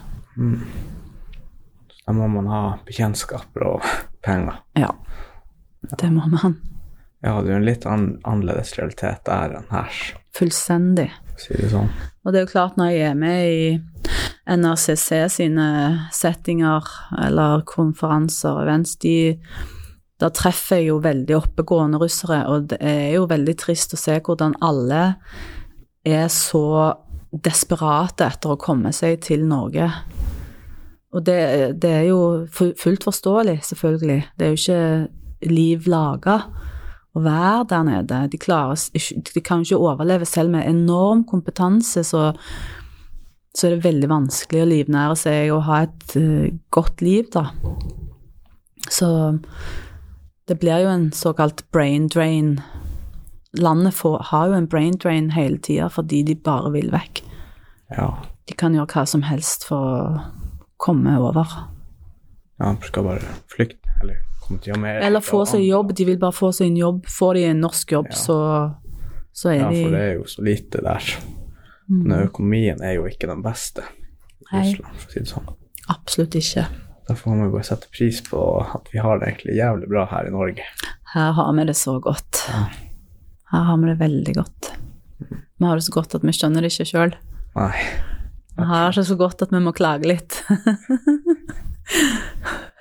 Da 2.05 2.13
må 2.13 2.29
man 2.29 2.49
ha 2.49 2.61
bekjentskaper 2.85 3.67
og 3.69 3.85
penger. 4.25 4.57
Ja. 4.77 4.89
Det 5.97 6.09
må 6.13 6.25
man. 6.29 6.57
Ja, 7.25 7.39
det 7.41 7.49
er 7.49 7.55
jo 7.55 7.59
en 7.59 7.65
litt 7.65 7.85
an 7.89 8.07
annerledes 8.25 8.75
realitet 8.77 9.25
der 9.25 9.55
enn 9.57 9.69
her, 9.73 10.01
Fullstendig. 10.35 11.07
Si 11.39 11.55
det 11.57 11.71
sånn. 11.71 11.89
Og 12.25 12.33
det 12.33 12.39
er 12.39 12.45
jo 12.45 12.53
klart, 12.53 12.77
når 12.79 12.91
jeg 12.93 13.07
er 13.09 13.17
med 13.19 13.45
i 13.51 13.65
NRCC 14.45 15.25
sine 15.33 15.69
settinger 16.13 16.89
eller 17.25 17.65
konferanser, 17.69 18.61
events, 18.63 18.95
de, 19.01 19.35
da 20.21 20.29
treffer 20.33 20.81
jeg 20.81 20.91
jo 20.91 20.99
veldig 21.03 21.37
oppegående 21.37 22.01
russere, 22.01 22.43
og 22.49 22.69
det 22.73 22.79
er 22.81 23.15
jo 23.17 23.25
veldig 23.29 23.57
trist 23.61 23.95
å 23.95 23.99
se 23.99 24.19
hvordan 24.19 24.57
alle 24.65 25.03
er 26.05 26.29
så 26.33 26.93
desperate 27.45 28.29
etter 28.29 28.53
å 28.53 28.61
komme 28.61 28.93
seg 28.95 29.19
til 29.25 29.43
Norge. 29.49 29.89
Og 31.15 31.23
det, 31.25 31.39
det 31.81 31.91
er 32.01 32.05
jo 32.09 32.19
fullt 32.51 33.05
forståelig, 33.07 33.59
selvfølgelig. 33.69 34.21
Det 34.35 34.45
er 34.45 34.53
jo 34.53 34.61
ikke 34.61 35.51
liv 35.51 35.87
laga 35.91 36.39
å 37.15 37.23
være 37.23 37.65
der 37.71 37.83
nede. 37.87 38.21
De, 38.31 38.39
klarer, 38.41 38.79
de 39.33 39.43
kan 39.43 39.63
jo 39.63 39.77
ikke 39.77 39.91
overleve 39.91 40.27
selv 40.27 40.51
med 40.55 40.67
enorm 40.67 41.23
kompetanse, 41.27 42.03
så, 42.03 42.27
så 43.55 43.67
er 43.67 43.75
det 43.75 43.85
veldig 43.85 44.11
vanskelig 44.11 44.63
å 44.63 44.71
livnære 44.71 45.19
seg 45.19 45.53
og 45.55 45.65
ha 45.69 45.83
et 45.87 46.17
uh, 46.19 46.47
godt 46.75 47.03
liv, 47.05 47.29
da. 47.33 47.47
Så 48.91 49.07
det 50.45 50.59
blir 50.61 50.83
jo 50.83 50.91
en 50.91 51.07
såkalt 51.15 51.63
brain 51.73 52.09
drain. 52.11 52.59
Landet 53.57 53.95
får, 53.97 54.19
har 54.29 54.51
jo 54.51 54.59
en 54.59 54.69
brain 54.69 54.97
drain 55.01 55.31
hele 55.33 55.57
tida 55.57 55.87
fordi 55.89 56.21
de 56.27 56.35
bare 56.35 56.69
vil 56.75 56.91
vekk. 56.93 57.23
Ja. 57.95 58.11
De 58.45 58.53
kan 58.59 58.75
gjøre 58.75 58.91
hva 58.91 59.05
som 59.09 59.23
helst 59.25 59.65
for 59.65 59.95
å 59.95 60.03
komme 60.81 61.15
over. 61.17 61.47
ja, 62.59 62.67
han 62.67 62.77
skal 62.83 63.07
bare 63.07 63.35
flykte, 63.49 63.89
eller. 64.03 64.19
Eller 65.03 65.19
få 65.25 65.45
seg 65.49 65.63
jobb. 65.65 65.93
De 65.95 66.05
vil 66.05 66.17
bare 66.21 66.31
få 66.35 66.51
seg 66.53 66.67
en 66.67 66.77
jobb. 66.77 67.05
Får 67.09 67.33
de 67.39 67.43
en 67.49 67.61
norsk 67.61 67.91
jobb, 67.91 68.07
Ja. 68.11 68.15
så, 68.15 68.37
så 69.33 69.49
er 69.51 69.55
Ja, 69.59 69.69
de 69.71 69.83
for 69.83 69.91
det 69.95 70.01
er 70.05 70.13
jo 70.15 70.23
så 70.29 70.41
lite 70.45 70.81
der. 70.85 71.03
men 71.87 72.19
økonomien 72.27 72.81
er 72.81 72.95
jo 72.95 73.05
ikke 73.05 73.27
den 73.29 73.41
beste 73.45 73.81
i 73.81 74.55
Nei. 74.55 74.61
Russland, 74.71 74.95
for 74.97 75.07
å 75.07 75.11
si 75.13 75.19
det 75.19 75.29
sånn. 75.29 75.49
Absolutt 75.89 76.35
ikke. 76.39 76.65
Derfor 77.07 77.35
må 77.35 77.45
vi 77.45 77.51
bare 77.53 77.63
sette 77.67 77.87
pris 77.93 78.21
på 78.25 78.39
at 78.63 78.87
vi 78.93 78.97
har 78.99 79.19
det 79.19 79.27
egentlig 79.27 79.57
jævlig 79.59 79.87
bra 79.91 80.05
her 80.09 80.25
i 80.25 80.31
Norge. 80.33 80.63
Her 81.13 81.31
har 81.37 81.53
vi 81.53 81.65
det 81.69 81.75
så 81.77 81.99
godt. 82.01 82.45
Her 83.51 83.63
har 83.69 83.77
vi 83.77 83.85
det 83.91 83.99
veldig 83.99 84.33
godt. 84.35 84.71
Vi 85.59 85.65
har 85.65 85.75
det 85.77 85.83
så 85.85 85.91
godt 85.93 86.15
at 86.15 86.23
vi 86.25 86.33
skjønner 86.33 86.61
det 86.65 86.71
ikke 86.73 86.89
sjøl. 86.89 87.13
Vi 88.57 88.63
har 88.65 88.89
det 88.89 88.97
ikke 88.97 89.05
så 89.11 89.15
godt 89.19 89.41
at 89.45 89.51
vi 89.53 89.59
må 89.61 89.71
klage 89.77 90.05
litt. 90.09 90.41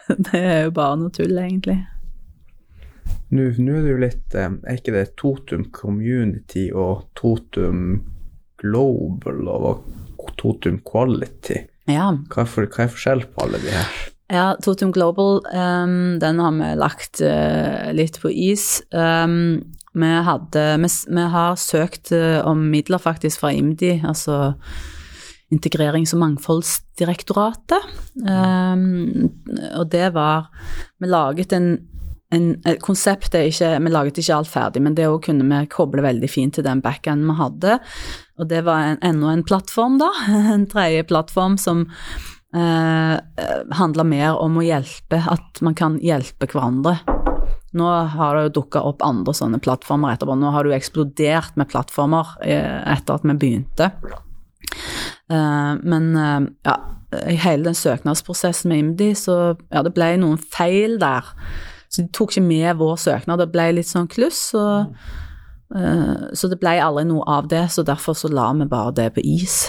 det 0.31 0.41
er 0.41 0.65
jo 0.67 0.75
bare 0.77 1.01
noe 1.01 1.13
tull, 1.15 1.37
egentlig. 1.41 1.81
Nå, 3.35 3.51
nå 3.59 3.77
er 3.77 3.85
det 3.85 3.93
jo 3.93 4.01
litt 4.01 4.35
eh, 4.39 4.53
Er 4.65 4.79
ikke 4.79 4.95
det 4.95 5.05
Totum 5.21 5.67
Community 5.75 6.69
og 6.73 7.07
Totum 7.19 8.03
Global 8.63 9.49
og 9.51 9.85
Totum 10.41 10.81
Quality? 10.87 11.65
Ja. 11.91 12.13
Hva 12.33 12.45
er, 12.45 12.51
for, 12.51 12.69
hva 12.69 12.87
er 12.87 12.93
forskjell 12.93 13.27
på 13.33 13.45
alle 13.45 13.61
de 13.61 13.73
her? 13.75 13.95
Ja, 14.33 14.45
Totum 14.65 14.93
Global, 14.95 15.43
um, 15.53 16.17
den 16.21 16.41
har 16.41 16.55
vi 16.57 16.71
lagt 16.81 17.21
uh, 17.21 17.91
litt 17.93 18.17
på 18.23 18.33
is. 18.33 18.81
Um, 18.89 19.75
vi, 19.93 20.13
hadde, 20.27 20.63
vi, 20.81 20.91
vi 21.13 21.27
har 21.35 21.59
søkt 21.61 22.11
eh, 22.17 22.41
om 22.43 22.65
midler 22.73 22.99
faktisk 22.99 23.45
fra 23.45 23.53
IMDi, 23.55 24.01
altså 24.03 24.57
Integrerings- 25.55 26.15
og 26.17 26.23
mangfoldsdirektoratet. 26.25 27.89
Um, 28.27 29.31
og 29.79 29.91
det 29.93 30.09
var 30.15 30.49
Vi 31.01 31.11
laget 31.11 31.53
en, 31.53 31.77
en 32.35 32.49
et 32.67 32.83
konsept 32.83 33.35
er 33.35 33.49
ikke 33.51 33.73
Vi 33.85 33.95
laget 33.95 34.19
ikke 34.19 34.37
alt 34.37 34.51
ferdig, 34.51 34.83
men 34.83 34.97
det 34.99 35.09
kunne 35.25 35.47
vi 35.49 35.71
koble 35.73 36.03
veldig 36.03 36.31
fint 36.31 36.59
til 36.59 36.67
den 36.67 36.83
backenden 36.85 37.31
vi 37.31 37.39
hadde. 37.41 37.79
Og 38.39 38.49
det 38.51 38.65
var 38.67 38.93
en, 38.93 39.03
enda 39.03 39.33
en 39.33 39.47
plattform, 39.47 39.99
da. 40.03 40.11
En 40.55 40.67
tredje 40.71 41.07
plattform 41.11 41.59
som 41.59 41.87
uh, 42.57 43.17
handler 43.79 44.05
mer 44.09 44.41
om 44.41 44.59
å 44.59 44.67
hjelpe, 44.67 45.23
at 45.23 45.63
man 45.63 45.79
kan 45.79 46.01
hjelpe 46.03 46.51
hverandre. 46.51 46.99
Nå 47.75 47.89
har 47.91 48.37
det 48.37 48.43
jo 48.47 48.61
dukka 48.61 48.85
opp 48.87 49.03
andre 49.03 49.35
sånne 49.35 49.59
plattformer 49.63 50.15
etterpå. 50.15 50.37
Nå 50.39 50.53
har 50.55 50.63
det 50.63 50.71
jo 50.71 50.77
eksplodert 50.77 51.57
med 51.59 51.71
plattformer 51.73 52.37
eh, 52.47 52.79
etter 52.95 53.19
at 53.19 53.27
vi 53.27 53.35
begynte. 53.35 53.91
Eh, 55.33 55.75
men 55.83 56.17
eh, 56.17 56.41
ja, 56.69 56.77
i 57.31 57.37
hele 57.41 57.69
den 57.69 57.79
søknadsprosessen 57.79 58.69
med 58.69 58.79
IMDi, 58.79 59.13
så 59.19 59.55
ja, 59.71 59.85
det 59.85 59.95
ble 59.97 60.15
noen 60.21 60.41
feil 60.41 60.99
der. 61.03 61.31
Så 61.89 62.03
de 62.03 62.11
tok 62.15 62.35
ikke 62.35 62.47
med 62.47 62.81
vår 62.81 62.97
søknad, 62.99 63.41
det 63.41 63.53
ble 63.55 63.71
litt 63.77 63.91
sånn 63.91 64.11
kluss. 64.11 64.41
Så, 64.53 64.65
eh, 65.77 66.27
så 66.35 66.51
det 66.51 66.59
ble 66.63 66.77
aldri 66.83 67.07
noe 67.09 67.25
av 67.31 67.49
det, 67.53 67.69
så 67.73 67.87
derfor 67.87 68.19
så 68.19 68.33
la 68.33 68.51
vi 68.59 68.69
bare 68.71 68.97
det 68.99 69.13
på 69.15 69.25
is. 69.25 69.69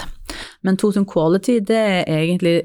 Men 0.66 0.76
Totum 0.76 1.06
Quality, 1.06 1.60
det 1.62 1.80
er 2.02 2.04
egentlig 2.18 2.58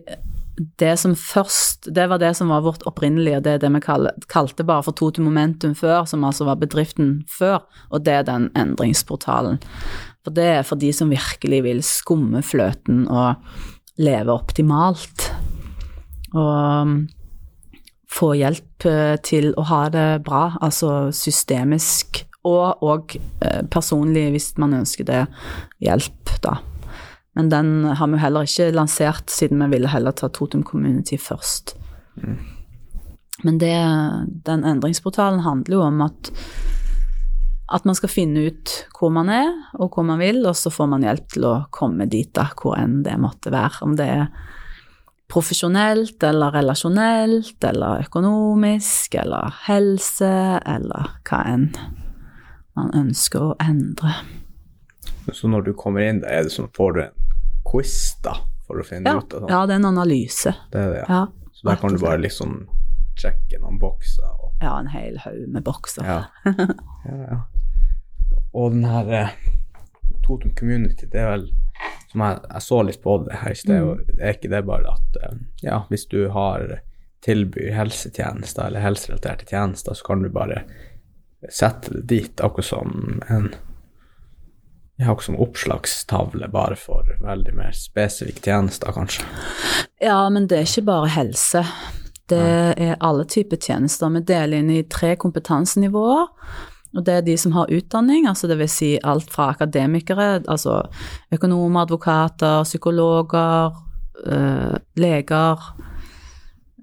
det 0.80 0.98
som 1.00 1.14
først 1.16 1.88
Det 1.96 2.04
var 2.10 2.20
det 2.20 2.34
som 2.38 2.50
var 2.52 2.62
vårt 2.62 2.84
opprinnelige, 2.86 3.40
det 3.42 3.52
er 3.54 3.62
det 3.64 3.72
vi 3.74 3.80
kalte 4.28 4.64
bare 4.64 4.84
for 4.84 4.92
Totum 4.92 5.26
Momentum 5.26 5.76
før, 5.76 6.06
som 6.06 6.24
altså 6.24 6.46
var 6.46 6.60
bedriften 6.62 7.24
før, 7.30 7.64
og 7.90 8.06
det 8.06 8.14
er 8.14 8.28
den 8.28 8.50
endringsportalen. 8.56 9.62
For 10.22 10.36
det 10.38 10.48
er 10.60 10.68
for 10.68 10.80
de 10.82 10.92
som 10.94 11.12
virkelig 11.12 11.64
vil 11.66 11.82
skumme 11.86 12.44
fløten 12.46 13.08
og 13.10 13.42
leve 14.02 14.34
optimalt. 14.34 15.30
Og 16.32 16.52
um, 16.86 16.96
få 18.12 18.34
hjelp 18.38 18.86
eh, 18.88 19.16
til 19.24 19.52
å 19.58 19.66
ha 19.70 19.86
det 19.92 20.08
bra, 20.26 20.58
altså 20.64 21.12
systemisk 21.16 22.26
og, 22.48 22.82
og 22.84 23.16
eh, 23.16 23.62
personlig, 23.72 24.28
hvis 24.34 24.50
man 24.62 24.76
ønsker 24.82 25.08
det, 25.08 25.22
hjelp, 25.84 26.36
da. 26.44 26.58
Men 27.38 27.52
den 27.52 27.70
har 27.96 28.10
vi 28.12 28.20
heller 28.20 28.48
ikke 28.48 28.74
lansert, 28.76 29.32
siden 29.32 29.62
vi 29.64 29.78
ville 29.78 29.92
heller 29.92 30.16
ta 30.16 30.28
Totum 30.28 30.66
Community 30.68 31.16
først. 31.22 31.78
Men 33.46 33.60
det, 33.62 33.76
den 34.46 34.66
endringsportalen 34.68 35.46
handler 35.46 35.78
jo 35.78 35.86
om 35.86 36.04
at, 36.04 36.34
at 37.72 37.86
man 37.88 37.96
skal 37.96 38.10
finne 38.12 38.48
ut 38.52 38.72
hvor 38.98 39.12
man 39.14 39.30
er, 39.32 39.52
og 39.80 39.94
hvor 39.96 40.04
man 40.08 40.20
vil, 40.20 40.42
og 40.50 40.56
så 40.60 40.72
får 40.74 40.90
man 40.92 41.06
hjelp 41.06 41.28
til 41.36 41.46
å 41.48 41.54
komme 41.74 42.06
dit, 42.12 42.30
da, 42.36 42.50
hvor 42.60 42.76
enn 42.80 43.02
det 43.06 43.16
måtte 43.22 43.52
være. 43.54 43.82
Om 43.88 43.96
det 44.00 44.08
er 44.12 44.26
profesjonelt 45.32 46.24
eller 46.28 46.52
relasjonelt 46.52 47.64
eller 47.64 48.04
økonomisk 48.04 49.16
eller 49.22 49.54
helse 49.70 50.32
eller 50.68 51.14
hva 51.30 51.40
enn 51.54 51.70
man 52.76 52.92
ønsker 52.96 53.46
å 53.52 53.56
endre. 53.64 54.12
Så 55.32 55.48
når 55.52 55.70
du 55.70 55.74
kommer 55.78 56.04
inn, 56.08 56.22
er 56.28 56.44
det 56.48 56.52
som 56.52 56.68
får 56.76 56.94
du 56.98 57.02
en 57.06 57.16
quiz 57.68 57.96
da, 58.26 58.36
for 58.68 58.82
å 58.82 58.86
finne 58.88 59.12
Ja, 59.14 59.22
ut 59.22 59.34
av 59.38 59.46
sånt? 59.46 59.52
ja 59.54 59.62
det 59.70 59.76
er 59.78 59.82
en 59.84 59.90
analyse. 59.94 60.54
Det 60.74 60.80
er 60.82 60.92
det, 60.96 61.02
ja. 61.06 61.22
Ja, 61.22 61.50
Så 61.56 61.68
der 61.70 61.80
kan 61.82 61.96
du 61.96 62.02
bare 62.04 62.20
liksom 62.24 62.56
sjekke 63.22 63.60
noen 63.62 63.78
bokser 63.80 64.28
og 64.40 64.52
ja 64.62 64.76
en 64.80 64.88
hel 64.94 65.18
haug 65.24 65.48
med 65.52 65.64
bokser. 65.66 66.06
Ja. 66.06 66.20
ja, 67.08 67.16
ja. 67.32 67.38
Og 68.54 68.72
den 68.76 68.86
her 68.86 69.12
eh, 69.16 69.34
Totem 70.26 70.56
Community, 70.56 71.08
det 71.12 71.22
er 71.22 71.32
vel 71.36 71.50
som 72.12 72.24
jeg, 72.26 72.40
jeg 72.50 72.66
så 72.66 72.82
litt 72.84 73.02
på 73.04 73.18
det 73.26 73.40
her 73.42 73.56
i 73.56 73.60
sted, 73.60 73.84
og 73.88 74.06
det 74.10 74.20
er 74.20 74.36
ikke 74.36 74.52
det 74.52 74.64
bare 74.68 74.96
at 74.98 75.20
eh, 75.24 75.42
ja, 75.64 75.82
hvis 75.90 76.08
du 76.12 76.26
har 76.36 76.82
tilbyr 77.26 77.72
helsetjenester 77.78 78.68
eller 78.68 78.84
helserelaterte 78.84 79.48
tjenester, 79.48 79.96
så 79.96 80.06
kan 80.06 80.24
du 80.26 80.32
bare 80.34 80.64
sette 81.50 81.94
det 81.94 82.08
dit, 82.10 82.42
akkurat 82.42 82.68
som 82.74 83.22
en 83.30 83.54
jeg 85.02 85.08
har 85.08 85.16
ikke 85.18 85.26
som 85.32 85.40
oppslagstavle, 85.42 86.46
bare 86.54 86.76
for 86.78 87.08
veldig 87.26 87.56
mer 87.58 87.72
spesifikke 87.74 88.44
tjenester, 88.46 88.92
kanskje. 88.94 89.24
Ja, 89.98 90.20
men 90.30 90.46
det 90.46 90.60
er 90.60 90.68
ikke 90.68 90.84
bare 90.92 91.08
helse. 91.10 91.64
Det 92.30 92.42
er 92.78 93.00
alle 93.02 93.26
typer 93.26 93.58
tjenester. 93.58 94.12
Vi 94.14 94.22
deler 94.30 94.62
inn 94.62 94.70
i 94.70 94.84
tre 94.86 95.16
kompetansenivåer. 95.18 96.30
Og 96.96 97.06
det 97.06 97.14
er 97.14 97.22
de 97.22 97.38
som 97.38 97.52
har 97.56 97.72
utdanning, 97.72 98.28
altså 98.28 98.48
dvs. 98.48 98.72
si 98.72 98.98
alt 99.04 99.32
fra 99.32 99.50
akademikere, 99.50 100.42
altså 100.48 100.82
økonomer, 101.32 101.82
advokater, 101.82 102.64
psykologer, 102.64 103.72
øh, 104.26 104.76
leger 104.98 105.78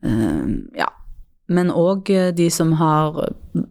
øh, 0.05 0.49
Ja. 0.77 0.87
Men 1.49 1.71
òg 1.71 2.11
de 2.37 2.51
som 2.51 2.73
har 2.73 3.29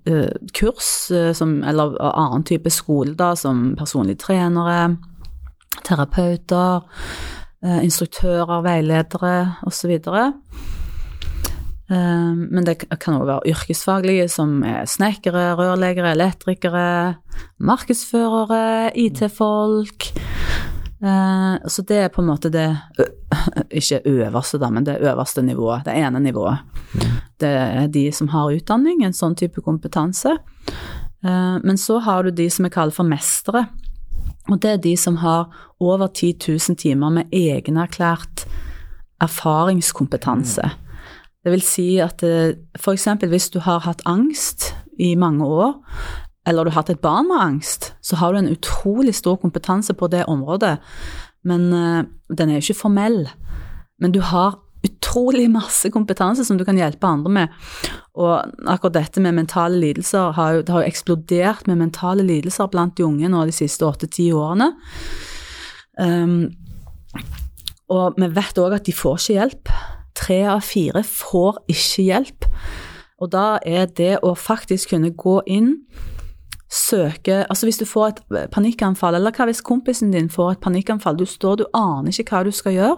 øh, 0.07 0.31
kurs, 0.59 1.11
som, 1.37 1.63
eller 1.63 2.01
annen 2.01 2.43
type 2.43 2.69
skole, 2.69 3.13
da, 3.15 3.35
som 3.35 3.75
personlige 3.77 4.15
trenere, 4.15 4.97
terapeuter, 5.85 6.79
instruktører, 7.63 8.61
veiledere 8.61 9.53
osv. 9.63 9.89
Eh, 9.91 10.31
Men 11.89 12.65
det 12.67 12.81
kan 12.99 13.15
òg 13.15 13.27
være 13.29 13.53
yrkesfaglige, 13.53 14.25
som 14.27 14.57
er 14.67 14.83
snekkere, 14.91 15.53
rørleggere, 15.55 16.11
elektrikere, 16.17 17.15
markedsførere, 17.63 18.91
IT-folk. 18.95 20.09
Eh, 21.03 21.55
Så 21.67 21.85
det 21.87 21.97
er 21.97 22.09
på 22.09 22.21
en 22.21 22.27
måte 22.27 22.49
det 22.49 22.67
Ikke 23.71 24.01
øverste, 24.05 24.57
da, 24.59 24.69
men 24.69 24.83
det 24.83 24.97
øverste 25.01 25.41
nivået. 25.41 25.85
Det 25.85 25.93
ene 25.95 26.19
nivået. 26.19 26.57
Det 27.39 27.49
er 27.49 27.87
de 27.87 28.11
som 28.11 28.27
har 28.27 28.51
utdanning, 28.51 29.03
en 29.05 29.13
sånn 29.13 29.35
type 29.35 29.61
kompetanse. 29.61 30.37
Eh, 31.23 31.57
Men 31.63 31.77
så 31.77 31.99
har 31.99 32.23
du 32.23 32.31
de 32.31 32.49
som 32.49 32.65
er 32.65 32.69
kalt 32.73 32.93
for 32.95 33.03
mestere. 33.03 33.67
Og 34.49 34.59
det 34.61 34.71
er 34.71 34.77
de 34.77 34.95
som 34.97 35.17
har 35.17 35.47
over 35.79 36.07
10 36.07 36.33
000 36.47 36.75
timer 36.77 37.09
med 37.09 37.31
egenerklært 37.31 38.45
erfaringskompetanse. 39.21 40.71
Det 41.47 41.53
vil 41.53 41.63
si 41.63 41.85
at 42.03 42.19
f.eks. 42.75 43.05
hvis 43.23 43.45
du 43.53 43.61
har 43.63 43.85
hatt 43.85 44.01
angst 44.03 44.73
i 44.99 45.13
mange 45.15 45.47
år, 45.47 45.77
eller 46.43 46.67
du 46.67 46.73
har 46.73 46.81
hatt 46.81 46.91
et 46.91 46.99
barn 46.99 47.29
med 47.29 47.39
angst, 47.39 47.93
så 48.03 48.19
har 48.19 48.33
du 48.33 48.41
en 48.41 48.51
utrolig 48.51 49.13
stor 49.15 49.37
kompetanse 49.39 49.95
på 49.95 50.09
det 50.11 50.25
området. 50.27 50.73
Men 51.47 51.67
eh, 51.71 52.03
den 52.35 52.49
er 52.49 52.59
jo 52.59 52.65
ikke 52.65 52.81
formell. 52.81 53.21
Men 53.95 54.11
du 54.11 54.19
har 54.19 54.59
utrolig 54.83 55.47
masse 55.59 55.87
kompetanse 55.95 56.43
som 56.43 56.59
du 56.59 56.65
kan 56.67 56.79
hjelpe 56.79 57.07
andre 57.07 57.31
med. 57.39 57.57
Og 58.19 58.67
akkurat 58.67 58.99
dette 58.99 59.23
med 59.23 59.39
mentale 59.39 59.79
lidelser 59.79 60.35
har 60.35 60.57
jo, 60.57 60.67
det 60.67 60.75
har 60.75 60.83
jo 60.83 60.91
eksplodert 60.91 61.67
med 61.71 61.79
mentale 61.79 62.27
lidelser 62.27 62.67
blant 62.75 62.99
de 62.99 63.07
unge 63.07 63.31
nå 63.31 63.47
de 63.47 63.55
siste 63.55 63.87
åtte-ti 63.87 64.33
årene. 64.35 64.73
Um, 65.95 66.49
og 67.87 68.19
vi 68.19 68.27
vet 68.35 68.59
òg 68.59 68.75
at 68.75 68.87
de 68.87 68.95
får 68.95 69.21
ikke 69.21 69.37
hjelp. 69.39 69.77
Tre 70.17 70.41
av 70.49 70.63
fire 70.65 71.03
får 71.05 71.63
ikke 71.71 72.05
hjelp. 72.07 72.47
Og 73.21 73.31
da 73.33 73.57
er 73.65 73.89
det 73.97 74.17
å 74.25 74.33
faktisk 74.37 74.93
kunne 74.93 75.13
gå 75.17 75.39
inn, 75.49 75.75
søke 76.67 77.45
Altså 77.47 77.63
hvis 77.63 77.79
du 77.79 77.85
får 77.87 78.07
et 78.09 78.49
panikkanfall, 78.51 79.15
eller 79.15 79.31
hva 79.31 79.45
hvis 79.47 79.63
kompisen 79.63 80.11
din 80.11 80.27
får 80.29 80.51
et 80.51 80.63
panikkanfall, 80.63 81.15
du 81.15 81.25
står, 81.25 81.61
du 81.61 81.65
aner 81.71 82.11
ikke 82.11 82.33
hva 82.33 82.41
du 82.43 82.51
skal 82.51 82.75
gjøre, 82.75 82.97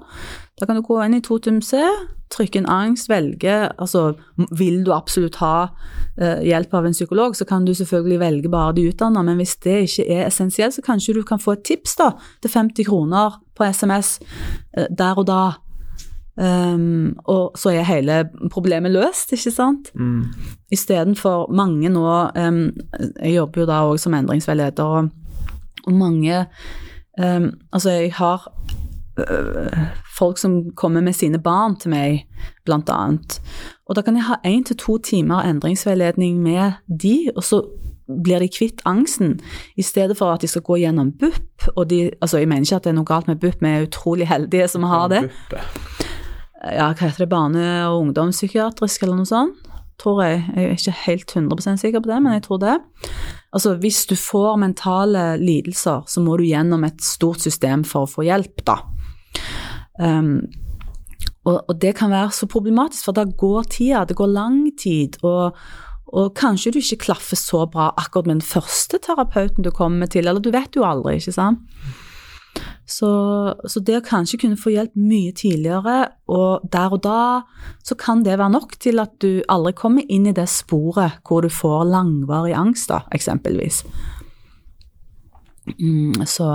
da 0.59 0.65
kan 0.65 0.79
du 0.79 0.81
gå 0.85 0.97
inn 1.03 1.19
i 1.19 1.21
Totum 1.21 1.61
C, 1.61 1.77
trykke 2.33 2.59
inn 2.59 2.69
angst, 2.69 3.09
velge 3.09 3.53
Altså 3.77 4.15
vil 4.57 4.81
du 4.85 4.91
absolutt 4.93 5.39
ha 5.43 5.69
eh, 6.17 6.41
hjelp 6.49 6.73
av 6.73 6.89
en 6.89 6.97
psykolog, 6.97 7.37
så 7.37 7.45
kan 7.45 7.65
du 7.65 7.73
selvfølgelig 7.77 8.19
velge 8.19 8.51
bare 8.51 8.75
de 8.77 8.89
utdanna, 8.89 9.23
men 9.25 9.37
hvis 9.39 9.55
det 9.63 9.77
ikke 9.85 10.09
er 10.17 10.25
essensielt, 10.27 10.75
så 10.75 10.85
kanskje 10.85 11.19
du 11.19 11.23
kan 11.23 11.41
få 11.41 11.57
et 11.57 11.65
tips 11.69 11.95
da, 12.01 12.11
til 12.41 12.53
50 12.57 12.89
kroner 12.89 13.39
på 13.55 13.69
SMS 13.69 14.17
eh, 14.73 14.89
der 14.89 15.17
og 15.17 15.29
da. 15.29 15.41
Um, 16.39 17.17
og 17.27 17.57
så 17.59 17.73
er 17.75 17.83
hele 17.83 18.21
problemet 18.51 18.91
løst, 18.91 19.33
ikke 19.35 19.51
sant? 19.51 19.89
Mm. 19.95 20.23
Istedenfor 20.71 21.49
mange 21.51 21.89
nå 21.89 22.05
um, 22.31 22.59
Jeg 23.19 23.33
jobber 23.33 23.61
jo 23.61 23.67
da 23.67 23.79
òg 23.89 23.97
som 23.99 24.15
endringsveileder, 24.15 24.83
og, 24.83 25.09
og 25.83 25.93
mange 25.93 26.45
um, 27.19 27.49
Altså, 27.73 27.89
jeg 27.89 28.13
har 28.13 28.47
øh, 29.19 29.83
folk 30.17 30.37
som 30.37 30.71
kommer 30.75 31.01
med 31.01 31.13
sine 31.13 31.39
barn 31.43 31.75
til 31.75 31.91
meg, 31.91 32.23
blant 32.65 32.89
annet. 32.89 33.41
Og 33.89 33.95
da 33.95 34.01
kan 34.01 34.15
jeg 34.15 34.23
ha 34.23 34.39
én 34.45 34.63
til 34.63 34.77
to 34.77 34.97
timer 34.97 35.43
endringsveiledning 35.43 36.39
med 36.39 36.71
de, 37.03 37.31
og 37.35 37.43
så 37.43 37.61
blir 38.23 38.39
de 38.39 38.47
kvitt 38.47 38.81
angsten, 38.85 39.39
i 39.77 39.81
stedet 39.81 40.17
for 40.17 40.31
at 40.31 40.41
de 40.41 40.47
skal 40.47 40.61
gå 40.61 40.79
gjennom 40.81 41.11
BUP. 41.11 41.67
Og 41.75 41.89
de, 41.89 42.11
altså 42.21 42.37
jeg 42.37 42.47
mener 42.47 42.61
ikke 42.61 42.75
at 42.75 42.83
det 42.83 42.93
er 42.93 42.97
noe 42.97 43.05
galt 43.11 43.27
med 43.27 43.35
BUP, 43.35 43.59
vi 43.61 43.67
er 43.67 43.87
utrolig 43.87 44.27
heldige 44.27 44.67
som 44.67 44.83
har 44.83 45.07
det. 45.11 45.25
Ja, 46.59 46.91
hva 46.91 47.07
heter 47.07 47.23
det, 47.23 47.31
barne- 47.31 47.87
og 47.89 48.03
ungdomspsykiatrisk 48.03 49.03
eller 49.03 49.21
noe 49.21 49.29
sånt, 49.29 49.67
tror 49.99 50.23
jeg. 50.23 50.43
Jeg 50.55 50.65
er 50.65 50.77
ikke 50.77 50.97
helt 51.05 51.35
100% 51.35 51.83
sikker 51.83 52.03
på 52.03 52.11
det, 52.11 52.21
men 52.23 52.35
jeg 52.35 52.45
tror 52.47 52.61
det. 52.63 52.77
Altså, 53.55 53.75
hvis 53.81 54.05
du 54.09 54.15
får 54.19 54.59
mentale 54.61 55.37
lidelser, 55.41 56.03
så 56.07 56.23
må 56.23 56.37
du 56.37 56.47
gjennom 56.47 56.83
et 56.87 57.01
stort 57.03 57.41
system 57.41 57.83
for 57.87 58.05
å 58.05 58.11
få 58.11 58.27
hjelp, 58.27 58.63
da. 58.67 58.79
Um, 59.99 60.47
og, 61.47 61.63
og 61.67 61.79
det 61.81 61.95
kan 61.97 62.11
være 62.11 62.31
så 62.35 62.47
problematisk, 62.51 63.07
for 63.07 63.17
da 63.17 63.25
går 63.25 63.71
tida, 63.71 64.03
det 64.05 64.19
går 64.19 64.31
lang 64.31 64.61
tid, 64.79 65.17
og, 65.23 65.57
og 66.11 66.29
kanskje 66.37 66.75
du 66.75 66.81
ikke 66.81 67.05
klaffer 67.07 67.39
så 67.39 67.65
bra 67.71 67.89
akkurat 67.97 68.29
med 68.29 68.39
den 68.39 68.45
første 68.45 68.99
terapeuten 69.01 69.65
du 69.65 69.71
kommer 69.71 70.11
til, 70.11 70.27
eller 70.27 70.43
du 70.43 70.51
vet 70.53 70.75
jo 70.75 70.85
aldri, 70.87 71.17
ikke 71.19 71.35
sant? 71.35 71.63
Så, 72.89 73.09
så 73.69 73.81
det 73.85 73.99
å 73.99 74.05
kanskje 74.05 74.39
kunne 74.41 74.57
få 74.57 74.71
hjelp 74.73 74.95
mye 74.97 75.33
tidligere, 75.37 75.97
og 76.33 76.63
der 76.73 76.95
og 76.95 77.03
da, 77.05 77.23
så 77.85 77.97
kan 77.99 78.23
det 78.25 78.39
være 78.39 78.55
nok 78.55 78.73
til 78.81 79.01
at 79.03 79.13
du 79.21 79.43
aldri 79.51 79.75
kommer 79.77 80.07
inn 80.09 80.25
i 80.29 80.33
det 80.33 80.47
sporet 80.49 81.19
hvor 81.27 81.45
du 81.45 81.51
får 81.53 81.85
langvarig 81.91 82.55
angst, 82.57 82.89
da, 82.89 83.03
eksempelvis. 83.13 83.83
Mm, 85.77 86.25
så 86.25 86.47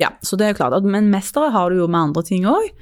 ja, 0.00 0.14
så 0.24 0.38
det 0.40 0.48
er 0.48 0.56
klart. 0.56 0.80
Men 0.88 1.10
mestere 1.12 1.52
har 1.52 1.68
du 1.68 1.82
jo 1.82 1.90
med 1.90 2.08
andre 2.08 2.24
ting 2.24 2.48
òg. 2.48 2.72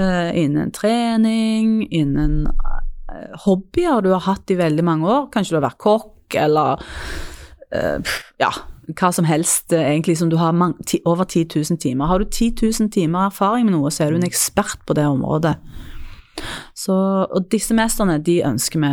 innen 0.00 0.70
trening, 0.72 1.82
innen 1.92 2.46
eh, 2.48 3.34
hobbyer 3.44 4.00
du 4.00 4.14
har 4.14 4.24
hatt 4.24 4.48
i 4.48 4.56
veldig 4.56 4.84
mange 4.86 5.04
år. 5.04 5.26
Kanskje 5.34 5.52
du 5.52 5.58
har 5.58 5.66
vært 5.66 5.82
kokk, 5.82 6.38
eller 6.40 6.80
eh, 7.74 8.14
ja, 8.40 8.48
hva 8.98 9.10
som 9.14 9.26
helst 9.28 9.72
eh, 9.72 9.84
egentlig 9.92 10.18
som 10.20 10.30
du 10.30 10.36
har 10.40 10.54
over 11.04 11.24
10 11.24 11.46
000 11.54 11.78
timer. 11.80 12.06
Har 12.10 12.18
du 12.18 12.24
10 12.24 12.54
000 12.80 12.90
timer 12.90 13.26
erfaring 13.28 13.66
med 13.68 13.76
noe, 13.76 13.90
så 13.90 14.04
er 14.04 14.10
du 14.12 14.20
en 14.20 14.28
ekspert 14.28 14.82
på 14.86 14.96
det 14.98 15.06
området. 15.08 15.56
Så, 16.74 16.94
og 17.26 17.50
disse 17.52 17.74
mesterne 17.76 18.18
de 18.24 18.40
ønsker 18.46 18.80
vi 18.80 18.92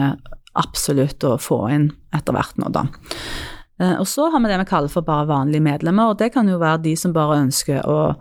absolutt 0.57 1.23
å 1.23 1.37
få 1.39 1.61
inn 1.71 1.91
etter 2.15 2.35
hvert 2.35 2.57
nå, 2.59 2.71
da. 2.73 2.87
Eh, 3.79 3.95
Og 4.01 4.07
så 4.09 4.29
har 4.33 4.41
vi 4.41 4.49
det 4.51 4.59
vi 4.63 4.69
kaller 4.69 4.91
for 4.91 5.05
bare 5.05 5.29
vanlige 5.29 5.63
medlemmer, 5.63 6.11
og 6.11 6.19
det 6.19 6.31
kan 6.33 6.49
jo 6.49 6.59
være 6.61 6.83
de 6.89 6.95
som 6.97 7.13
bare 7.15 7.41
ønsker 7.45 7.85
å 7.85 8.15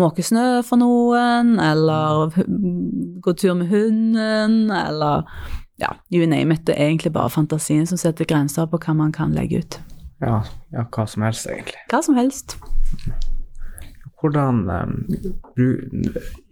måke 0.00 0.24
snø 0.24 0.62
for 0.64 0.80
noen, 0.80 1.58
eller 1.60 2.32
gå 3.20 3.34
tur 3.36 3.54
med 3.58 3.68
hunden, 3.68 4.70
eller 4.72 5.26
ja, 5.82 5.92
you 6.10 6.24
name 6.26 6.54
it. 6.54 6.64
Det 6.66 6.76
er 6.78 6.88
egentlig 6.88 7.12
bare 7.12 7.32
fantasien 7.32 7.86
som 7.86 8.00
setter 8.00 8.24
grenser 8.28 8.68
på 8.70 8.80
hva 8.80 8.94
man 8.96 9.12
kan 9.12 9.34
legge 9.36 9.60
ut. 9.60 9.78
Ja, 10.22 10.42
ja, 10.70 10.86
hva 10.94 11.06
som 11.10 11.24
helst, 11.26 11.48
egentlig. 11.50 11.80
Hva 11.90 12.02
som 12.06 12.18
helst. 12.18 12.56
Hvordan 14.22 14.62
um, 14.70 14.92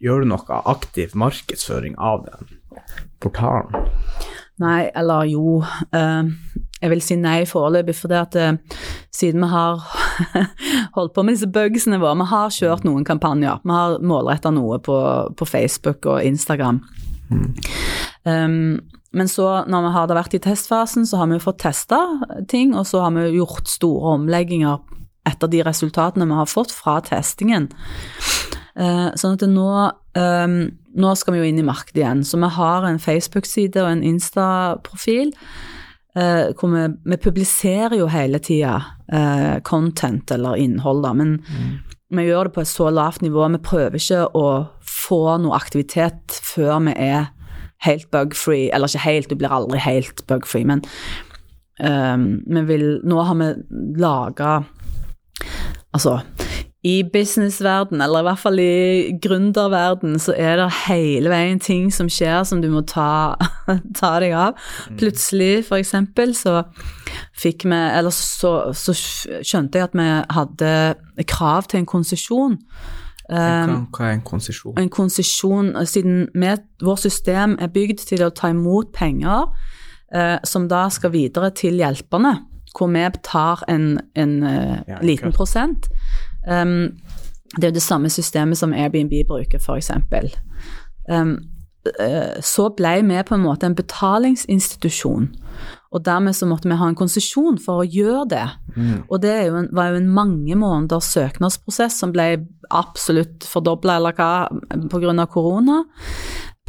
gjør 0.03 0.25
du 0.25 0.31
noe 0.33 0.59
aktiv 0.73 1.15
markedsføring 1.15 1.95
av 2.03 2.27
den 2.27 2.51
portalen? 3.23 3.87
Nei, 4.61 4.91
eller 4.99 5.29
jo. 5.31 5.61
Uh, 5.95 6.33
jeg 6.81 6.93
vil 6.93 7.03
si 7.05 7.17
nei 7.21 7.45
foreløpig, 7.49 7.95
for 7.97 8.11
det 8.11 8.19
at 8.19 8.39
uh, 8.43 8.81
siden 9.15 9.47
vi 9.47 9.53
har 9.53 9.87
holdt 10.97 11.15
på 11.15 11.25
med 11.25 11.39
disse 11.39 11.49
bugsene 11.53 12.01
våre, 12.03 12.19
vi 12.19 12.31
har 12.33 12.57
kjørt 12.59 12.87
noen 12.89 13.07
kampanjer. 13.07 13.63
Vi 13.63 13.77
har 13.77 14.01
målretta 14.03 14.51
noe 14.53 14.81
på, 14.83 14.99
på 15.39 15.49
Facebook 15.49 16.11
og 16.11 16.25
Instagram. 16.27 16.83
Um, 18.27 18.81
men 19.17 19.29
så, 19.29 19.65
når 19.67 19.87
vi 19.87 19.93
har 19.97 20.13
vært 20.15 20.37
i 20.39 20.43
testfasen, 20.43 21.07
så 21.09 21.23
har 21.23 21.31
vi 21.33 21.41
fått 21.43 21.63
testa 21.65 21.99
ting, 22.51 22.77
og 22.79 22.87
så 22.87 23.03
har 23.05 23.15
vi 23.17 23.41
gjort 23.41 23.71
store 23.71 24.15
omlegginger 24.21 24.79
etter 25.29 25.51
de 25.51 25.65
resultatene 25.67 26.29
vi 26.31 26.39
har 26.39 26.49
fått 26.49 26.73
fra 26.75 27.01
testingen. 27.05 27.69
Eh, 28.81 29.09
sånn 29.19 29.35
at 29.35 29.43
nå, 29.51 29.67
ehm, 30.17 30.61
nå 30.95 31.11
skal 31.19 31.35
vi 31.35 31.43
jo 31.43 31.49
inn 31.51 31.59
i 31.61 31.67
markedet 31.67 32.05
igjen. 32.05 32.23
Så 32.25 32.39
vi 32.41 32.53
har 32.55 32.87
en 32.87 33.03
Facebook-side 33.03 33.83
og 33.83 33.91
en 33.91 34.07
Insta-profil. 34.07 35.35
Uh, 36.11 36.51
hvor 36.59 36.73
vi, 36.73 36.81
vi 37.07 37.17
publiserer 37.23 37.95
jo 37.95 38.09
hele 38.11 38.41
tida 38.43 38.73
uh, 39.15 39.61
content 39.63 40.33
eller 40.35 40.59
innhold, 40.59 41.05
da. 41.05 41.13
Men 41.15 41.37
vi 42.11 42.25
gjør 42.27 42.49
det 42.49 42.55
på 42.57 42.65
et 42.65 42.71
så 42.71 42.89
lavt 42.91 43.23
nivå. 43.23 43.45
Vi 43.55 43.61
prøver 43.63 43.95
ikke 43.95 44.25
å 44.35 44.49
få 44.83 45.21
noe 45.39 45.55
aktivitet 45.55 46.35
før 46.43 46.83
vi 46.89 46.97
er 46.99 47.29
helt 47.87 48.11
bug-free. 48.13 48.71
Eller 48.75 48.89
ikke 48.89 49.07
helt, 49.07 49.31
du 49.31 49.39
blir 49.41 49.53
aldri 49.53 49.81
helt 49.83 50.25
bug-free, 50.29 50.67
men 50.69 50.85
um, 51.81 52.41
vi 52.47 52.67
vil 52.75 52.89
Nå 53.05 53.23
har 53.23 53.39
vi 53.41 53.53
laga 54.01 54.61
Altså, 55.91 56.21
i 56.87 57.03
businessverden, 57.13 58.01
eller 58.01 58.23
i 58.23 58.25
hvert 58.25 58.39
fall 58.39 58.61
i 58.63 59.19
gründerverden, 59.21 60.15
så 60.23 60.33
er 60.33 60.57
det 60.57 60.69
hele 60.87 61.29
veien 61.33 61.59
ting 61.61 61.91
som 61.93 62.09
skjer 62.09 62.45
som 62.49 62.63
du 62.63 62.71
må 62.73 62.81
ta, 62.89 63.37
ta 64.01 64.13
deg 64.23 64.33
av. 64.33 64.57
Plutselig, 65.01 65.67
for 65.67 65.81
eksempel, 65.81 66.33
så 66.37 66.63
fikk 67.37 67.67
vi 67.69 67.77
Eller 67.77 68.15
så, 68.15 68.73
så 68.73 68.95
skjønte 68.95 69.81
jeg 69.81 69.91
at 69.91 69.99
vi 69.99 70.09
hadde 70.37 70.73
krav 71.29 71.69
til 71.69 71.83
en 71.83 71.91
konsesjon. 71.91 72.57
Um, 73.31 73.87
hva 73.95 74.09
er 74.09 74.17
en 74.17 74.25
konsesjon? 74.27 74.75
en 74.79 74.89
konsesjon, 74.91 75.87
siden 75.87 76.25
vi, 76.35 76.55
vårt 76.83 77.05
system 77.05 77.55
er 77.63 77.71
bygd 77.71 78.03
til 78.09 78.25
å 78.27 78.33
ta 78.35 78.51
imot 78.51 78.91
penger 78.97 79.45
uh, 79.47 80.39
som 80.43 80.67
da 80.71 80.89
skal 80.91 81.13
videre 81.15 81.53
til 81.55 81.79
hjelperne, 81.79 82.33
hvor 82.75 82.91
vi 82.91 83.05
tar 83.23 83.63
en, 83.71 84.01
en 84.19 84.35
uh, 84.43 84.81
Ja, 84.89 84.99
liten 85.03 85.33
prosent. 85.33 85.87
Um, 86.43 86.99
det 87.55 87.65
er 87.65 87.71
jo 87.71 87.79
det 87.79 87.87
samme 87.87 88.11
systemet 88.11 88.59
som 88.59 88.75
Airbnb 88.75 89.15
bruker, 89.29 89.63
f.eks. 89.63 89.91
Um, 91.11 91.37
uh, 91.87 92.35
så 92.43 92.69
ble 92.75 92.97
vi 93.07 93.23
på 93.27 93.39
en 93.39 93.47
måte 93.47 93.67
en 93.67 93.79
betalingsinstitusjon, 93.79 95.31
og 95.91 96.05
dermed 96.07 96.37
så 96.39 96.47
måtte 96.47 96.69
vi 96.71 96.77
ha 96.79 96.87
en 96.87 96.99
konsesjon 96.99 97.57
for 97.59 97.83
å 97.83 97.89
gjøre 97.89 98.27
det. 98.31 98.45
Mm. 98.77 98.99
Og 99.09 99.17
det 99.25 99.33
jo 99.49 99.57
en, 99.59 99.69
var 99.75 99.91
jo 99.91 99.99
en 99.99 100.13
mange 100.15 100.55
måneders 100.59 101.09
søknadsprosess 101.17 101.97
som 101.99 102.13
ble 102.15 102.29
absolutt 102.71 103.43
fordobla 103.51 103.97
eller 103.99 104.15
hva 104.15 104.47
pga. 104.93 105.27
korona. 105.27 105.81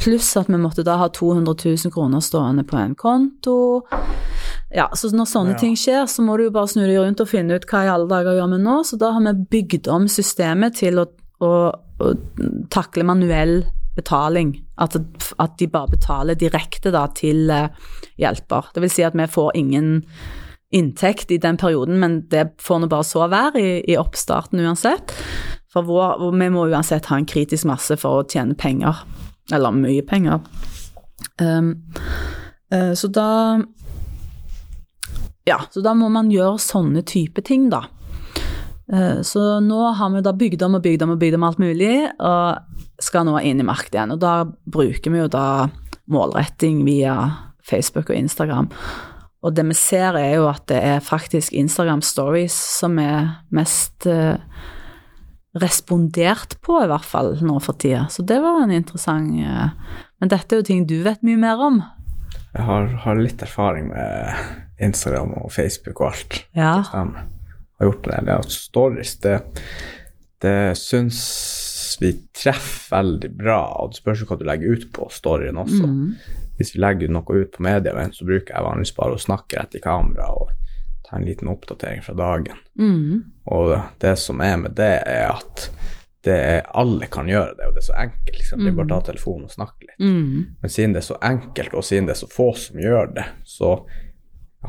Pluss 0.02 0.32
at 0.36 0.48
vi 0.50 0.58
måtte 0.58 0.82
da 0.82 0.96
ha 0.98 1.06
200 1.14 1.54
000 1.54 1.92
kroner 1.94 2.20
stående 2.20 2.64
på 2.66 2.76
en 2.80 2.96
konto. 2.98 3.84
Ja, 4.74 4.88
så 4.96 5.12
når 5.14 5.28
sånne 5.30 5.54
Ja. 5.54 5.58
ting 5.60 5.76
skjer, 5.76 6.08
så 6.10 6.24
må 6.26 6.36
du 6.36 6.44
jo 6.48 6.50
bare 6.50 6.66
snu 6.66 6.82
deg 6.82 6.98
rundt 6.98 7.20
og 7.20 7.28
finne 7.28 7.54
ut 7.54 7.66
hva 7.70 7.84
i 7.84 7.92
alle 7.92 8.08
dager 8.08 8.34
gjør 8.40 8.50
vi 8.56 8.62
nå. 8.64 8.82
Så 8.82 8.98
da 8.98 9.12
har 9.12 9.20
vi 9.20 9.46
bygd 9.62 9.86
om 9.86 10.08
systemet 10.08 10.74
til 10.80 10.98
å, 10.98 11.06
å, 11.40 11.70
å 12.00 12.14
takle 12.70 13.04
manuell 13.04 13.62
betaling. 13.96 14.54
At, 14.80 14.96
at 15.38 15.58
de 15.58 15.68
bare 15.70 15.92
betaler 15.92 16.38
direkte 16.38 16.92
da 16.94 17.06
til 17.16 17.50
eh, 17.52 17.68
hjelper. 18.20 18.70
Det 18.74 18.84
vil 18.84 18.92
si 18.92 19.04
at 19.06 19.16
vi 19.18 19.28
får 19.30 19.52
ingen 19.58 19.92
inntekt 20.72 21.30
i 21.30 21.38
den 21.38 21.58
perioden, 21.60 21.98
men 22.00 22.22
det 22.32 22.54
får 22.62 22.80
nå 22.80 22.88
bare 22.88 23.04
så 23.04 23.26
være 23.28 23.60
i, 23.60 23.72
i 23.92 23.98
oppstarten 24.00 24.62
uansett. 24.64 25.12
For 25.72 25.84
vår, 25.88 26.20
vi 26.32 26.48
må 26.52 26.66
uansett 26.68 27.08
ha 27.12 27.18
en 27.20 27.28
kritisk 27.28 27.68
masse 27.68 27.96
for 28.00 28.20
å 28.20 28.28
tjene 28.28 28.56
penger. 28.58 29.04
Eller 29.52 29.74
mye 29.76 30.04
penger. 30.06 30.40
Um, 31.40 31.74
uh, 32.72 32.92
så 32.98 33.08
da 33.12 33.60
Ja, 35.48 35.58
så 35.70 35.82
da 35.82 35.94
må 35.98 36.08
man 36.12 36.30
gjøre 36.30 36.60
sånne 36.62 37.02
type 37.08 37.42
ting, 37.44 37.68
da. 37.72 37.86
Eh, 38.90 39.20
så 39.22 39.60
nå 39.60 39.84
har 39.96 40.10
vi 40.10 40.24
da 40.24 40.32
bygd 40.36 40.64
om 40.66 40.78
og 40.78 40.82
bygd 40.84 41.06
om 41.06 41.14
og 41.14 41.22
bygd 41.22 41.38
om 41.38 41.46
alt 41.46 41.62
mulig, 41.62 41.94
og 42.18 43.02
skal 43.02 43.26
nå 43.28 43.38
inn 43.42 43.62
i 43.62 43.66
markedet 43.66 43.98
igjen. 43.98 44.16
Og 44.16 44.20
da 44.22 44.34
bruker 44.46 45.14
vi 45.14 45.22
jo 45.22 45.30
da 45.32 45.46
målretting 46.12 46.82
via 46.86 47.16
Facebook 47.66 48.10
og 48.10 48.18
Instagram. 48.18 48.70
Og 49.42 49.54
det 49.56 49.64
vi 49.66 49.74
ser, 49.74 50.16
er 50.18 50.36
jo 50.36 50.46
at 50.50 50.66
det 50.70 50.78
er 50.78 51.02
faktisk 51.02 51.54
Instagram 51.56 52.02
stories 52.06 52.54
som 52.54 52.98
er 53.02 53.42
mest 53.54 54.06
eh, 54.06 54.38
respondert 55.58 56.56
på, 56.64 56.78
i 56.82 56.88
hvert 56.90 57.06
fall 57.06 57.34
nå 57.42 57.58
for 57.62 57.78
tida. 57.78 58.06
Så 58.10 58.24
det 58.26 58.38
var 58.42 58.62
en 58.62 58.74
interessant 58.74 59.34
eh, 59.42 59.98
Men 60.22 60.30
dette 60.30 60.54
er 60.54 60.62
jo 60.62 60.68
ting 60.68 60.86
du 60.86 61.00
vet 61.02 61.24
mye 61.26 61.40
mer 61.40 61.58
om. 61.58 61.82
Jeg 62.52 62.66
har, 62.68 62.86
har 63.02 63.18
litt 63.18 63.42
erfaring 63.42 63.88
med 63.90 64.82
Instagram 64.82 65.32
og 65.40 65.50
Facebook 65.52 66.00
og 66.00 66.12
alt. 66.12 66.42
Ja. 66.54 66.76
Jeg 66.86 67.26
har 67.82 67.90
gjort 67.90 68.06
det. 68.06 68.14
eller 68.18 68.32
er 68.32 68.54
stories, 68.54 69.16
det, 69.24 69.36
det 70.42 70.56
syns 70.80 71.20
vi 72.00 72.12
treffer 72.34 72.96
veldig 72.96 73.30
bra, 73.36 73.60
og 73.82 73.92
det 73.92 74.00
spørs 74.00 74.22
jo 74.22 74.30
hva 74.30 74.38
du 74.40 74.46
legger 74.48 74.74
ut 74.76 74.88
på 74.96 75.06
storyen 75.12 75.60
også. 75.60 75.86
Mm. 75.86 76.48
Hvis 76.58 76.74
vi 76.74 76.82
legger 76.82 77.12
noe 77.12 77.38
ut 77.42 77.52
på 77.54 77.64
media, 77.64 77.94
så 78.12 78.26
bruker 78.28 78.54
jeg 78.54 78.66
vanligvis 78.66 78.94
bare 78.96 79.16
å 79.16 79.22
snakke 79.22 79.60
rett 79.60 79.76
i 79.78 79.82
kamera 79.84 80.30
og 80.34 80.52
ta 81.06 81.18
en 81.18 81.26
liten 81.26 81.50
oppdatering 81.52 82.02
fra 82.04 82.14
dagen. 82.18 82.60
Mm. 82.78 83.22
Og 83.52 83.74
det 84.02 84.16
som 84.20 84.40
er 84.44 84.56
med 84.64 84.76
det, 84.78 84.94
er 85.06 85.28
at 85.34 85.68
det 86.22 86.36
er, 86.38 86.60
alle 86.78 87.08
kan 87.10 87.26
gjøre 87.26 87.56
det, 87.58 87.66
og 87.66 87.74
det 87.74 87.82
er 87.82 87.88
så 87.88 87.98
enkelt. 87.98 88.36
Liksom. 88.38 88.62
Det 88.62 88.70
er 88.70 88.76
bare 88.78 88.86
å 88.86 88.92
ta 88.92 89.08
telefonen 89.10 89.48
og 89.48 89.54
snakke 89.56 89.88
litt. 89.88 89.98
Mm. 89.98 90.58
Men 90.62 90.70
siden 90.70 90.94
det 90.94 91.02
er 91.02 91.08
så 91.08 91.18
enkelt, 91.26 91.74
og 91.74 91.86
siden 91.86 92.06
det 92.06 92.14
er 92.14 92.20
så 92.20 92.30
få 92.30 92.52
som 92.58 92.78
gjør 92.78 93.10
det, 93.16 93.26
så 93.48 93.72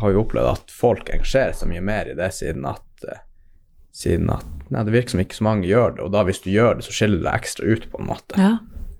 har 0.01 0.09
vi 0.09 0.17
opplevd 0.17 0.49
at 0.49 0.73
folk 0.73 1.11
engasjerer 1.13 1.53
seg 1.53 1.69
mye 1.69 1.83
mer 1.85 2.09
i 2.09 2.17
det, 2.17 2.31
siden 2.33 2.65
at, 2.65 2.81
eh, 3.09 3.23
siden 3.93 4.31
at 4.33 4.45
nei, 4.73 4.83
det 4.87 4.93
virker 4.95 5.15
som 5.15 5.23
ikke 5.23 5.37
så 5.37 5.47
mange 5.47 5.69
gjør 5.69 5.97
det, 5.97 6.05
og 6.05 6.13
da 6.15 6.23
hvis 6.27 6.41
du 6.43 6.51
gjør 6.53 6.79
det, 6.79 6.85
så 6.87 6.95
skiller 6.95 7.21
du 7.21 7.27
deg 7.27 7.41
ekstra 7.41 7.67
ut, 7.67 7.89
på 7.91 8.01
en 8.01 8.09
måte. 8.09 8.39
Ja. 8.39 8.53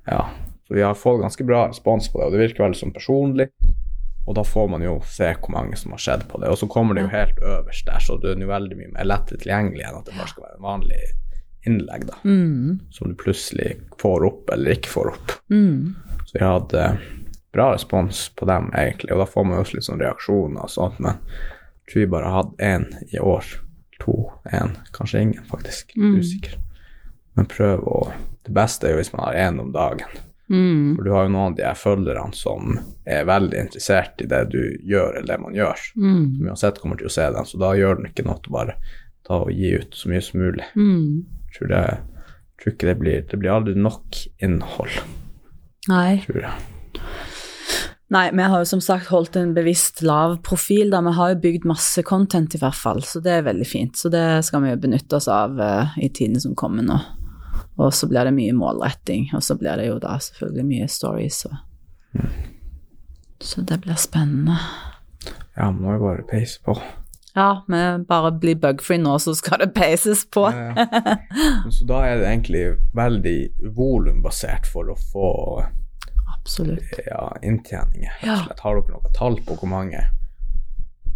Ja, 0.05 0.25
så 0.67 0.75
vi 0.75 0.83
har 0.83 0.99
fått 0.99 1.21
ganske 1.21 1.45
bra 1.47 1.67
respons 1.69 2.09
på 2.11 2.19
det, 2.19 2.27
og 2.27 2.35
det 2.35 2.43
virker 2.43 2.65
veldig 2.65 2.79
som 2.79 2.93
personlig. 2.95 3.49
Og 4.23 4.37
da 4.37 4.43
får 4.47 4.69
man 4.71 4.83
jo 4.83 4.99
se 5.07 5.33
hvor 5.35 5.51
mange 5.51 5.75
som 5.79 5.91
har 5.95 5.99
sett 5.99 6.23
på 6.29 6.39
det. 6.39 6.51
Og 6.51 6.57
så 6.61 6.67
kommer 6.71 6.95
det 6.95 7.03
jo 7.03 7.11
helt 7.11 7.39
øverst 7.43 7.89
der, 7.89 8.03
så 8.03 8.15
det 8.21 8.31
er 8.31 8.39
jo 8.39 8.51
veldig 8.51 8.77
mye 8.79 8.93
mer 8.93 9.09
lettere 9.09 9.41
tilgjengelig 9.41 9.83
enn 9.83 9.97
at 9.99 10.07
det 10.07 10.15
bare 10.15 10.31
skal 10.31 10.45
være 10.45 10.59
en 10.59 10.67
vanlig 10.67 11.01
innlegg, 11.67 12.05
da. 12.07 12.19
Mm. 12.23 12.79
Som 12.91 13.11
du 13.11 13.17
plutselig 13.19 13.73
får 13.99 14.27
opp 14.27 14.53
eller 14.55 14.77
ikke 14.77 14.93
får 14.93 15.11
opp. 15.11 15.35
Mm. 15.51 15.95
Så 16.23 16.37
vi 16.37 16.43
hadde 16.43 16.85
bra 17.53 17.67
respons 17.73 18.25
på 18.39 18.47
dem, 18.49 18.71
egentlig. 18.75 19.11
Og 19.13 19.23
da 19.23 19.27
får 19.29 19.47
man 19.47 19.57
jo 19.57 19.65
også 19.65 19.77
litt 19.77 19.87
sånn 19.89 20.03
reaksjoner 20.03 20.63
og 20.65 20.71
sånt, 20.71 21.03
men 21.03 21.19
jeg 21.19 21.91
tror 21.91 22.03
vi 22.03 22.11
bare 22.15 22.31
har 22.31 22.39
hatt 22.39 22.63
én 22.63 22.87
i 23.11 23.19
år. 23.19 23.51
To, 24.01 24.31
én, 24.51 24.75
kanskje 24.91 25.21
ingen, 25.21 25.43
faktisk. 25.47 25.93
Mm. 25.97 26.19
Usikker. 26.19 26.57
Men 27.37 27.49
prøv 27.49 27.87
å 27.87 28.03
Det 28.43 28.51
beste 28.51 28.89
er 28.89 28.91
jo 28.91 28.97
hvis 28.99 29.13
man 29.13 29.21
har 29.23 29.37
én 29.39 29.59
om 29.61 29.69
dagen. 29.71 30.09
Mm. 30.51 30.97
For 30.97 31.05
du 31.05 31.11
har 31.13 31.23
jo 31.23 31.31
noen 31.31 31.53
av 31.53 31.55
de 31.55 31.63
her 31.63 31.77
følgerne 31.79 32.35
som 32.35 32.73
er 33.07 33.23
veldig 33.29 33.61
interessert 33.61 34.19
i 34.19 34.27
det 34.27 34.41
du 34.51 34.59
gjør, 34.83 35.15
eller 35.15 35.29
det 35.29 35.37
man 35.39 35.55
gjør. 35.55 35.85
Mm. 35.95 36.25
Som 36.35 36.49
uansett 36.49 36.81
kommer 36.83 36.99
til 36.99 37.07
å 37.07 37.13
se 37.13 37.29
den, 37.31 37.47
så 37.47 37.61
da 37.61 37.71
gjør 37.79 38.01
den 38.01 38.09
ikke 38.09 38.25
noe 38.27 38.43
å 38.43 38.55
bare 38.57 38.75
ta 39.23 39.39
og 39.45 39.53
gi 39.55 39.71
ut 39.79 39.95
så 39.95 40.11
mye 40.11 40.25
som 40.25 40.43
mulig. 40.43 40.67
Mm. 40.75 41.23
Tror, 41.55 41.71
det, 41.71 41.83
tror 42.59 42.75
ikke 42.75 42.89
det 42.89 42.97
blir 42.99 43.25
Det 43.29 43.39
blir 43.39 43.53
aldri 43.53 43.75
nok 43.79 44.19
innhold, 44.43 44.99
Nei. 45.87 46.19
tror 46.25 46.43
jeg. 46.43 46.69
Nei, 48.13 48.27
vi 48.31 48.43
har 48.45 48.61
jo 48.61 48.65
som 48.69 48.81
sagt 48.83 49.07
holdt 49.09 49.39
en 49.39 49.55
bevisst 49.55 50.03
lav 50.05 50.35
profil, 50.45 50.91
da. 50.93 50.99
Vi 51.01 51.15
har 51.17 51.31
jo 51.31 51.39
bygd 51.41 51.63
masse 51.65 52.03
content 52.05 52.53
i 52.53 52.59
hvert 52.61 52.77
fall, 52.77 53.01
så 53.01 53.21
det 53.23 53.39
er 53.39 53.47
veldig 53.47 53.65
fint. 53.65 53.97
Så 53.97 54.11
det 54.13 54.43
skal 54.45 54.61
vi 54.61 54.73
jo 54.73 54.81
benytte 54.83 55.17
oss 55.17 55.27
av 55.31 55.57
uh, 55.57 55.95
i 55.97 56.11
tiden 56.13 56.37
som 56.43 56.53
kommer 56.53 56.85
nå. 56.85 56.99
Og 57.81 57.89
så 57.95 58.05
blir 58.11 58.29
det 58.29 58.35
mye 58.35 58.53
målretting, 58.53 59.31
og 59.33 59.41
så 59.41 59.57
blir 59.57 59.81
det 59.81 59.87
jo 59.89 59.97
da 60.03 60.19
selvfølgelig 60.21 60.65
mye 60.69 60.89
stories 60.93 61.45
og 61.49 61.55
Så 63.41 63.65
det 63.65 63.81
blir 63.81 63.97
spennende. 63.97 64.59
Ja, 65.57 65.71
må 65.73 65.97
jo 65.97 66.05
bare 66.05 66.27
peise 66.29 66.61
på. 66.61 66.77
Ja, 67.33 67.63
vi 67.65 67.81
bare 68.05 68.31
blir 68.37 68.59
bugfree 68.61 69.01
nå, 69.01 69.17
så 69.17 69.33
skal 69.33 69.63
det 69.63 69.73
peises 69.73 70.21
på. 70.29 70.45
Så 71.73 71.85
da 71.89 72.03
er 72.05 72.19
det 72.21 72.27
egentlig 72.29 72.65
veldig 72.93 73.37
volumbasert 73.73 74.69
for 74.69 74.93
å 74.93 74.99
få 75.09 75.31
Absolutt. 76.43 76.97
ja, 77.07 77.29
inntjeninger. 77.41 78.11
Ja. 78.27 78.35
Har 78.59 78.75
dere 78.81 78.91
noe 78.97 79.11
tall 79.15 79.37
på 79.47 79.55
hvor 79.61 79.69
mange 79.71 80.01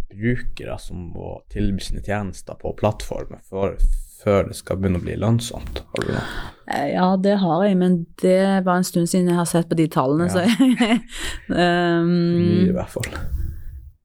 brukere 0.07 0.77
som 0.79 1.09
må 1.13 1.33
tilby 1.51 1.83
sine 1.83 1.99
tjenester 2.01 2.55
på 2.57 2.71
plattformen 2.79 3.41
før, 3.45 3.75
før 4.23 4.47
det 4.47 4.55
skal 4.57 4.79
begynne 4.79 5.01
å 5.01 5.03
bli 5.03 5.17
lønnsomt? 5.19 5.81
Har 5.91 6.05
du 6.05 6.13
noe? 6.15 6.23
Eh, 6.71 6.87
Ja, 6.95 7.09
det 7.19 7.35
har 7.43 7.65
jeg, 7.67 7.75
men 7.77 8.05
det 8.23 8.63
var 8.65 8.79
en 8.79 8.87
stund 8.87 9.11
siden 9.11 9.27
jeg 9.29 9.37
har 9.37 9.45
sett 9.51 9.67
på 9.69 9.75
de 9.77 9.87
tallene, 9.91 10.29
Ja. 10.31 10.33
så 10.33 10.47
jeg 10.47 11.01
um, 11.51 12.07
Mye, 12.07 12.69
i 12.71 12.73
hvert 12.79 12.89
fall. 12.95 13.11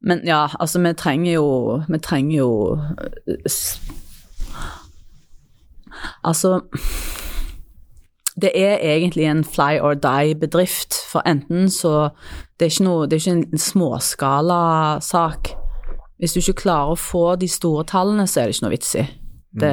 Men 0.02 0.24
ja, 0.26 0.48
altså, 0.58 0.82
vi 0.82 0.90
trenger 0.98 1.32
jo 1.38 1.46
Vi 1.88 1.98
trenger 2.02 2.36
jo 2.36 2.50
eh, 2.74 3.50
Altså 6.26 6.60
Det 8.40 8.50
er 8.56 8.78
egentlig 8.80 9.26
en 9.28 9.44
fly 9.44 9.78
or 9.80 9.94
die-bedrift, 9.94 10.94
for 11.10 11.22
enten 11.28 11.70
så 11.70 12.08
Det 12.58 12.66
er 12.66 12.70
ikke, 12.70 12.84
noe, 12.84 13.06
det 13.06 13.16
er 13.16 13.20
ikke 13.20 13.36
en 13.36 13.58
småskalasak. 13.58 15.48
Hvis 16.18 16.32
du 16.32 16.38
ikke 16.38 16.62
klarer 16.62 16.94
å 16.94 17.00
få 17.00 17.34
de 17.36 17.48
store 17.50 17.82
tallene, 17.84 18.26
så 18.30 18.40
er 18.40 18.46
det 18.46 18.54
ikke 18.54 18.64
noe 18.64 18.74
vits 18.76 18.94
i. 18.94 19.02
Det, 19.60 19.72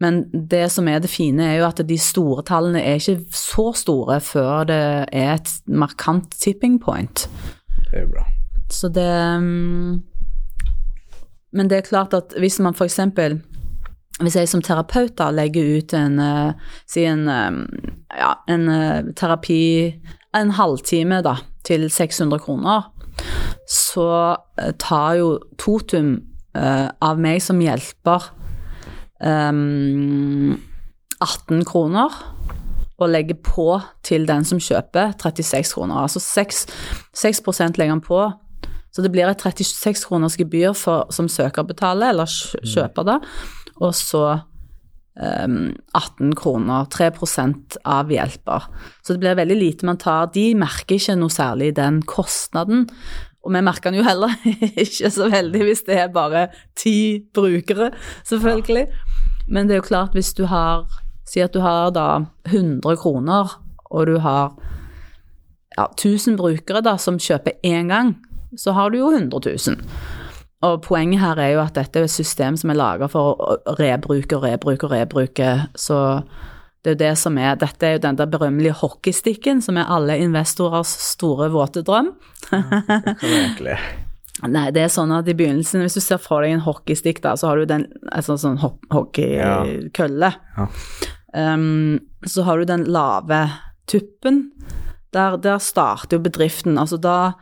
men 0.00 0.22
det 0.50 0.64
som 0.72 0.88
er 0.88 1.02
det 1.04 1.10
fine, 1.12 1.44
er 1.44 1.58
jo 1.60 1.66
at 1.68 1.82
de 1.88 1.98
store 2.00 2.42
tallene 2.42 2.82
er 2.82 2.98
ikke 2.98 3.18
så 3.36 3.70
store 3.76 4.18
før 4.24 4.64
det 4.70 4.80
er 5.12 5.34
et 5.36 5.52
markant 5.68 6.34
tipping 6.40 6.80
point. 6.82 7.28
Det 7.90 8.02
er 8.02 8.08
bra. 8.10 8.24
Så 8.72 8.88
det 8.88 9.40
mm, 9.40 10.02
Men 11.52 11.70
det 11.70 11.76
er 11.76 11.86
klart 11.86 12.14
at 12.14 12.34
hvis 12.38 12.58
man 12.58 12.74
for 12.74 12.84
eksempel 12.84 13.42
hvis 14.22 14.36
jeg 14.38 14.48
som 14.50 14.62
terapeut 14.62 15.16
da 15.18 15.30
legger 15.34 15.78
ut 15.78 15.94
en, 15.98 16.20
uh, 16.22 16.76
si 16.86 17.02
en, 17.08 17.24
eh, 17.28 17.56
ja, 18.20 18.34
en 18.48 18.68
uh, 18.70 19.12
terapi 19.18 19.62
en 20.34 20.52
halvtime 20.54 21.18
da, 21.26 21.36
til 21.66 21.88
600 21.90 22.38
kroner, 22.44 22.86
så 23.70 24.36
tar 24.78 25.16
jo 25.18 25.28
Totum 25.58 26.16
uh, 26.54 26.88
av 27.02 27.18
meg 27.22 27.40
som 27.42 27.58
hjelper 27.62 28.28
um, 29.24 30.54
18 31.22 31.64
kroner 31.66 32.14
og 32.98 33.10
legger 33.10 33.38
på 33.42 33.68
til 34.06 34.26
den 34.28 34.44
som 34.46 34.60
kjøper 34.62 35.14
36 35.18 35.74
kroner. 35.74 36.04
Altså 36.04 36.22
6, 36.22 36.66
6 37.18 37.42
legger 37.78 37.90
han 37.96 38.04
på. 38.04 38.20
Så 38.94 39.02
det 39.02 39.10
blir 39.10 39.26
et 39.26 39.42
36 39.42 40.04
kroners 40.06 40.36
gebyr 40.38 40.72
for, 40.78 41.08
som 41.10 41.26
søker 41.28 41.66
betaler, 41.66 42.12
eller 42.12 42.30
kj- 42.30 42.62
kjøper 42.62 43.08
det, 43.08 43.16
og 43.80 43.94
så 43.96 44.24
ehm, 45.18 45.74
18 45.94 46.34
kroner, 46.38 46.86
3 46.92 47.10
av 47.84 48.10
hjelper. 48.12 48.68
Så 49.02 49.14
det 49.14 49.22
blir 49.22 49.38
veldig 49.38 49.58
lite 49.58 49.86
man 49.86 50.00
tar. 50.00 50.30
De 50.34 50.52
merker 50.58 50.98
ikke 50.98 51.16
noe 51.18 51.32
særlig 51.32 51.74
den 51.76 52.02
kostnaden. 52.02 52.86
Og 53.44 53.52
vi 53.52 53.60
merker 53.60 53.90
den 53.90 54.00
jo 54.00 54.06
heller 54.06 54.32
ikke 54.84 55.10
så 55.12 55.28
veldig 55.32 55.64
hvis 55.66 55.84
det 55.88 55.98
er 56.00 56.12
bare 56.12 56.48
ti 56.76 57.24
brukere, 57.34 57.90
selvfølgelig. 58.24 58.86
Men 59.48 59.68
det 59.68 59.76
er 59.76 59.82
jo 59.82 59.90
klart, 59.90 60.14
hvis 60.16 60.34
du 60.34 60.46
har 60.50 60.86
Si 61.24 61.40
at 61.40 61.54
du 61.54 61.62
har 61.64 61.88
da 61.96 62.26
100 62.50 62.98
kroner, 63.00 63.48
og 63.88 64.06
du 64.06 64.18
har 64.20 64.52
ja, 65.72 65.86
1000 65.86 66.36
brukere 66.36 66.82
da, 66.84 66.98
som 67.00 67.16
kjøper 67.16 67.56
én 67.64 67.88
gang, 67.88 68.10
så 68.60 68.74
har 68.76 68.90
du 68.90 68.98
jo 68.98 69.08
100 69.08 69.40
000. 69.40 69.78
Og 70.64 70.80
poenget 70.84 71.20
her 71.20 71.40
er 71.42 71.54
jo 71.54 71.62
at 71.64 71.76
dette 71.76 72.00
er 72.00 72.08
et 72.08 72.12
system 72.12 72.56
som 72.60 72.72
er 72.72 72.78
laga 72.80 73.08
for 73.12 73.34
å 73.34 73.76
rebruke 73.78 74.38
og 74.38 74.46
rebruke 74.46 74.88
og 74.88 74.94
rebruke, 74.94 75.50
så 75.76 75.98
det 76.84 76.90
er 76.90 76.96
jo 76.96 77.00
det 77.00 77.12
som 77.16 77.38
er 77.40 77.54
Dette 77.56 77.86
er 77.86 77.94
jo 77.96 78.00
den 78.04 78.16
der 78.20 78.28
berømmelige 78.28 78.76
hockeystikken 78.76 79.62
som 79.64 79.78
er 79.80 79.88
alle 79.88 80.18
investorers 80.20 80.90
store, 81.00 81.48
våte 81.52 81.80
drøm. 81.84 82.12
Ja? 82.52 82.82
Nei, 84.50 84.66
det 84.74 84.82
er 84.82 84.90
sånn 84.92 85.14
at 85.14 85.28
i 85.30 85.36
begynnelsen, 85.36 85.80
hvis 85.84 85.96
du 85.96 86.02
ser 86.02 86.18
for 86.20 86.44
deg 86.44 86.56
en 86.56 86.64
hockeystikk, 86.66 87.22
da, 87.24 87.36
så 87.38 87.48
har 87.48 87.60
du 87.62 87.68
den 87.70 87.86
en 88.12 88.26
sånn, 88.26 88.58
hockeykølle. 88.92 90.30
Ja. 90.34 90.66
Ja. 90.66 91.54
Um, 91.54 92.02
så 92.26 92.44
har 92.46 92.60
du 92.60 92.68
den 92.68 92.84
lave 92.92 93.46
tuppen. 93.90 94.48
Der, 95.14 95.36
der 95.38 95.60
starter 95.62 96.18
jo 96.18 96.24
bedriften. 96.24 96.78
Altså 96.80 96.98
da, 96.98 97.34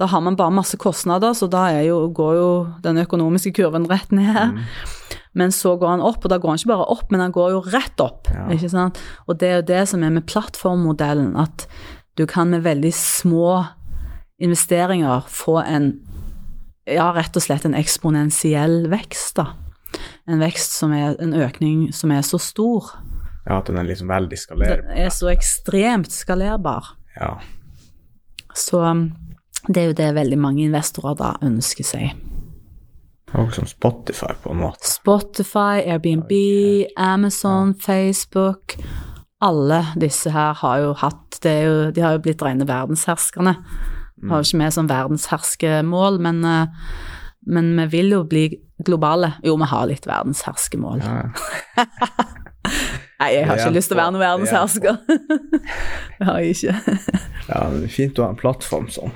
da 0.00 0.08
har 0.10 0.22
man 0.24 0.38
bare 0.38 0.54
masse 0.54 0.78
kostnader, 0.80 1.34
så 1.38 1.46
da 1.50 1.68
jo, 1.84 2.08
går 2.14 2.34
jo 2.34 2.50
den 2.82 2.98
økonomiske 3.04 3.54
kurven 3.60 3.86
rett 3.90 4.10
ned. 4.14 4.58
Men 5.38 5.52
så 5.54 5.76
går 5.78 5.92
han 5.94 6.02
opp, 6.02 6.24
og 6.24 6.32
da 6.32 6.40
går 6.42 6.50
han 6.50 6.58
ikke 6.58 6.72
bare 6.72 6.88
opp, 6.90 7.06
men 7.12 7.22
han 7.22 7.34
går 7.34 7.52
jo 7.54 7.62
rett 7.70 8.02
opp. 8.02 8.30
Ja. 8.34 8.48
ikke 8.50 8.72
sant? 8.72 8.98
Og 9.30 9.38
det 9.38 9.48
er 9.48 9.60
jo 9.60 9.68
det 9.70 9.82
som 9.92 10.02
er 10.02 10.14
med 10.14 10.26
plattformmodellen, 10.26 11.36
at 11.38 11.68
du 12.18 12.26
kan 12.26 12.50
med 12.50 12.66
veldig 12.66 12.90
små 12.94 13.60
investeringer 14.42 15.28
få 15.30 15.60
en 15.62 15.92
ja, 16.90 17.10
rett 17.14 17.36
og 17.36 17.44
slett 17.44 17.66
en 17.68 17.76
eksponentiell 17.78 18.88
vekst, 18.90 19.36
da. 19.38 19.52
En 20.30 20.42
vekst 20.42 20.74
som 20.78 20.92
er 20.94 21.14
en 21.22 21.34
økning 21.36 21.90
som 21.94 22.10
er 22.14 22.24
så 22.26 22.40
stor. 22.42 22.90
Ja, 23.46 23.58
at 23.60 23.70
den 23.70 23.78
er 23.80 23.86
liksom 23.86 24.10
veldig 24.10 24.38
skalerbar. 24.38 24.82
Den 24.82 25.04
er 25.06 25.12
så 25.14 25.30
ekstremt 25.32 26.10
skalerbar. 26.14 26.96
Ja. 27.20 27.36
Så 28.56 28.80
um, 28.80 29.12
Det 29.68 29.82
er 29.82 29.90
jo 29.90 29.96
det 29.96 30.14
veldig 30.16 30.38
mange 30.40 30.64
investorer 30.64 31.18
da 31.18 31.34
ønsker 31.44 31.86
seg. 31.86 32.16
Og 33.38 33.52
som 33.54 33.66
Spotify, 33.68 34.32
på 34.42 34.50
en 34.50 34.62
måte. 34.64 34.88
Spotify, 34.88 35.84
Airbnb, 35.84 36.32
Amazon, 36.96 37.76
Facebook 37.78 38.74
Alle 39.40 39.84
disse 40.00 40.32
her 40.34 40.56
har 40.58 40.80
jo 40.82 40.94
hatt 40.98 41.38
det 41.42 41.50
er 41.50 41.62
jo, 41.68 41.76
De 41.94 42.02
har 42.04 42.16
jo 42.16 42.24
blitt 42.24 42.42
rene 42.42 42.66
verdensherskerne. 42.68 43.54
Har 44.28 44.42
jo 44.42 44.48
ikke 44.48 44.58
med 44.60 44.74
som 44.74 44.88
verdensherskemål, 44.90 46.18
men, 46.20 46.44
eh, 46.44 46.66
men 47.46 47.70
vi 47.78 47.86
vil 47.94 48.10
jo 48.12 48.24
bli 48.28 48.42
globale. 48.84 49.32
Jo, 49.44 49.54
vi 49.56 49.70
har 49.70 49.86
litt 49.88 50.04
verdensherskemål. 50.10 51.00
Ja, 51.00 51.86
Nei, 53.20 53.34
jeg 53.34 53.46
har 53.48 53.58
ikke 53.60 53.76
lyst 53.76 53.90
til 53.92 53.98
å 53.98 54.00
være 54.00 54.12
noen 54.14 54.22
verdenshersker. 54.24 55.00
Det 56.20 56.28
har 56.28 56.38
jeg 56.40 56.54
ikke. 56.56 56.96
ja, 57.50 57.60
det 57.72 57.82
er 57.84 57.92
fint 57.92 58.18
å 58.20 58.24
ha 58.24 58.32
en 58.32 58.38
plattform 58.40 58.86
som 58.92 59.12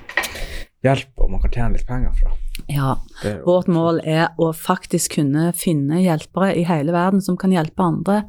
hjelper, 0.85 1.25
og 1.25 1.33
man 1.33 1.41
kan 1.43 1.53
tjene 1.55 1.79
litt 1.79 1.87
penger 1.89 2.13
fra. 2.19 2.33
Ja, 2.71 2.95
vårt 3.45 3.69
mål 3.73 4.01
er 4.05 4.37
å 4.41 4.51
faktisk 4.57 5.17
kunne 5.19 5.51
finne 5.57 6.03
hjelpere 6.05 6.53
i 6.57 6.65
hele 6.69 6.95
verden 6.95 7.25
som 7.25 7.39
kan 7.41 7.53
hjelpe 7.53 7.85
andre. 7.85 8.23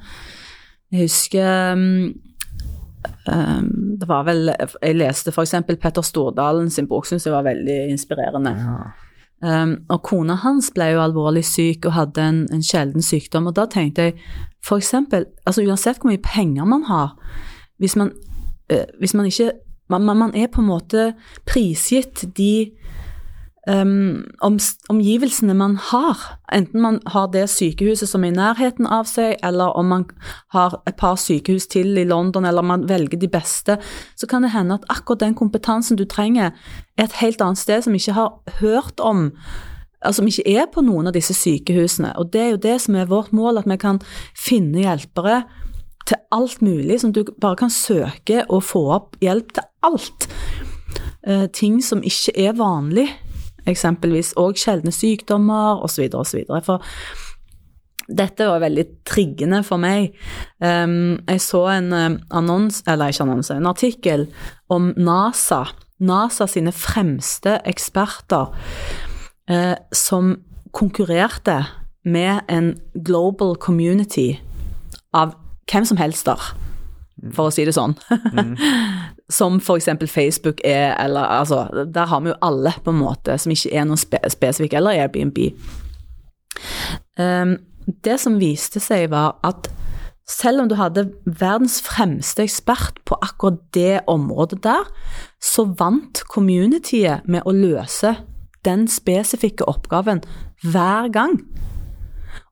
Jeg 0.91 1.09
husker 1.09 1.75
um, 1.75 2.13
um, 3.27 3.69
Det 3.99 4.07
var 4.07 4.27
vel 4.27 4.51
Jeg 4.53 4.95
leste 4.95 5.33
f.eks. 5.33 5.55
Petter 5.67 6.05
Stordalen 6.05 6.69
sin 6.71 6.87
bok, 6.87 7.07
syns 7.09 7.27
jeg 7.27 7.35
var 7.35 7.47
veldig 7.47 7.79
inspirerende. 7.91 8.55
ja. 8.59 8.77
Um, 9.43 9.75
og 9.91 9.99
kona 10.07 10.37
hans 10.41 10.71
ble 10.73 10.93
jo 10.93 11.01
alvorlig 11.03 11.43
syk 11.45 11.85
og 11.85 11.93
hadde 11.93 12.23
en, 12.23 12.37
en 12.55 12.63
sjelden 12.63 13.03
sykdom. 13.03 13.49
Og 13.51 13.57
da 13.57 13.67
tenkte 13.69 14.07
jeg 14.07 14.15
for 14.65 14.81
eksempel, 14.81 15.27
altså 15.45 15.65
uansett 15.65 15.99
hvor 16.01 16.09
mye 16.09 16.23
penger 16.23 16.65
man 16.65 16.87
har, 16.87 17.13
hvis 17.77 17.95
man, 17.99 18.13
eh, 18.71 18.87
hvis 18.99 19.13
man 19.13 19.27
ikke 19.29 19.51
man 19.89 20.17
man 20.17 20.33
er 20.35 20.47
på 20.47 20.61
en 20.61 20.67
måte 20.67 21.13
prisgitt 21.45 22.23
de 22.37 22.71
um, 23.69 24.23
om, 24.41 24.57
omgivelsene 24.89 25.53
man 25.53 25.75
har. 25.91 26.17
Enten 26.53 26.81
man 26.81 26.99
har 27.07 27.27
det 27.33 27.47
sykehuset 27.49 28.09
som 28.09 28.23
er 28.23 28.33
i 28.33 28.37
nærheten 28.37 28.87
av 28.87 29.09
seg, 29.09 29.35
eller 29.43 29.75
om 29.77 29.89
man 29.91 30.07
har 30.55 30.79
et 30.87 30.97
par 30.99 31.19
sykehus 31.19 31.67
til 31.71 31.97
i 31.97 32.07
London, 32.07 32.45
eller 32.45 32.65
man 32.65 32.87
velger 32.89 33.19
de 33.19 33.29
beste, 33.31 33.77
så 34.15 34.27
kan 34.27 34.45
det 34.45 34.53
hende 34.55 34.79
at 34.79 34.89
akkurat 34.89 35.25
den 35.25 35.37
kompetansen 35.37 35.97
du 35.97 36.05
trenger, 36.05 36.51
er 36.97 37.07
et 37.07 37.21
helt 37.21 37.41
annet 37.41 37.61
sted 37.61 37.85
som 37.85 37.95
ikke 37.95 38.17
har 38.17 38.59
hørt 38.61 38.99
om 38.99 39.31
altså 40.05 40.21
som 40.21 40.27
ikke 40.29 40.59
er 40.59 40.67
på 40.69 40.83
noen 40.85 41.09
av 41.09 41.15
disse 41.15 41.33
sykehusene. 41.33 42.11
Og 42.21 42.29
det 42.33 42.41
er 42.41 42.49
jo 42.53 42.61
det 42.61 42.75
som 42.83 42.97
er 42.99 43.09
vårt 43.09 43.31
mål, 43.33 43.57
at 43.57 43.65
vi 43.65 43.77
kan 43.81 43.97
finne 44.37 44.83
hjelpere 44.83 45.39
til 46.05 46.19
alt 46.35 46.61
mulig, 46.61 46.99
som 47.01 47.13
du 47.13 47.23
bare 47.41 47.57
kan 47.57 47.73
søke 47.73 48.43
og 48.45 48.61
få 48.67 48.83
opp 48.93 49.17
hjelp 49.23 49.55
til 49.57 49.65
alt. 49.87 50.27
Eh, 51.25 51.47
ting 51.49 51.79
som 51.81 52.03
ikke 52.05 52.35
er 52.37 52.53
vanlig, 52.53 53.07
eksempelvis, 53.69 54.33
og 54.41 54.57
sjeldne 54.59 54.93
sykdommer 54.93 55.83
osv. 55.85 56.09
osv. 56.13 56.43
For 56.65 56.83
dette 58.05 58.45
var 58.45 58.61
veldig 58.61 58.85
triggende 59.07 59.61
for 59.65 59.81
meg. 59.81 60.13
Um, 60.61 61.17
jeg 61.25 61.41
så 61.41 61.63
en 61.73 61.93
um, 61.93 62.19
annons, 62.37 62.83
eller 62.87 63.09
ikke 63.09 63.25
annonse, 63.25 63.55
en 63.55 63.69
artikkel 63.71 64.27
om 64.69 64.91
NASA. 64.97 65.63
NASA 66.05 66.47
sine 66.51 66.73
fremste 66.75 67.57
eksperter 67.65 68.51
uh, 69.49 69.75
som 69.95 70.35
konkurrerte 70.75 71.63
med 72.05 72.45
en 72.51 72.75
global 72.93 73.55
community 73.55 74.35
av 75.15 75.33
hvem 75.71 75.85
som 75.87 75.97
helst 75.97 76.27
der, 76.27 76.41
for 77.33 77.49
å 77.49 77.53
si 77.53 77.65
det 77.65 77.73
sånn. 77.73 77.95
som 79.29 79.57
eksempel 79.57 80.07
Facebook 80.07 80.61
er, 80.63 80.93
eller 81.01 81.21
altså 81.21 81.85
Der 81.93 82.05
har 82.05 82.19
vi 82.19 82.29
jo 82.29 82.35
alle, 82.41 82.73
på 82.83 82.91
en 82.91 82.97
måte, 82.97 83.37
som 83.37 83.51
ikke 83.51 83.73
er 83.73 83.85
noe 83.85 83.97
spe 83.97 84.19
spesifikk, 84.29 84.73
eller 84.73 84.91
Airbnb. 84.91 85.39
Um, 87.17 87.57
det 88.05 88.19
som 88.21 88.39
viste 88.39 88.79
seg, 88.79 89.09
var 89.09 89.39
at 89.43 89.69
selv 90.29 90.63
om 90.63 90.69
du 90.69 90.75
hadde 90.75 91.11
verdens 91.25 91.81
fremste 91.85 92.43
ekspert 92.45 92.97
på 93.05 93.17
akkurat 93.21 93.59
det 93.73 93.99
området 94.09 94.63
der, 94.63 94.87
så 95.41 95.67
vant 95.77 96.23
communityet 96.33 97.27
med 97.29 97.45
å 97.45 97.53
løse 97.53 98.15
den 98.65 98.87
spesifikke 98.89 99.67
oppgaven 99.69 100.23
hver 100.65 101.11
gang. 101.13 101.37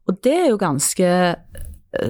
Og 0.08 0.20
det 0.26 0.36
er 0.36 0.52
jo 0.52 0.62
ganske 0.62 1.10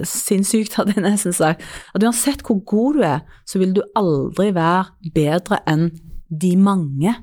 sinnssykt, 0.07 0.77
hadde 0.79 0.95
jeg 0.95 1.03
nesten 1.05 1.35
sagt. 1.35 1.63
At 1.95 2.03
uansett 2.03 2.43
hvor 2.45 2.61
god 2.67 2.97
du 2.97 3.05
er, 3.07 3.21
så 3.45 3.59
vil 3.61 3.75
du 3.75 3.83
aldri 3.99 4.51
være 4.55 5.11
bedre 5.15 5.59
enn 5.69 5.89
de 6.29 6.55
mange. 6.57 7.15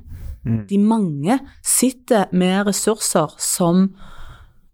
De 0.70 0.78
mange 0.80 1.36
sitter 1.66 2.30
med 2.32 2.66
ressurser 2.70 3.34
som 3.36 3.90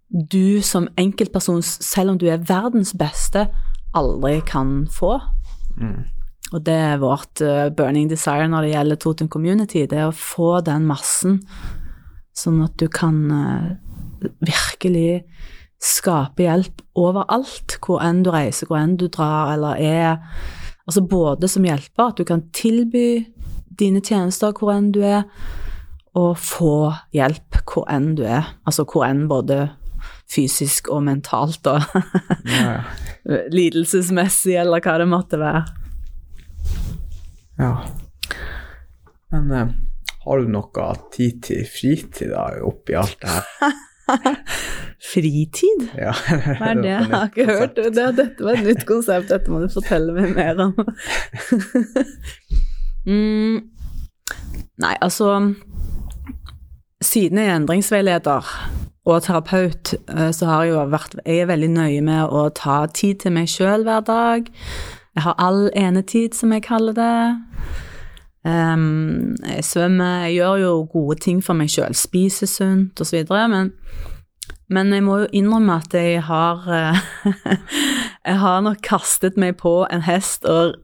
du 0.07 0.63
som 0.63 0.87
enkeltperson, 0.99 1.63
selv 1.63 2.13
om 2.15 2.19
du 2.19 2.29
er 2.31 2.45
verdens 2.47 2.95
beste, 2.99 3.49
aldri 3.97 4.39
kan 4.47 4.87
få. 4.93 5.17
Og 6.55 6.63
det 6.63 6.75
er 6.75 7.03
vårt 7.03 7.43
eh, 7.43 7.69
burning 7.75 8.11
desire 8.11 8.47
når 8.49 8.63
det 8.63 8.71
gjelder 8.71 9.01
Toten 9.03 9.29
Community, 9.29 9.83
det 9.91 9.99
er 9.99 10.11
å 10.13 10.15
få 10.15 10.61
den 10.67 10.87
massen, 10.87 11.41
sånn 12.37 12.61
at 12.63 12.77
du 12.79 12.87
kan 12.93 13.19
eh, 13.35 14.31
virkelig 14.47 15.25
skape 15.83 16.47
hjelp 16.47 16.83
overalt, 16.97 17.77
hvor 17.85 18.03
enn 18.05 18.23
du 18.25 18.31
reiser, 18.35 18.69
hvor 18.69 18.81
enn 18.81 18.97
du 19.01 19.09
drar 19.13 19.55
eller 19.55 19.81
er. 19.81 20.19
Altså 20.87 21.03
både 21.05 21.49
som 21.51 21.67
hjelper, 21.67 22.11
at 22.11 22.21
du 22.21 22.25
kan 22.29 22.47
tilby 22.57 23.27
dine 23.77 24.01
tjenester 24.01 24.55
hvor 24.57 24.73
enn 24.75 24.93
du 24.95 25.03
er, 25.05 25.27
og 26.17 26.39
få 26.41 26.93
hjelp 27.13 27.61
hvor 27.69 27.85
enn 27.93 28.15
du 28.17 28.25
er. 28.25 28.55
Altså 28.65 28.87
hvor 28.89 29.05
enn 29.09 29.27
både 29.29 29.67
fysisk 30.31 30.89
og 30.91 31.05
mentalt 31.07 31.67
og 31.71 31.83
ja. 32.51 32.81
lidelsesmessig, 33.57 34.57
eller 34.63 34.83
hva 34.83 34.97
det 35.03 35.11
måtte 35.11 35.41
være. 35.43 35.65
ja. 37.61 37.75
Men 39.35 39.53
eh, 39.53 39.75
har 40.27 40.41
du 40.41 40.51
noe 40.51 40.87
tid 41.15 41.43
til 41.45 41.67
fritid 41.69 42.33
da, 42.33 42.47
oppi 42.65 42.97
alt 42.99 43.19
det 43.23 43.35
her? 43.35 43.77
Fritid? 45.13 45.87
Ja. 45.99 46.15
Hva 46.59 46.73
er 46.73 46.81
det? 46.81 46.91
Jeg 46.91 47.11
har 47.13 47.31
ikke 47.31 47.47
hørt 47.51 47.77
det. 47.77 47.93
det. 47.97 48.09
Dette 48.19 48.47
var 48.47 48.59
et 48.59 48.67
nytt 48.67 48.85
konsept. 48.89 49.31
Dette 49.33 49.53
må 49.53 49.63
du 49.63 49.69
fortelle 49.73 50.15
meg 50.17 50.35
mer 50.37 50.63
om. 50.69 50.75
mm. 53.11 53.57
Nei, 54.83 54.97
altså 55.01 55.31
Siden 57.05 57.39
jeg 57.39 57.49
er 57.49 57.59
endringsveileder 57.59 58.49
og 59.07 59.23
terapeut, 59.23 59.93
eh, 60.11 60.31
så 60.35 60.49
har 60.49 60.65
jeg 60.65 60.73
jo 60.73 60.85
vært 60.91 61.15
Jeg 61.23 61.45
er 61.45 61.51
veldig 61.53 61.69
nøye 61.71 62.03
med 62.03 62.33
å 62.35 62.49
ta 62.51 62.87
tid 62.91 63.21
til 63.23 63.37
meg 63.37 63.51
sjøl 63.53 63.85
hver 63.87 64.03
dag. 64.09 64.49
Jeg 65.15 65.25
har 65.25 65.37
all 65.39 65.69
enetid, 65.77 66.35
som 66.35 66.53
jeg 66.53 66.65
kaller 66.67 66.97
det. 66.97 67.19
Em, 68.47 69.35
jeg 69.43 69.65
svømmer, 69.67 70.27
jeg 70.27 70.39
gjør 70.39 70.61
jo 70.63 70.75
gode 70.93 71.19
ting 71.25 71.41
for 71.45 71.59
meg 71.59 71.73
sjøl. 71.73 71.97
Spiser 71.99 72.51
sunt 72.51 73.03
osv. 73.03 73.25
Men 73.51 73.73
men 74.67 74.91
jeg 74.91 75.05
må 75.07 75.21
jo 75.21 75.27
innrømme 75.39 75.77
at 75.79 75.93
jeg 75.95 76.23
har 76.27 76.65
eh, 76.75 77.03
Jeg 78.27 78.41
har 78.43 78.65
nok 78.67 78.81
kastet 78.83 79.37
meg 79.39 79.55
på 79.61 79.85
en 79.87 80.03
hest 80.03 80.47
og 80.51 80.75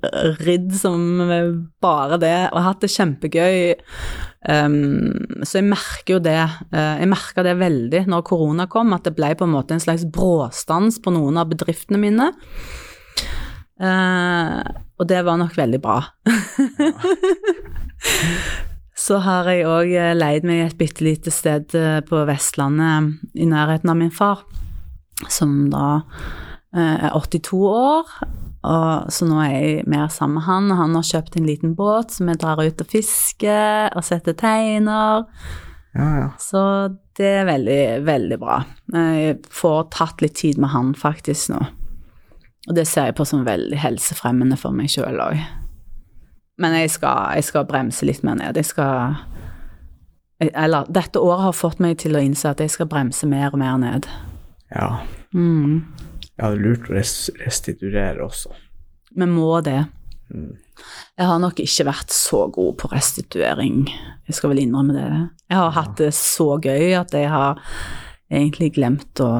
ridd 0.46 0.70
som 0.78 1.18
bare 1.82 2.18
det, 2.22 2.36
og 2.52 2.62
hatt 2.62 2.84
det 2.84 2.92
kjempegøy. 2.94 3.72
Um, 4.46 5.42
så 5.42 5.58
jeg 5.58 5.66
merker 5.72 6.14
jo 6.14 6.20
det. 6.22 6.38
Uh, 6.70 7.02
jeg 7.02 7.10
merka 7.10 7.42
det 7.42 7.56
veldig 7.58 8.04
når 8.14 8.22
korona 8.30 8.68
kom, 8.70 8.94
at 8.94 9.08
det 9.08 9.16
ble 9.18 9.32
på 9.34 9.48
en 9.48 9.56
måte 9.56 9.74
en 9.74 9.82
slags 9.82 10.06
bråstans 10.06 11.00
på 11.02 11.16
noen 11.16 11.42
av 11.42 11.50
bedriftene 11.50 11.98
mine. 12.04 12.30
Eh, 13.82 14.58
og 14.98 15.08
det 15.10 15.22
var 15.26 15.40
nok 15.40 15.56
veldig 15.58 15.80
bra. 15.82 15.98
Så 19.02 19.18
har 19.24 19.48
jeg 19.50 19.66
òg 19.66 19.90
leid 20.14 20.44
meg 20.46 20.60
et 20.62 20.78
bitte 20.78 21.02
lite 21.02 21.32
sted 21.34 21.74
eh, 21.74 21.98
på 22.06 22.22
Vestlandet 22.28 23.18
i 23.34 23.48
nærheten 23.50 23.90
av 23.90 23.98
min 23.98 24.12
far, 24.14 24.44
som 25.26 25.64
da 25.72 26.04
eh, 26.76 27.08
er 27.08 27.16
82 27.18 27.58
år. 27.66 28.14
Og, 28.62 29.10
så 29.10 29.26
nå 29.26 29.40
er 29.42 29.52
jeg 29.56 29.86
mer 29.90 30.06
sammen 30.14 30.38
med 30.38 30.46
han, 30.46 30.70
og 30.70 30.78
han 30.78 30.94
har 30.94 31.08
kjøpt 31.08 31.34
en 31.34 31.48
liten 31.48 31.74
båt, 31.74 32.14
så 32.14 32.22
vi 32.28 32.38
drar 32.38 32.62
ut 32.62 32.84
og 32.84 32.92
fisker 32.92 33.90
og 33.98 34.06
setter 34.06 34.38
teiner. 34.38 35.26
Ja, 35.96 36.06
ja. 36.20 36.28
Så 36.38 36.62
det 37.18 37.32
er 37.40 37.48
veldig, 37.50 37.82
veldig 38.06 38.38
bra. 38.38 38.62
Jeg 38.94 39.40
får 39.50 39.88
tatt 39.98 40.22
litt 40.22 40.38
tid 40.38 40.62
med 40.62 40.70
han 40.76 40.94
faktisk 40.94 41.50
nå. 41.56 41.64
Og 42.68 42.76
det 42.76 42.86
ser 42.86 43.10
jeg 43.10 43.16
på 43.18 43.26
som 43.26 43.46
veldig 43.46 43.78
helsefremmende 43.82 44.58
for 44.60 44.74
meg 44.76 44.90
sjøl 44.92 45.18
òg. 45.22 45.40
Men 46.62 46.76
jeg 46.78 46.92
skal, 46.94 47.32
jeg 47.38 47.48
skal 47.48 47.66
bremse 47.66 48.06
litt 48.06 48.22
mer 48.22 48.38
ned. 48.38 48.58
Jeg 48.60 48.70
skal 48.70 49.16
Eller 50.42 50.86
dette 50.90 51.20
året 51.22 51.46
har 51.46 51.54
fått 51.54 51.80
meg 51.82 51.98
til 52.02 52.18
å 52.18 52.22
innse 52.22 52.50
at 52.50 52.60
jeg 52.60 52.70
skal 52.70 52.88
bremse 52.90 53.26
mer 53.26 53.52
og 53.52 53.62
mer 53.62 53.78
ned. 53.78 54.08
ja. 54.74 55.02
Mm. 55.32 55.84
Ja, 56.36 56.50
det 56.50 56.58
er 56.58 56.62
lurt 56.64 56.88
å 56.90 56.96
res 56.96 57.30
restituere 57.40 58.24
også. 58.24 58.50
Vi 59.14 59.26
må 59.28 59.60
det. 59.64 59.84
Jeg 60.32 61.28
har 61.28 61.40
nok 61.40 61.60
ikke 61.60 61.86
vært 61.86 62.14
så 62.14 62.46
god 62.52 62.78
på 62.80 62.88
restituering, 62.92 63.84
jeg 64.26 64.36
skal 64.36 64.52
vel 64.52 64.62
innrømme 64.64 64.96
det. 64.96 65.08
Jeg 65.52 65.58
har 65.60 65.74
hatt 65.76 65.94
det 66.00 66.10
så 66.16 66.56
gøy 66.56 66.96
at 66.96 67.12
jeg 67.14 67.28
har 67.30 67.60
egentlig 68.32 68.72
glemt 68.78 69.20
å 69.20 69.30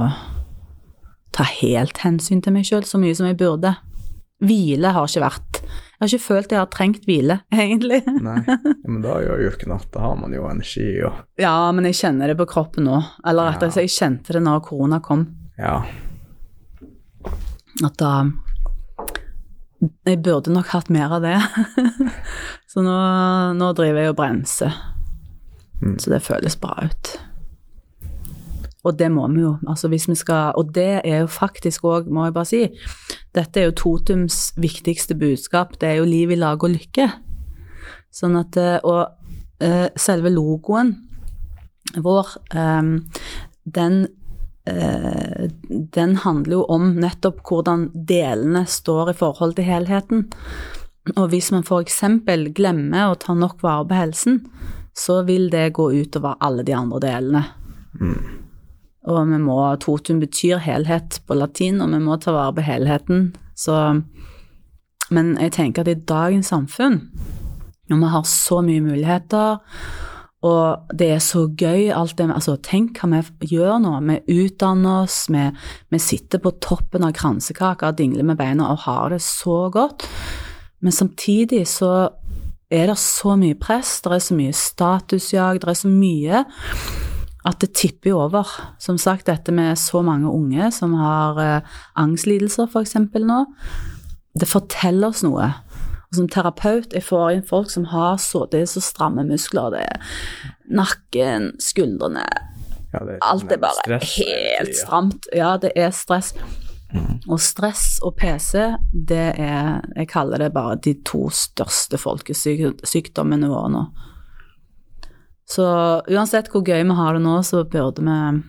ta 1.33 1.45
helt 1.49 1.99
hensyn 2.05 2.43
til 2.45 2.53
meg 2.55 2.67
sjøl 2.69 2.85
så 2.85 2.99
mye 3.01 3.15
som 3.17 3.27
jeg 3.31 3.39
burde. 3.41 3.75
Hvile 4.43 4.91
har 4.91 5.07
ikke 5.07 5.23
vært 5.23 5.59
Jeg 5.63 6.01
har 6.03 6.09
ikke 6.11 6.25
følt 6.25 6.51
jeg 6.51 6.59
har 6.59 6.71
trengt 6.73 7.05
hvile, 7.07 7.37
egentlig. 7.55 8.01
Nei, 8.07 8.41
men 8.89 9.03
da 9.05 9.21
gjør 9.23 9.45
jo 9.45 9.51
ikke 9.53 9.69
noe. 9.71 9.85
Da 9.95 10.01
har 10.03 10.17
man 10.19 10.33
jo 10.35 10.49
energi 10.51 10.89
og 11.07 11.21
Ja, 11.41 11.55
men 11.73 11.87
jeg 11.87 11.95
kjenner 12.01 12.33
det 12.33 12.37
på 12.41 12.49
kroppen 12.51 12.89
nå. 12.91 12.99
Eller 13.25 13.53
rettere 13.53 13.71
Ja. 13.71 13.77
slett, 13.77 13.87
jeg 13.87 13.99
kjente 14.01 14.35
det 14.35 14.43
når 14.43 14.65
korona 14.67 14.99
kom. 15.05 15.29
Ja. 15.59 15.77
At 17.87 17.97
da 18.03 18.13
Jeg 20.07 20.21
burde 20.23 20.53
nok 20.55 20.69
hatt 20.75 20.91
mer 20.95 21.11
av 21.17 21.23
det. 21.25 21.39
så 22.71 22.83
nå, 22.87 22.97
nå 23.59 23.71
driver 23.79 24.03
jeg 24.05 24.13
og 24.13 24.19
bremser. 24.19 24.75
Mm. 25.83 25.97
Så 25.99 26.11
det 26.13 26.21
føles 26.23 26.55
bra 26.63 26.77
ut. 26.87 27.15
Og 28.83 28.97
det 28.99 29.11
må 29.15 29.29
vi 29.31 29.45
jo. 29.45 29.57
Altså 29.69 29.89
hvis 29.89 30.09
vi 30.11 30.17
skal 30.19 30.57
Og 30.59 30.73
det 30.75 31.03
er 31.05 31.23
jo 31.23 31.27
faktisk 31.31 31.85
òg, 31.87 32.09
må 32.11 32.27
jeg 32.27 32.35
bare 32.35 32.51
si, 32.51 32.63
dette 33.35 33.61
er 33.61 33.69
jo 33.69 33.77
Totums 33.79 34.53
viktigste 34.59 35.15
budskap. 35.15 35.79
Det 35.81 35.89
er 35.89 36.01
jo 36.01 36.09
liv 36.09 36.35
i 36.35 36.41
lag 36.41 36.63
og 36.63 36.75
lykke. 36.75 37.09
Sånn 38.13 38.37
at 38.41 38.59
eh, 38.61 38.79
Og 38.83 39.07
eh, 39.63 39.89
selve 39.97 40.33
logoen 40.35 40.97
vår, 42.03 42.37
eh, 42.55 42.93
den 43.65 44.05
den 45.93 46.13
handler 46.23 46.53
jo 46.55 46.61
om 46.71 46.93
nettopp 47.03 47.41
hvordan 47.49 47.89
delene 48.07 48.63
står 48.71 49.11
i 49.11 49.15
forhold 49.19 49.57
til 49.59 49.67
helheten. 49.67 50.29
Og 51.17 51.33
hvis 51.33 51.51
man 51.51 51.65
f.eks. 51.67 51.99
glemmer 52.55 53.11
å 53.11 53.19
ta 53.19 53.35
nok 53.35 53.59
vare 53.67 53.89
på 53.91 53.99
helsen, 53.99 54.39
så 54.95 55.25
vil 55.27 55.49
det 55.51 55.73
gå 55.75 55.89
utover 55.91 56.39
alle 56.39 56.63
de 56.63 56.77
andre 56.79 57.03
delene. 57.03 57.43
Og 59.11 59.27
vi 59.33 59.39
må 59.43 59.59
Totum 59.83 60.21
betyr 60.23 60.63
helhet 60.63 61.21
på 61.27 61.35
latin, 61.35 61.81
og 61.83 61.91
vi 61.95 62.01
må 62.03 62.19
ta 62.23 62.35
vare 62.35 62.55
på 62.55 62.67
helheten. 62.67 63.33
Så 63.57 64.03
Men 65.11 65.37
jeg 65.37 65.53
tenker 65.53 65.83
at 65.83 65.89
i 65.89 65.95
dagens 66.09 66.47
samfunn, 66.47 67.11
når 67.91 67.97
vi 68.01 68.09
har 68.15 68.23
så 68.25 68.63
mye 68.65 68.81
muligheter, 68.81 69.59
og 70.43 70.95
det 70.99 71.11
er 71.13 71.21
så 71.23 71.45
gøy 71.47 71.91
alt 71.95 72.17
det 72.19 72.31
Altså, 72.33 72.57
tenk 72.57 72.99
hva 72.99 73.21
vi 73.21 73.53
gjør 73.55 73.79
nå. 73.79 73.93
Vi 74.09 74.43
utdanner 74.43 75.05
oss, 75.05 75.29
vi, 75.29 75.51
vi 75.91 75.99
sitter 75.99 76.39
på 76.43 76.55
toppen 76.65 77.05
av 77.05 77.13
kransekaka, 77.13 77.93
dingler 77.93 78.25
med 78.25 78.41
beina 78.41 78.73
og 78.73 78.83
har 78.87 79.11
det 79.11 79.21
så 79.23 79.69
godt. 79.71 80.09
Men 80.81 80.93
samtidig 80.93 81.67
så 81.71 82.11
er 82.73 82.89
det 82.89 82.99
så 82.99 83.37
mye 83.37 83.55
press, 83.55 84.01
det 84.03 84.17
er 84.17 84.25
så 84.25 84.35
mye 84.35 84.57
statusjag, 84.57 85.61
det 85.61 85.69
er 85.69 85.79
så 85.79 85.91
mye 85.93 86.45
at 87.49 87.59
det 87.63 87.73
tipper 87.75 88.15
over. 88.15 88.49
Som 88.83 88.99
sagt, 89.01 89.27
dette 89.27 89.55
med 89.55 89.79
så 89.81 90.03
mange 90.07 90.31
unge 90.31 90.71
som 90.75 90.95
har 91.01 91.41
eh, 91.43 91.77
angstlidelser 91.99 92.71
f.eks. 92.71 92.97
nå, 93.19 93.45
det 94.39 94.49
forteller 94.49 95.11
oss 95.13 95.25
noe. 95.27 95.51
Og 96.13 96.21
som 96.21 96.29
terapeut, 96.29 96.93
jeg 96.93 97.05
får 97.07 97.37
inn 97.37 97.47
folk 97.49 97.71
som 97.73 97.89
har 97.91 98.19
så, 98.21 98.45
det 98.53 98.63
er 98.63 98.71
så 98.71 98.85
stramme 98.85 99.25
muskler. 99.29 99.73
Det 99.75 99.85
er 99.89 100.17
nakken, 100.73 101.53
skuldrene, 101.61 102.27
ja 102.93 103.07
det 103.09 103.19
Alt 103.25 103.53
er 103.53 103.61
bare 103.61 103.79
stress 103.81 104.17
helt 104.19 104.77
stramt. 104.77 105.29
Ja, 105.33 105.57
det 105.57 105.73
er 105.77 105.93
stress. 105.97 106.35
Og 107.25 107.41
stress 107.41 107.97
og 108.05 108.19
PC, 108.21 108.67
det 108.93 109.33
er 109.41 109.81
Jeg 109.97 110.09
kaller 110.13 110.43
det 110.45 110.53
bare 110.53 110.77
de 110.77 110.99
to 111.05 111.31
største 111.33 111.97
folkesykdommene 111.97 113.49
våre 113.49 113.71
nå. 113.73 113.85
Så 115.49 115.65
uansett 116.09 116.49
hvor 116.53 116.63
gøy 116.65 116.83
vi 116.87 116.95
har 116.97 117.15
det 117.17 117.23
nå, 117.25 117.39
så 117.45 117.65
burde 117.69 118.03
vi 118.07 118.43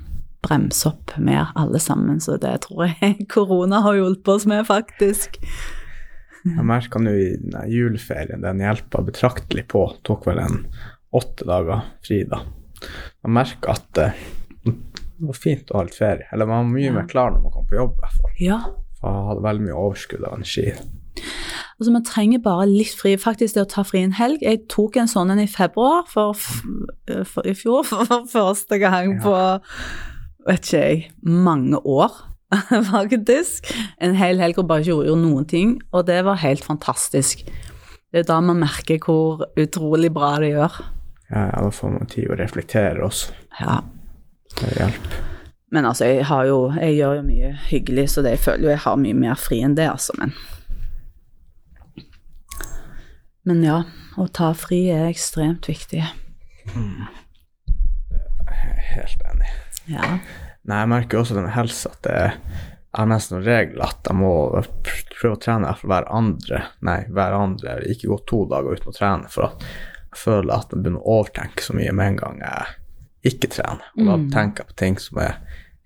bremse 0.44 0.90
opp 0.90 1.14
mer 1.24 1.52
alle 1.56 1.80
sammen. 1.80 2.20
Så 2.24 2.38
det 2.42 2.56
tror 2.68 2.86
jeg 2.92 3.26
korona 3.34 3.82
har 3.86 3.96
hjulpet 4.00 4.34
oss 4.38 4.46
med, 4.50 4.66
faktisk. 4.68 5.40
Jeg 6.44 6.66
merka 6.68 7.00
nå 7.00 7.12
i 7.16 7.30
juleferien, 7.72 8.42
den 8.44 8.60
hjelpa 8.60 9.00
betraktelig 9.08 9.64
på. 9.72 9.86
Tok 10.04 10.26
vel 10.28 10.42
en 10.44 10.66
åtte 11.16 11.46
dager 11.48 11.86
fri 12.04 12.24
da. 12.28 12.42
Jeg 13.24 13.32
merka 13.32 13.78
at 13.78 14.00
eh, 14.04 14.18
det 14.66 15.30
var 15.30 15.38
fint 15.40 15.72
å 15.72 15.78
ha 15.80 15.86
litt 15.88 15.96
ferie. 15.96 16.28
Eller 16.36 16.50
man 16.50 16.66
var 16.66 16.74
mye 16.74 16.90
Ja. 16.90 16.96
mer 16.98 17.08
klar 17.08 17.32
når 17.32 17.46
man 17.46 17.54
kom 17.56 17.68
på 17.70 17.78
jobb, 17.80 17.94
i 17.96 18.04
hvert 18.04 18.18
fall. 18.20 18.34
Ja. 18.44 18.58
For 19.00 19.16
jeg 19.16 19.28
hadde 19.30 19.46
veldig 19.48 19.66
mye 19.70 19.80
overskudd 19.86 20.26
av 20.28 20.36
energi. 20.36 20.66
Altså, 21.78 21.92
vi 21.92 22.02
trenger 22.08 22.44
bare 22.44 22.70
litt 22.70 22.94
fri. 22.98 23.16
Faktisk 23.20 23.58
det 23.58 23.66
å 23.66 23.72
ta 23.74 23.84
fri 23.88 24.04
en 24.06 24.16
helg. 24.18 24.44
Jeg 24.46 24.66
tok 24.72 24.98
en 25.02 25.10
sånn 25.12 25.34
en 25.34 25.42
i 25.44 25.50
februar 25.50 26.08
for, 26.10 26.38
for, 26.38 27.48
i 27.48 27.56
fjor 27.58 27.86
for 27.90 28.28
første 28.32 28.80
gang 28.82 29.18
på 29.24 29.36
vet 30.48 30.68
ikke 30.68 30.80
jeg, 30.80 31.04
mange 31.24 31.80
år, 31.88 32.16
faktisk. 32.94 33.70
En 34.04 34.16
hel 34.20 34.42
helg 34.44 34.60
og 34.62 34.70
bare 34.70 34.84
ikke 34.84 34.94
gjorde 34.94 35.20
noen 35.22 35.48
ting, 35.50 35.78
og 35.92 36.08
det 36.10 36.20
var 36.28 36.42
helt 36.44 36.66
fantastisk. 36.66 37.46
Det 38.14 38.22
er 38.22 38.30
da 38.30 38.40
man 38.46 38.62
merker 38.62 39.00
hvor 39.02 39.48
utrolig 39.58 40.12
bra 40.14 40.36
det 40.44 40.54
gjør. 40.54 40.82
Ja, 41.32 41.48
ja, 41.50 41.62
da 41.66 41.70
får 41.74 41.94
man 41.96 42.10
tid 42.12 42.30
å 42.30 42.38
reflektere 42.38 43.06
også. 43.08 43.34
Ja. 43.60 43.80
Det 44.60 44.74
hjelper. 44.78 45.22
Men 45.74 45.88
altså, 45.90 46.06
jeg 46.06 46.26
har 46.30 46.46
jo 46.46 46.58
Jeg 46.78 46.98
gjør 47.00 47.16
jo 47.16 47.22
mye 47.26 47.48
hyggelig, 47.72 48.10
så 48.14 48.22
det, 48.22 48.36
jeg 48.36 48.44
føler 48.44 48.68
jo 48.68 48.70
jeg 48.70 48.84
har 48.84 49.00
mye 49.02 49.18
mer 49.18 49.40
fri 49.42 49.64
enn 49.66 49.74
det, 49.80 49.88
altså, 49.90 50.14
men 50.20 50.36
Men 53.46 53.64
ja, 53.64 53.84
å 54.18 54.28
ta 54.32 54.54
fri 54.56 54.86
er 54.94 55.10
ekstremt 55.10 55.68
viktig. 55.68 56.04
Er 58.48 58.84
helt 58.96 59.24
enig. 59.34 59.50
Ja. 59.92 60.20
Nei, 60.64 60.78
jeg 60.80 60.90
merker 60.94 61.20
også 61.20 61.36
det 61.36 61.44
med 61.44 61.56
helse 61.58 61.90
at 61.92 62.00
det 62.06 62.14
er 62.94 63.10
nesten 63.10 63.36
noen 63.40 63.48
regel 63.48 63.82
at 63.84 64.06
jeg 64.08 64.16
må 64.16 64.30
prøve 65.18 65.34
å 65.36 65.42
trene 65.44 65.74
for 65.76 65.92
hver 65.92 66.06
andre, 66.14 66.62
nei, 66.86 67.00
hver 67.12 67.36
andre, 67.36 67.80
ikke 67.92 68.12
gå 68.14 68.20
to 68.30 68.44
dager 68.52 68.78
uten 68.78 68.94
å 68.94 68.96
trene, 68.96 69.32
for 69.34 69.50
at 69.50 69.66
jeg 69.66 70.22
føler 70.22 70.54
at 70.56 70.72
jeg 70.72 70.84
begynner 70.86 71.02
å 71.04 71.18
overtenke 71.20 71.66
så 71.66 71.76
mye 71.76 71.92
med 71.98 72.14
en 72.14 72.20
gang 72.22 72.40
jeg 72.46 73.34
ikke 73.34 73.50
trener. 73.58 73.84
Og 73.98 74.06
da 74.06 74.16
Mm. 74.20 74.30
tenker 74.32 74.64
jeg 74.64 74.68
på 74.72 74.76
ting 74.80 74.98
som 75.00 75.18
er 75.24 75.34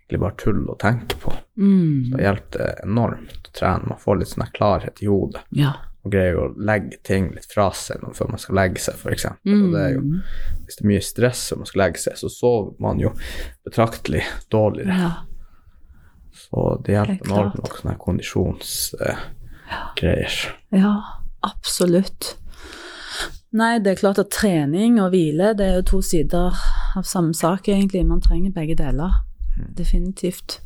egentlig 0.03 0.19
bare 0.19 0.37
tull 0.37 0.61
å 0.69 0.77
tenke 0.77 1.15
på. 1.21 1.33
Mm. 1.57 2.11
Da 2.11 2.17
hjelper 2.25 2.79
enormt 2.83 3.49
å 3.49 3.53
trene. 3.53 3.87
Man 3.87 3.97
får 4.03 4.17
litt 4.19 4.27
sånn 4.35 4.51
klarhet 4.53 5.01
i 5.01 5.07
hodet 5.07 5.41
Ja. 5.51 5.73
Og 6.07 6.11
greier 6.15 6.39
å 6.39 6.47
legge 6.57 6.97
ting 7.07 7.23
litt 7.35 7.49
fra 7.51 7.67
seg 7.75 8.01
før 8.17 8.31
man 8.33 8.41
skal 8.41 8.57
legge 8.57 8.79
seg, 8.87 8.95
f.eks. 8.97 9.25
Og 9.27 9.67
det 9.75 9.85
jo, 9.93 10.01
Mm. 10.01 10.17
hvis 10.65 10.75
det 10.79 10.83
er 10.85 10.91
mye 10.95 11.05
stress 11.05 11.41
før 11.51 11.57
man 11.61 11.69
skal 11.69 11.81
legge 11.83 11.99
seg, 12.07 12.13
så 12.17 12.27
sover 12.31 12.71
man 12.83 12.95
jo 13.03 13.09
betraktelig 13.67 14.23
dårligere. 14.53 14.97
ja. 15.05 15.13
Så 16.37 16.59
det 16.85 16.93
hjelper 16.93 17.27
når 17.31 17.47
det 17.51 17.57
noen 17.59 17.77
sånne 17.81 17.95
kondisjonsgreier. 17.99 20.35
Ja, 20.71 20.91
absolutt. 21.43 22.35
Nei, 23.57 23.79
det 23.79 23.91
er 23.95 24.01
klart 24.01 24.19
at 24.21 24.29
trening 24.35 24.99
og 25.01 25.11
hvile, 25.15 25.53
det 25.57 25.65
er 25.65 25.75
jo 25.79 25.85
to 25.87 25.99
sider 26.05 26.53
av 26.95 27.03
samme 27.07 27.33
sak, 27.33 27.67
egentlig. 27.71 28.03
Man 28.05 28.21
trenger 28.21 28.51
begge 28.53 28.75
deler. 28.77 29.11
Definitivt. 29.73 30.59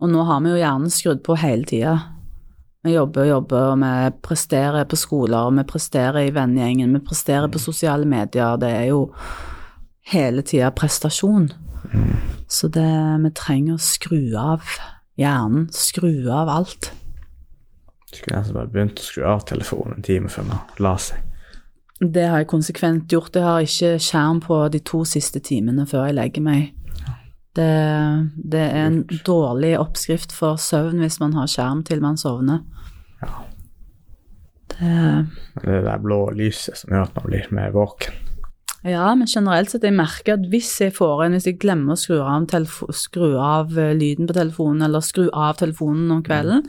Og 0.00 0.10
nå 0.12 0.24
har 0.28 0.40
vi 0.44 0.50
jo 0.52 0.58
hjernen 0.60 0.90
skrudd 0.92 1.22
på 1.24 1.36
hele 1.40 1.64
tida. 1.68 1.94
Vi 2.84 2.94
jobber 2.94 3.26
og 3.26 3.28
jobber, 3.28 3.64
og 3.74 3.80
vi 3.82 4.12
presterer 4.24 4.86
på 4.88 4.96
skoler, 4.96 5.48
og 5.48 5.56
vi 5.58 5.64
presterer 5.68 6.22
i 6.24 6.32
vennegjengen, 6.32 6.94
vi 6.96 7.02
presterer 7.04 7.50
på 7.52 7.60
sosiale 7.60 8.08
medier. 8.08 8.56
Det 8.56 8.70
er 8.72 8.86
jo 8.88 9.02
hele 10.12 10.42
tida 10.42 10.70
prestasjon. 10.72 11.50
Så 12.48 12.70
det, 12.72 12.88
vi 13.24 13.32
trenger 13.36 13.76
å 13.76 13.84
skru 13.84 14.32
av 14.40 14.64
hjernen, 15.20 15.68
skru 15.76 16.30
av 16.32 16.48
alt. 16.48 16.92
Skulle 18.10 18.40
nesten 18.40 18.56
bare 18.56 18.72
begynt 18.72 18.98
å 18.98 19.06
skru 19.06 19.26
av 19.28 19.44
telefonen 19.46 19.98
en 19.98 20.06
time 20.06 20.32
før 20.32 20.48
man 20.48 20.80
la 20.82 20.96
seg. 20.98 21.20
Det 22.00 22.24
har 22.24 22.40
jeg 22.40 22.48
konsekvent 22.48 23.12
gjort. 23.12 23.36
Jeg 23.36 23.44
har 23.44 23.60
ikke 23.60 24.00
skjerm 24.00 24.40
på 24.40 24.56
de 24.72 24.80
to 24.88 25.04
siste 25.04 25.42
timene 25.44 25.84
før 25.86 26.08
jeg 26.08 26.16
legger 26.16 26.46
meg. 26.48 26.70
Det, 27.56 28.30
det 28.52 28.62
er 28.62 28.84
en 28.86 29.00
dårlig 29.26 29.74
oppskrift 29.80 30.32
for 30.34 30.60
søvn 30.60 31.02
hvis 31.02 31.18
man 31.22 31.34
har 31.34 31.50
skjerm 31.50 31.82
til 31.86 32.02
man 32.02 32.18
sovner. 32.20 32.62
Ja. 33.22 33.40
Det, 34.70 34.90
er 35.58 35.66
det 35.66 35.84
der 35.84 36.02
blå 36.02 36.28
lyset 36.30 36.78
som 36.78 36.94
gjør 36.94 37.08
at 37.08 37.16
man 37.18 37.26
blir 37.26 37.48
mer 37.54 37.72
våken. 37.74 38.14
ja, 38.86 39.10
men 39.18 39.28
generelt 39.28 39.72
sett, 39.72 39.84
jeg 39.84 39.96
merker 39.98 40.38
at 40.38 40.46
hvis 40.48 40.70
jeg 40.80 40.94
får 40.96 41.24
en, 41.26 41.34
hvis 41.36 41.50
jeg 41.50 41.58
glemmer 41.60 41.98
å 41.98 42.00
skru 42.00 42.20
av, 42.22 42.46
skru 42.96 43.34
av 43.36 43.74
eh, 43.76 43.92
lyden 43.98 44.30
på 44.30 44.38
telefonen, 44.38 44.86
eller 44.86 45.04
skru 45.04 45.26
av 45.28 45.58
telefonen 45.60 46.14
om 46.14 46.22
kvelden, 46.24 46.62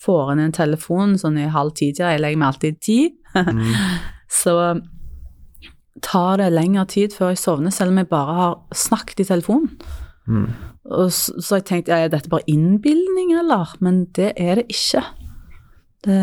får 0.00 0.32
en 0.32 0.46
en 0.46 0.54
telefon 0.54 1.18
sånn 1.18 1.36
i 1.42 1.50
halv 1.52 1.74
ti-tida, 1.74 2.14
jeg 2.14 2.22
legger 2.22 2.40
meg 2.40 2.54
alltid 2.54 2.80
ti, 2.80 3.00
så 4.42 4.54
tar 6.02 6.38
det 6.38 6.52
lengre 6.54 6.86
tid 6.88 7.12
før 7.12 7.34
jeg 7.34 7.42
sovner, 7.42 7.74
selv 7.74 7.92
om 7.92 8.00
jeg 8.00 8.08
bare 8.08 8.38
har 8.38 8.60
snakket 8.86 9.26
i 9.26 9.32
telefonen. 9.34 9.74
Mm. 10.28 10.50
Så, 11.10 11.40
så 11.40 11.58
jeg 11.58 11.66
tenkte, 11.68 11.92
ja, 11.92 12.04
er 12.06 12.12
dette 12.12 12.30
bare 12.32 12.46
innbilning, 12.48 13.32
eller? 13.40 13.74
Men 13.84 14.04
det 14.16 14.32
er 14.36 14.60
det 14.60 14.68
ikke. 14.72 15.02
Det 16.04 16.20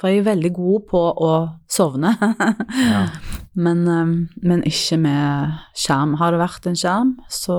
For 0.00 0.10
jeg 0.10 0.20
er 0.20 0.26
veldig 0.26 0.50
god 0.54 0.86
på 0.90 1.00
å 1.00 1.32
sovne, 1.70 2.16
Ja. 2.78 3.06
men, 3.64 3.86
eh, 3.88 4.12
men 4.42 4.64
ikke 4.66 4.98
med 4.98 5.54
skjerm. 5.78 6.16
Har 6.18 6.34
det 6.34 6.42
vært 6.42 6.66
en 6.66 6.78
skjerm, 6.78 7.16
så 7.30 7.58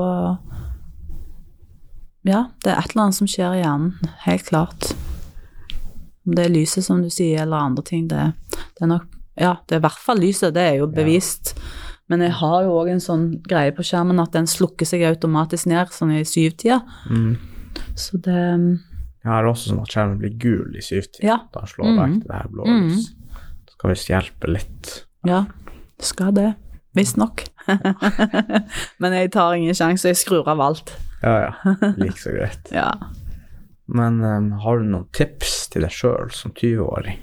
Ja, 2.25 2.47
det 2.63 2.71
er 2.71 2.79
et 2.79 2.91
eller 2.91 3.03
annet 3.03 3.19
som 3.19 3.29
skjer 3.29 3.53
i 3.53 3.61
hjernen, 3.61 4.13
helt 4.25 4.47
klart. 4.47 4.93
Om 6.25 6.33
det 6.35 6.45
er 6.47 6.55
lyset, 6.55 6.85
som 6.85 7.03
du 7.03 7.09
sier, 7.13 7.43
eller 7.43 7.67
andre 7.69 7.83
ting, 7.85 8.07
det, 8.09 8.31
det 8.51 8.87
er 8.87 8.91
nok 8.95 9.11
Ja, 9.35 9.57
det 9.67 9.75
er 9.75 9.81
i 9.81 9.83
hvert 9.83 9.99
fall 9.99 10.21
lyset, 10.23 10.53
det 10.55 10.63
er 10.63 10.77
jo 10.79 10.87
bevist. 10.87 11.57
Men 12.11 12.21
jeg 12.21 12.35
har 12.37 12.57
jo 12.67 12.75
òg 12.77 12.91
en 12.93 13.01
sånn 13.01 13.25
greie 13.47 13.73
på 13.73 13.85
skjermen 13.85 14.21
at 14.21 14.35
den 14.35 14.49
slukker 14.49 14.85
seg 14.85 15.05
automatisk 15.07 15.69
ned 15.71 15.93
sånn 15.93 16.13
i 16.13 16.21
syvtida. 16.27 16.83
Mm. 17.09 17.33
Så 17.97 18.19
det 18.23 18.35
Jeg 18.35 19.31
har 19.31 19.47
også 19.49 19.71
sånn 19.71 19.81
at 19.81 19.93
skjermen 19.93 20.19
blir 20.21 20.35
gul 20.37 20.77
i 20.77 20.83
syvtida. 20.85 21.25
Ja. 21.25 21.39
Da 21.55 21.65
slår 21.69 21.89
mm. 21.89 21.97
vekk 22.01 22.27
det 22.27 22.37
her 22.37 22.51
blå 22.53 22.67
lys. 22.69 23.09
Mm. 23.09 23.41
Det 23.65 23.77
skal 23.77 23.95
visst 23.95 24.11
hjelpe 24.13 24.51
litt. 24.53 24.93
Ja, 25.25 25.41
det 25.97 26.09
skal 26.11 26.37
det. 26.37 26.51
Visstnok. 26.95 27.43
Men 29.01 29.17
jeg 29.17 29.33
tar 29.33 29.57
ingen 29.57 29.75
sjanse, 29.75 30.13
jeg 30.13 30.21
skrur 30.21 30.47
av 30.47 30.61
alt. 30.63 30.93
Ja, 31.25 31.49
ja. 31.49 31.75
Like 31.97 32.19
så 32.21 32.35
greit. 32.35 32.71
Ja. 32.75 32.91
Men 33.85 34.17
um, 34.23 34.47
har 34.63 34.79
du 34.81 34.87
noen 34.89 35.09
tips 35.13 35.67
til 35.69 35.85
deg 35.85 35.93
sjøl 35.93 36.31
som 36.33 36.53
20-åring? 36.57 37.19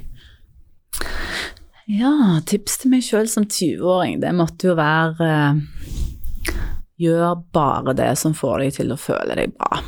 Ja, 1.90 2.40
tips 2.46 2.78
til 2.82 2.92
meg 2.92 3.04
sjøl 3.06 3.28
som 3.30 3.46
20-åring, 3.48 4.20
det 4.22 4.32
måtte 4.36 4.70
jo 4.70 4.76
være 4.78 5.28
eh, 5.28 5.62
Gjør 7.02 7.40
bare 7.50 7.94
det 7.98 8.12
som 8.20 8.34
får 8.36 8.60
deg 8.62 8.74
til 8.76 8.92
å 8.94 8.98
føle 9.00 9.34
deg 9.34 9.54
bra. 9.56 9.80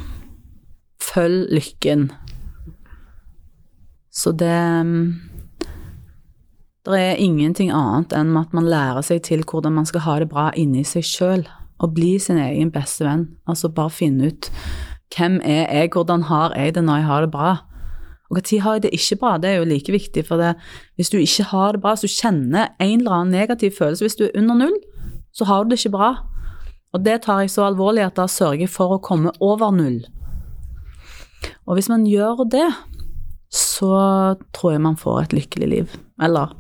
Følg 1.05 1.53
lykken. 1.55 2.09
Så 4.11 4.32
det 4.32 4.57
Det 6.84 6.99
er 7.01 7.20
ingenting 7.22 7.70
annet 7.70 8.12
enn 8.12 8.34
at 8.36 8.53
man 8.53 8.66
lærer 8.68 9.05
seg 9.07 9.22
til 9.24 9.45
hvordan 9.47 9.72
man 9.78 9.86
skal 9.86 10.03
ha 10.05 10.18
det 10.20 10.28
bra 10.28 10.51
inni 10.59 10.82
seg 10.84 11.07
sjøl, 11.07 11.47
og 11.78 11.95
bli 11.95 12.18
sin 12.18 12.36
egen 12.38 12.72
beste 12.74 13.07
venn. 13.07 13.28
Altså 13.47 13.70
bare 13.72 13.95
finne 13.95 14.32
ut 14.32 14.51
hvem 15.14 15.38
er 15.45 15.70
jeg, 15.70 15.92
hvordan 15.95 16.26
har 16.26 16.55
jeg 16.59 16.74
det 16.74 16.82
når 16.84 16.97
jeg 16.97 17.07
har 17.07 17.20
det 17.22 17.30
bra? 17.30 17.51
Og 18.35 18.43
når 18.43 18.62
har 18.64 18.76
jeg 18.76 18.82
det 18.82 18.95
ikke 18.97 19.18
bra? 19.20 19.37
Det 19.39 19.51
er 19.51 19.57
jo 19.61 19.68
like 19.68 19.93
viktig, 19.93 20.24
for 20.26 20.41
det, 20.41 20.55
hvis 20.97 21.11
du 21.11 21.18
ikke 21.18 21.49
har 21.51 21.72
det 21.72 21.82
bra, 21.82 21.95
så 21.97 22.11
kjenner 22.11 22.74
en 22.80 23.01
eller 23.01 23.16
annen 23.18 23.35
negativ 23.35 23.76
følelse 23.78 24.05
Hvis 24.05 24.18
du 24.18 24.24
er 24.26 24.37
under 24.39 24.55
null, 24.55 24.78
så 25.32 25.45
har 25.45 25.64
du 25.64 25.70
det 25.70 25.78
ikke 25.80 25.97
bra. 25.97 26.11
Og 26.95 27.05
det 27.05 27.22
tar 27.24 27.43
jeg 27.43 27.51
så 27.51 27.66
alvorlig 27.66 28.05
at 28.05 28.18
da 28.18 28.26
sørger 28.30 28.66
jeg 28.66 28.70
for 28.70 28.95
å 28.95 29.03
komme 29.03 29.32
over 29.43 29.72
null. 29.74 30.05
Og 31.66 31.78
hvis 31.78 31.91
man 31.91 32.07
gjør 32.07 32.45
det, 32.51 32.68
så 33.55 34.37
tror 34.55 34.74
jeg 34.74 34.85
man 34.85 34.99
får 34.99 35.22
et 35.22 35.37
lykkelig 35.41 35.68
liv. 35.68 35.99
Eller 36.22 36.55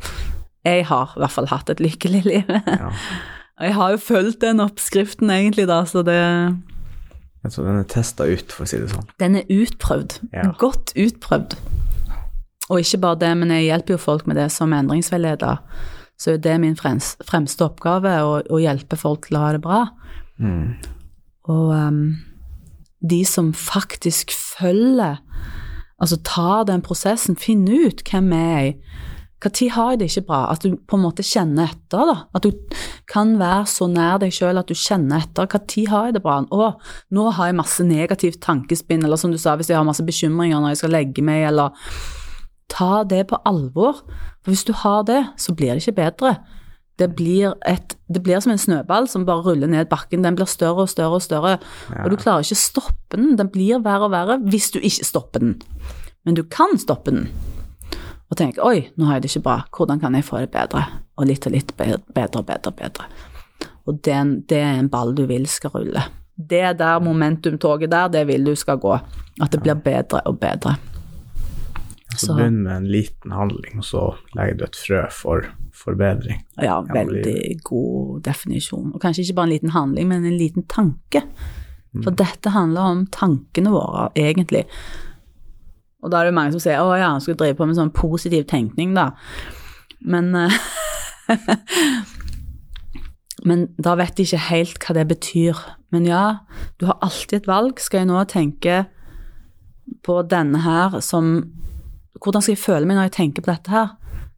jeg 0.64 0.86
har 0.88 1.14
i 1.14 1.22
hvert 1.22 1.34
fall 1.34 1.50
hatt 1.50 1.70
et 1.70 1.82
lykkelig 1.82 2.24
liv. 2.26 2.50
Ja. 2.66 2.90
Og 3.54 3.68
jeg 3.68 3.74
har 3.76 3.90
jo 3.92 3.98
fulgt 4.02 4.40
den 4.42 4.58
oppskriften 4.58 5.30
egentlig, 5.30 5.68
da, 5.70 5.84
så 5.86 6.02
det 6.02 6.18
Så 7.52 7.64
den 7.64 7.76
er 7.76 7.88
testa 7.88 8.24
ut, 8.24 8.52
for 8.52 8.64
å 8.64 8.68
si 8.68 8.78
det 8.80 8.88
sånn. 8.92 9.08
Den 9.20 9.36
er 9.40 9.50
utprøvd. 9.52 10.16
Ja. 10.32 10.46
Godt 10.60 10.94
utprøvd. 10.96 11.58
Og 12.72 12.80
ikke 12.80 13.02
bare 13.02 13.20
det, 13.20 13.32
men 13.36 13.52
jeg 13.52 13.66
hjelper 13.66 13.96
jo 13.96 14.00
folk 14.00 14.28
med 14.30 14.38
det 14.40 14.48
som 14.54 14.72
endringsveileder. 14.72 15.60
Så 16.20 16.38
det 16.40 16.54
er 16.54 16.62
min 16.62 16.76
fremste 16.78 17.66
oppgave, 17.66 18.14
å, 18.24 18.38
å 18.48 18.60
hjelpe 18.62 18.96
folk 18.96 19.28
til 19.28 19.36
å 19.36 19.44
ha 19.44 19.50
det 19.56 19.60
bra. 19.64 19.80
Mm. 20.40 20.76
Og 21.52 21.74
um, 21.74 22.00
de 23.04 23.20
som 23.28 23.52
faktisk 23.52 24.32
følger, 24.32 25.20
altså 26.00 26.20
tar 26.24 26.64
den 26.70 26.84
prosessen, 26.86 27.36
finner 27.36 27.90
ut 27.90 28.04
hvem 28.08 28.32
er 28.32 28.54
jeg 28.54 28.76
Når 29.44 29.70
har 29.74 29.92
jeg 29.92 30.00
det 30.00 30.08
ikke 30.10 30.26
bra? 30.28 30.40
At 30.52 30.64
du 30.64 30.76
på 30.76 30.96
en 30.96 31.04
måte 31.04 31.26
kjenner 31.26 31.68
etter. 31.68 32.08
da. 32.08 32.16
At 32.34 32.46
du 32.46 32.52
kan 33.10 33.36
være 33.38 33.66
så 33.70 33.88
nær 33.90 34.18
deg 34.22 34.32
sjøl 34.32 34.58
at 34.58 34.68
du 34.70 34.74
kjenner 34.74 35.24
etter. 35.24 35.46
Når 35.46 35.90
har 35.90 36.08
jeg 36.08 36.16
det 36.16 36.24
bra? 36.24 36.40
Å, 36.42 36.72
nå 37.10 37.30
har 37.36 37.50
jeg 37.50 37.60
masse 37.60 37.84
negativt 37.84 38.40
tankespinn, 38.40 39.04
eller 39.04 39.20
som 39.20 39.32
du 39.32 39.38
sa, 39.38 39.56
hvis 39.56 39.70
jeg 39.72 39.76
har 39.78 39.86
masse 39.86 40.04
bekymringer 40.04 40.60
når 40.60 40.74
jeg 40.74 40.84
skal 40.84 40.94
legge 40.96 41.24
meg, 41.24 41.48
eller 41.52 41.74
Ta 42.74 43.04
det 43.04 43.26
på 43.30 43.38
alvor. 43.46 44.02
For 44.42 44.52
hvis 44.52 44.64
du 44.66 44.72
har 44.76 45.04
det, 45.06 45.20
så 45.38 45.54
blir 45.54 45.74
det 45.74 45.84
ikke 45.84 46.00
bedre. 46.00 46.34
Det 46.98 47.08
blir, 47.16 47.54
et, 47.66 47.96
det 48.06 48.22
blir 48.22 48.40
som 48.40 48.52
en 48.54 48.60
snøball 48.60 49.08
som 49.10 49.26
bare 49.26 49.42
ruller 49.42 49.70
ned 49.70 49.88
bakken. 49.90 50.22
Den 50.24 50.36
blir 50.38 50.48
større 50.50 50.86
og 50.86 50.90
større 50.90 51.18
og 51.18 51.22
større, 51.22 51.56
og 51.90 52.10
du 52.10 52.16
klarer 52.16 52.46
ikke 52.46 52.58
å 52.58 52.62
stoppe 52.62 53.18
den. 53.18 53.34
Den 53.38 53.50
blir 53.50 53.82
verre 53.82 54.08
og 54.08 54.14
verre 54.14 54.38
hvis 54.46 54.70
du 54.74 54.78
ikke 54.80 55.06
stopper 55.06 55.42
den. 55.42 55.56
Men 56.24 56.38
du 56.38 56.44
kan 56.46 56.78
stoppe 56.80 57.14
den. 57.14 57.28
Og 58.34 58.38
tenker 58.40 58.64
oi, 58.66 58.80
nå 58.98 59.06
har 59.06 59.20
jeg 59.20 59.22
det 59.22 59.28
ikke 59.30 59.44
bra, 59.46 59.52
hvordan 59.70 60.00
kan 60.02 60.14
jeg 60.18 60.24
få 60.26 60.40
det 60.42 60.48
bedre? 60.50 60.80
Og 61.14 61.28
litt 61.30 61.44
og 61.46 61.52
litt 61.54 61.68
bedre, 61.78 62.00
bedre, 62.16 62.40
og 62.42 62.74
bedre. 62.80 63.04
Og 63.86 64.00
det, 64.02 64.16
det 64.50 64.58
er 64.58 64.80
en 64.80 64.88
ball 64.90 65.12
du 65.14 65.22
vil 65.30 65.44
skal 65.46 65.70
rulle. 65.70 66.02
Det 66.34 66.72
der 66.80 66.98
momentumtoget 66.98 67.92
der, 67.92 68.08
det 68.10 68.24
vil 68.26 68.42
du 68.48 68.56
skal 68.58 68.80
gå. 68.82 68.96
At 69.38 69.54
det 69.54 69.60
blir 69.62 69.78
bedre 69.78 70.24
og 70.26 70.40
bedre. 70.42 70.74
Så 72.16 72.26
Så- 72.26 72.34
begynn 72.34 72.58
med 72.64 72.76
en 72.76 72.90
liten 72.90 73.30
handling, 73.30 73.78
og 73.78 73.84
så 73.84 74.02
legger 74.34 74.56
du 74.58 74.64
et 74.64 74.80
frø 74.82 75.04
for 75.14 75.46
forbedring. 75.84 76.42
Ja, 76.58 76.64
Ja, 76.64 76.80
veldig 76.80 77.62
god 77.62 78.20
definisjon. 78.26 78.94
Og 78.94 79.00
kanskje 79.00 79.22
ikke 79.22 79.34
bare 79.34 79.46
en 79.46 79.54
liten 79.54 79.70
handling, 79.70 80.08
men 80.08 80.24
en 80.24 80.38
liten 80.38 80.66
tanke. 80.66 81.22
For 82.02 82.10
dette 82.10 82.50
handler 82.50 82.80
om 82.80 83.06
tankene 83.06 83.70
våre, 83.70 84.08
egentlig. 84.16 84.64
Og 86.04 86.12
da 86.12 86.20
er 86.20 86.28
det 86.28 86.36
mange 86.36 86.52
som 86.54 86.60
sier 86.62 86.82
å 86.84 86.92
ja, 87.00 87.14
han 87.14 87.22
skulle 87.24 87.40
drive 87.40 87.56
på 87.58 87.66
med 87.68 87.78
sånn 87.78 87.94
positiv 87.96 88.44
tenkning, 88.50 88.92
da. 88.96 89.10
Men 90.04 90.34
eh, 90.36 90.58
Men 93.44 93.66
da 93.76 93.92
vet 94.00 94.16
de 94.16 94.24
ikke 94.24 94.40
helt 94.48 94.84
hva 94.84 94.94
det 94.96 95.04
betyr. 95.10 95.58
Men 95.92 96.06
ja, 96.08 96.22
du 96.80 96.86
har 96.88 97.00
alltid 97.04 97.42
et 97.42 97.48
valg. 97.50 97.80
Skal 97.82 98.02
jeg 98.02 98.08
nå 98.08 98.22
tenke 98.30 98.84
på 100.04 100.22
denne 100.28 100.62
her 100.64 101.00
som 101.04 101.36
Hvordan 102.24 102.40
skal 102.40 102.54
jeg 102.54 102.62
føle 102.62 102.86
meg 102.88 102.96
når 102.96 103.08
jeg 103.10 103.12
tenker 103.18 103.44
på 103.44 103.50
dette 103.50 103.72
her? 103.74 103.88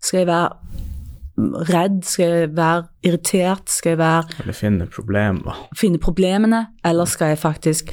Skal 0.02 0.18
jeg 0.22 0.26
være 0.26 1.68
redd? 1.68 2.00
Skal 2.08 2.24
jeg 2.32 2.48
være 2.56 2.86
irritert? 3.06 3.70
Skal 3.70 3.92
jeg 3.92 4.00
være 4.00 4.40
Eller 4.42 4.56
finne 4.56 4.88
problemer. 4.90 5.60
finne 5.76 6.00
problemene, 6.02 6.64
eller 6.82 7.06
skal 7.06 7.34
jeg 7.34 7.38
faktisk 7.38 7.92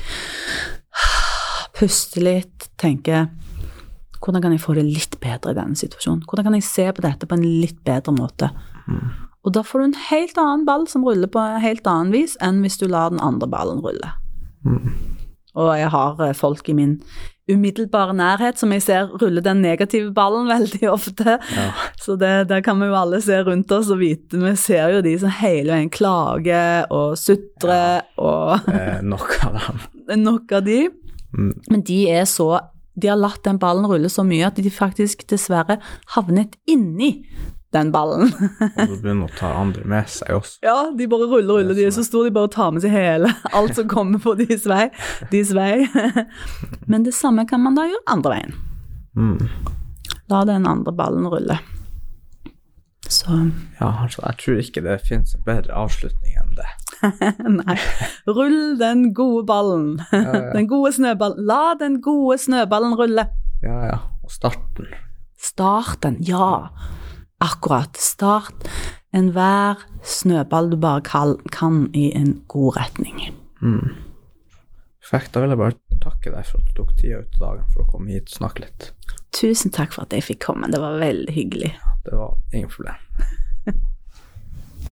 puste 1.78 2.24
litt, 2.24 2.72
tenke 2.80 3.28
hvordan 4.24 4.44
kan 4.44 4.56
jeg 4.56 4.64
få 4.64 4.78
det 4.78 4.86
litt 4.88 5.18
bedre 5.24 5.52
i 5.52 5.58
denne 5.58 5.76
situasjonen? 5.76 6.24
Hvordan 6.30 6.48
kan 6.48 6.56
jeg 6.56 6.68
se 6.68 6.88
på 6.96 7.04
dette 7.04 7.28
på 7.28 7.36
en 7.36 7.44
litt 7.44 7.82
bedre 7.84 8.16
måte? 8.16 8.50
Og 9.44 9.52
da 9.56 9.64
får 9.68 9.82
du 9.82 9.86
en 9.90 10.00
helt 10.10 10.40
annen 10.40 10.64
ball 10.68 10.88
som 10.88 11.04
ruller 11.04 11.28
på 11.28 11.42
en 11.42 11.60
helt 11.64 11.88
annen 11.90 12.14
vis 12.16 12.38
enn 12.44 12.62
hvis 12.64 12.80
du 12.80 12.88
lar 12.88 13.12
den 13.12 13.20
andre 13.24 13.50
ballen 13.52 13.84
rulle. 13.84 14.14
Og 15.54 15.70
jeg 15.78 15.92
har 15.94 16.22
eh, 16.24 16.34
folk 16.34 16.70
i 16.72 16.76
min 16.78 16.98
umiddelbare 17.52 18.14
nærhet 18.16 18.58
som 18.58 18.72
jeg 18.72 18.86
ser 18.86 19.10
rulle 19.20 19.44
den 19.44 19.60
negative 19.62 20.14
ballen 20.16 20.48
veldig 20.56 20.88
ofte. 20.94 21.38
Ja. 21.44 21.68
Så 22.00 22.16
det, 22.16 22.48
det, 22.50 22.64
kan 22.66 22.80
vi 22.80 22.88
jo 22.88 22.98
alle 22.98 23.20
se 23.22 23.42
rundt 23.44 23.72
oss 23.76 23.92
og 23.94 24.00
vite. 24.02 24.40
Vi 24.40 24.56
ser 24.60 24.96
jo 24.96 25.04
de 25.06 25.18
som 25.20 25.34
hele 25.42 25.76
veien 25.76 25.92
klager 25.94 26.88
og 26.94 27.18
sutrer, 27.20 28.08
og 28.18 28.72
Eh, 28.72 29.02
nok 29.04 29.36
av 29.44 29.60
dem. 29.60 29.84
nok 30.28 30.52
av 30.56 30.64
de. 30.66 30.88
Mm. 31.34 31.54
Men 31.70 31.84
de 31.86 32.00
er 32.14 32.26
så 32.30 32.54
De 32.96 33.10
har 33.10 33.18
latt 33.18 33.44
den 33.46 33.60
ballen 33.62 33.88
rulle 33.90 34.10
så 34.12 34.26
mye 34.28 34.48
at 34.52 34.60
de 34.62 34.70
faktisk 34.74 35.26
dessverre 35.32 35.80
havnet 36.16 36.58
inni 36.70 37.26
den 37.74 37.90
ballen. 37.92 38.30
Og 38.78 38.92
så 38.92 39.00
begynner 39.02 39.26
å 39.26 39.34
ta 39.38 39.50
andre 39.58 39.82
med 39.90 40.10
seg 40.14 40.36
også. 40.38 40.60
ja, 40.66 40.78
de 40.94 41.08
bare 41.10 41.26
ruller, 41.26 41.50
og 41.50 41.62
ruller. 41.64 41.78
De 41.78 41.88
er 41.88 41.96
så 41.96 42.06
store, 42.06 42.30
de 42.30 42.36
bare 42.38 42.52
tar 42.54 42.74
med 42.76 42.86
seg 42.86 42.94
hele. 42.94 43.32
Alt 43.58 43.76
som 43.80 43.90
kommer 43.90 44.22
på 44.22 44.36
deres 44.40 44.68
vei. 44.70 44.88
Deres 45.34 45.54
vei. 45.58 45.88
Men 46.92 47.08
det 47.08 47.16
samme 47.18 47.48
kan 47.50 47.64
man 47.66 47.78
da 47.80 47.88
gjøre 47.90 48.06
andre 48.14 48.36
veien. 48.36 48.58
Mm. 49.18 49.40
La 50.30 50.44
den 50.50 50.70
andre 50.70 50.94
ballen 50.96 51.26
rulle. 51.30 51.58
Så 53.10 53.34
Ja, 53.80 53.90
altså, 54.06 54.22
jeg 54.24 54.38
tror 54.42 54.62
ikke 54.62 54.82
det 54.86 55.02
finnes 55.10 55.34
en 55.36 55.44
bedre 55.46 55.74
avslutning. 55.76 56.23
Nei. 57.60 57.78
Rull 58.28 58.78
den 58.80 59.14
gode 59.14 59.46
ballen. 59.50 60.02
Den 60.56 60.68
gode 60.72 60.94
snøballen. 60.96 61.46
La 61.48 61.74
den 61.80 62.00
gode 62.02 62.38
snøballen 62.42 62.96
rulle. 63.00 63.28
Ja, 63.64 63.78
ja. 63.90 63.98
Og 64.24 64.32
starten. 64.32 64.88
Starten, 65.40 66.18
ja. 66.24 66.70
Akkurat. 67.44 67.98
Start 68.00 68.70
enhver 69.14 69.84
snøball 70.04 70.72
du 70.72 70.78
bare 70.82 71.04
kan, 71.04 71.90
i 71.94 72.10
en 72.16 72.42
god 72.48 72.78
retning. 72.80 73.20
Perfekt. 75.04 75.34
Da 75.34 75.44
vil 75.44 75.54
jeg 75.54 75.62
bare 75.62 76.00
takke 76.04 76.34
deg 76.34 76.48
for 76.48 76.60
at 76.60 76.70
du 76.70 76.78
tok 76.80 76.96
tida 77.00 77.22
ut 77.22 77.40
av 77.40 77.46
dagen 77.48 77.72
for 77.74 77.84
å 77.84 77.90
komme 77.92 78.16
hit 78.16 78.32
og 78.32 78.40
snakke 78.40 78.66
litt. 78.66 78.92
Tusen 79.34 79.74
takk 79.74 79.96
for 79.96 80.06
at 80.06 80.14
jeg 80.16 80.26
fikk 80.28 80.44
komme, 80.46 80.70
det 80.72 80.82
var 80.82 81.00
veldig 81.02 81.34
hyggelig. 81.34 81.74
Det 82.06 82.14
var 82.16 82.38
ingen 82.54 82.70
problem. 82.72 83.00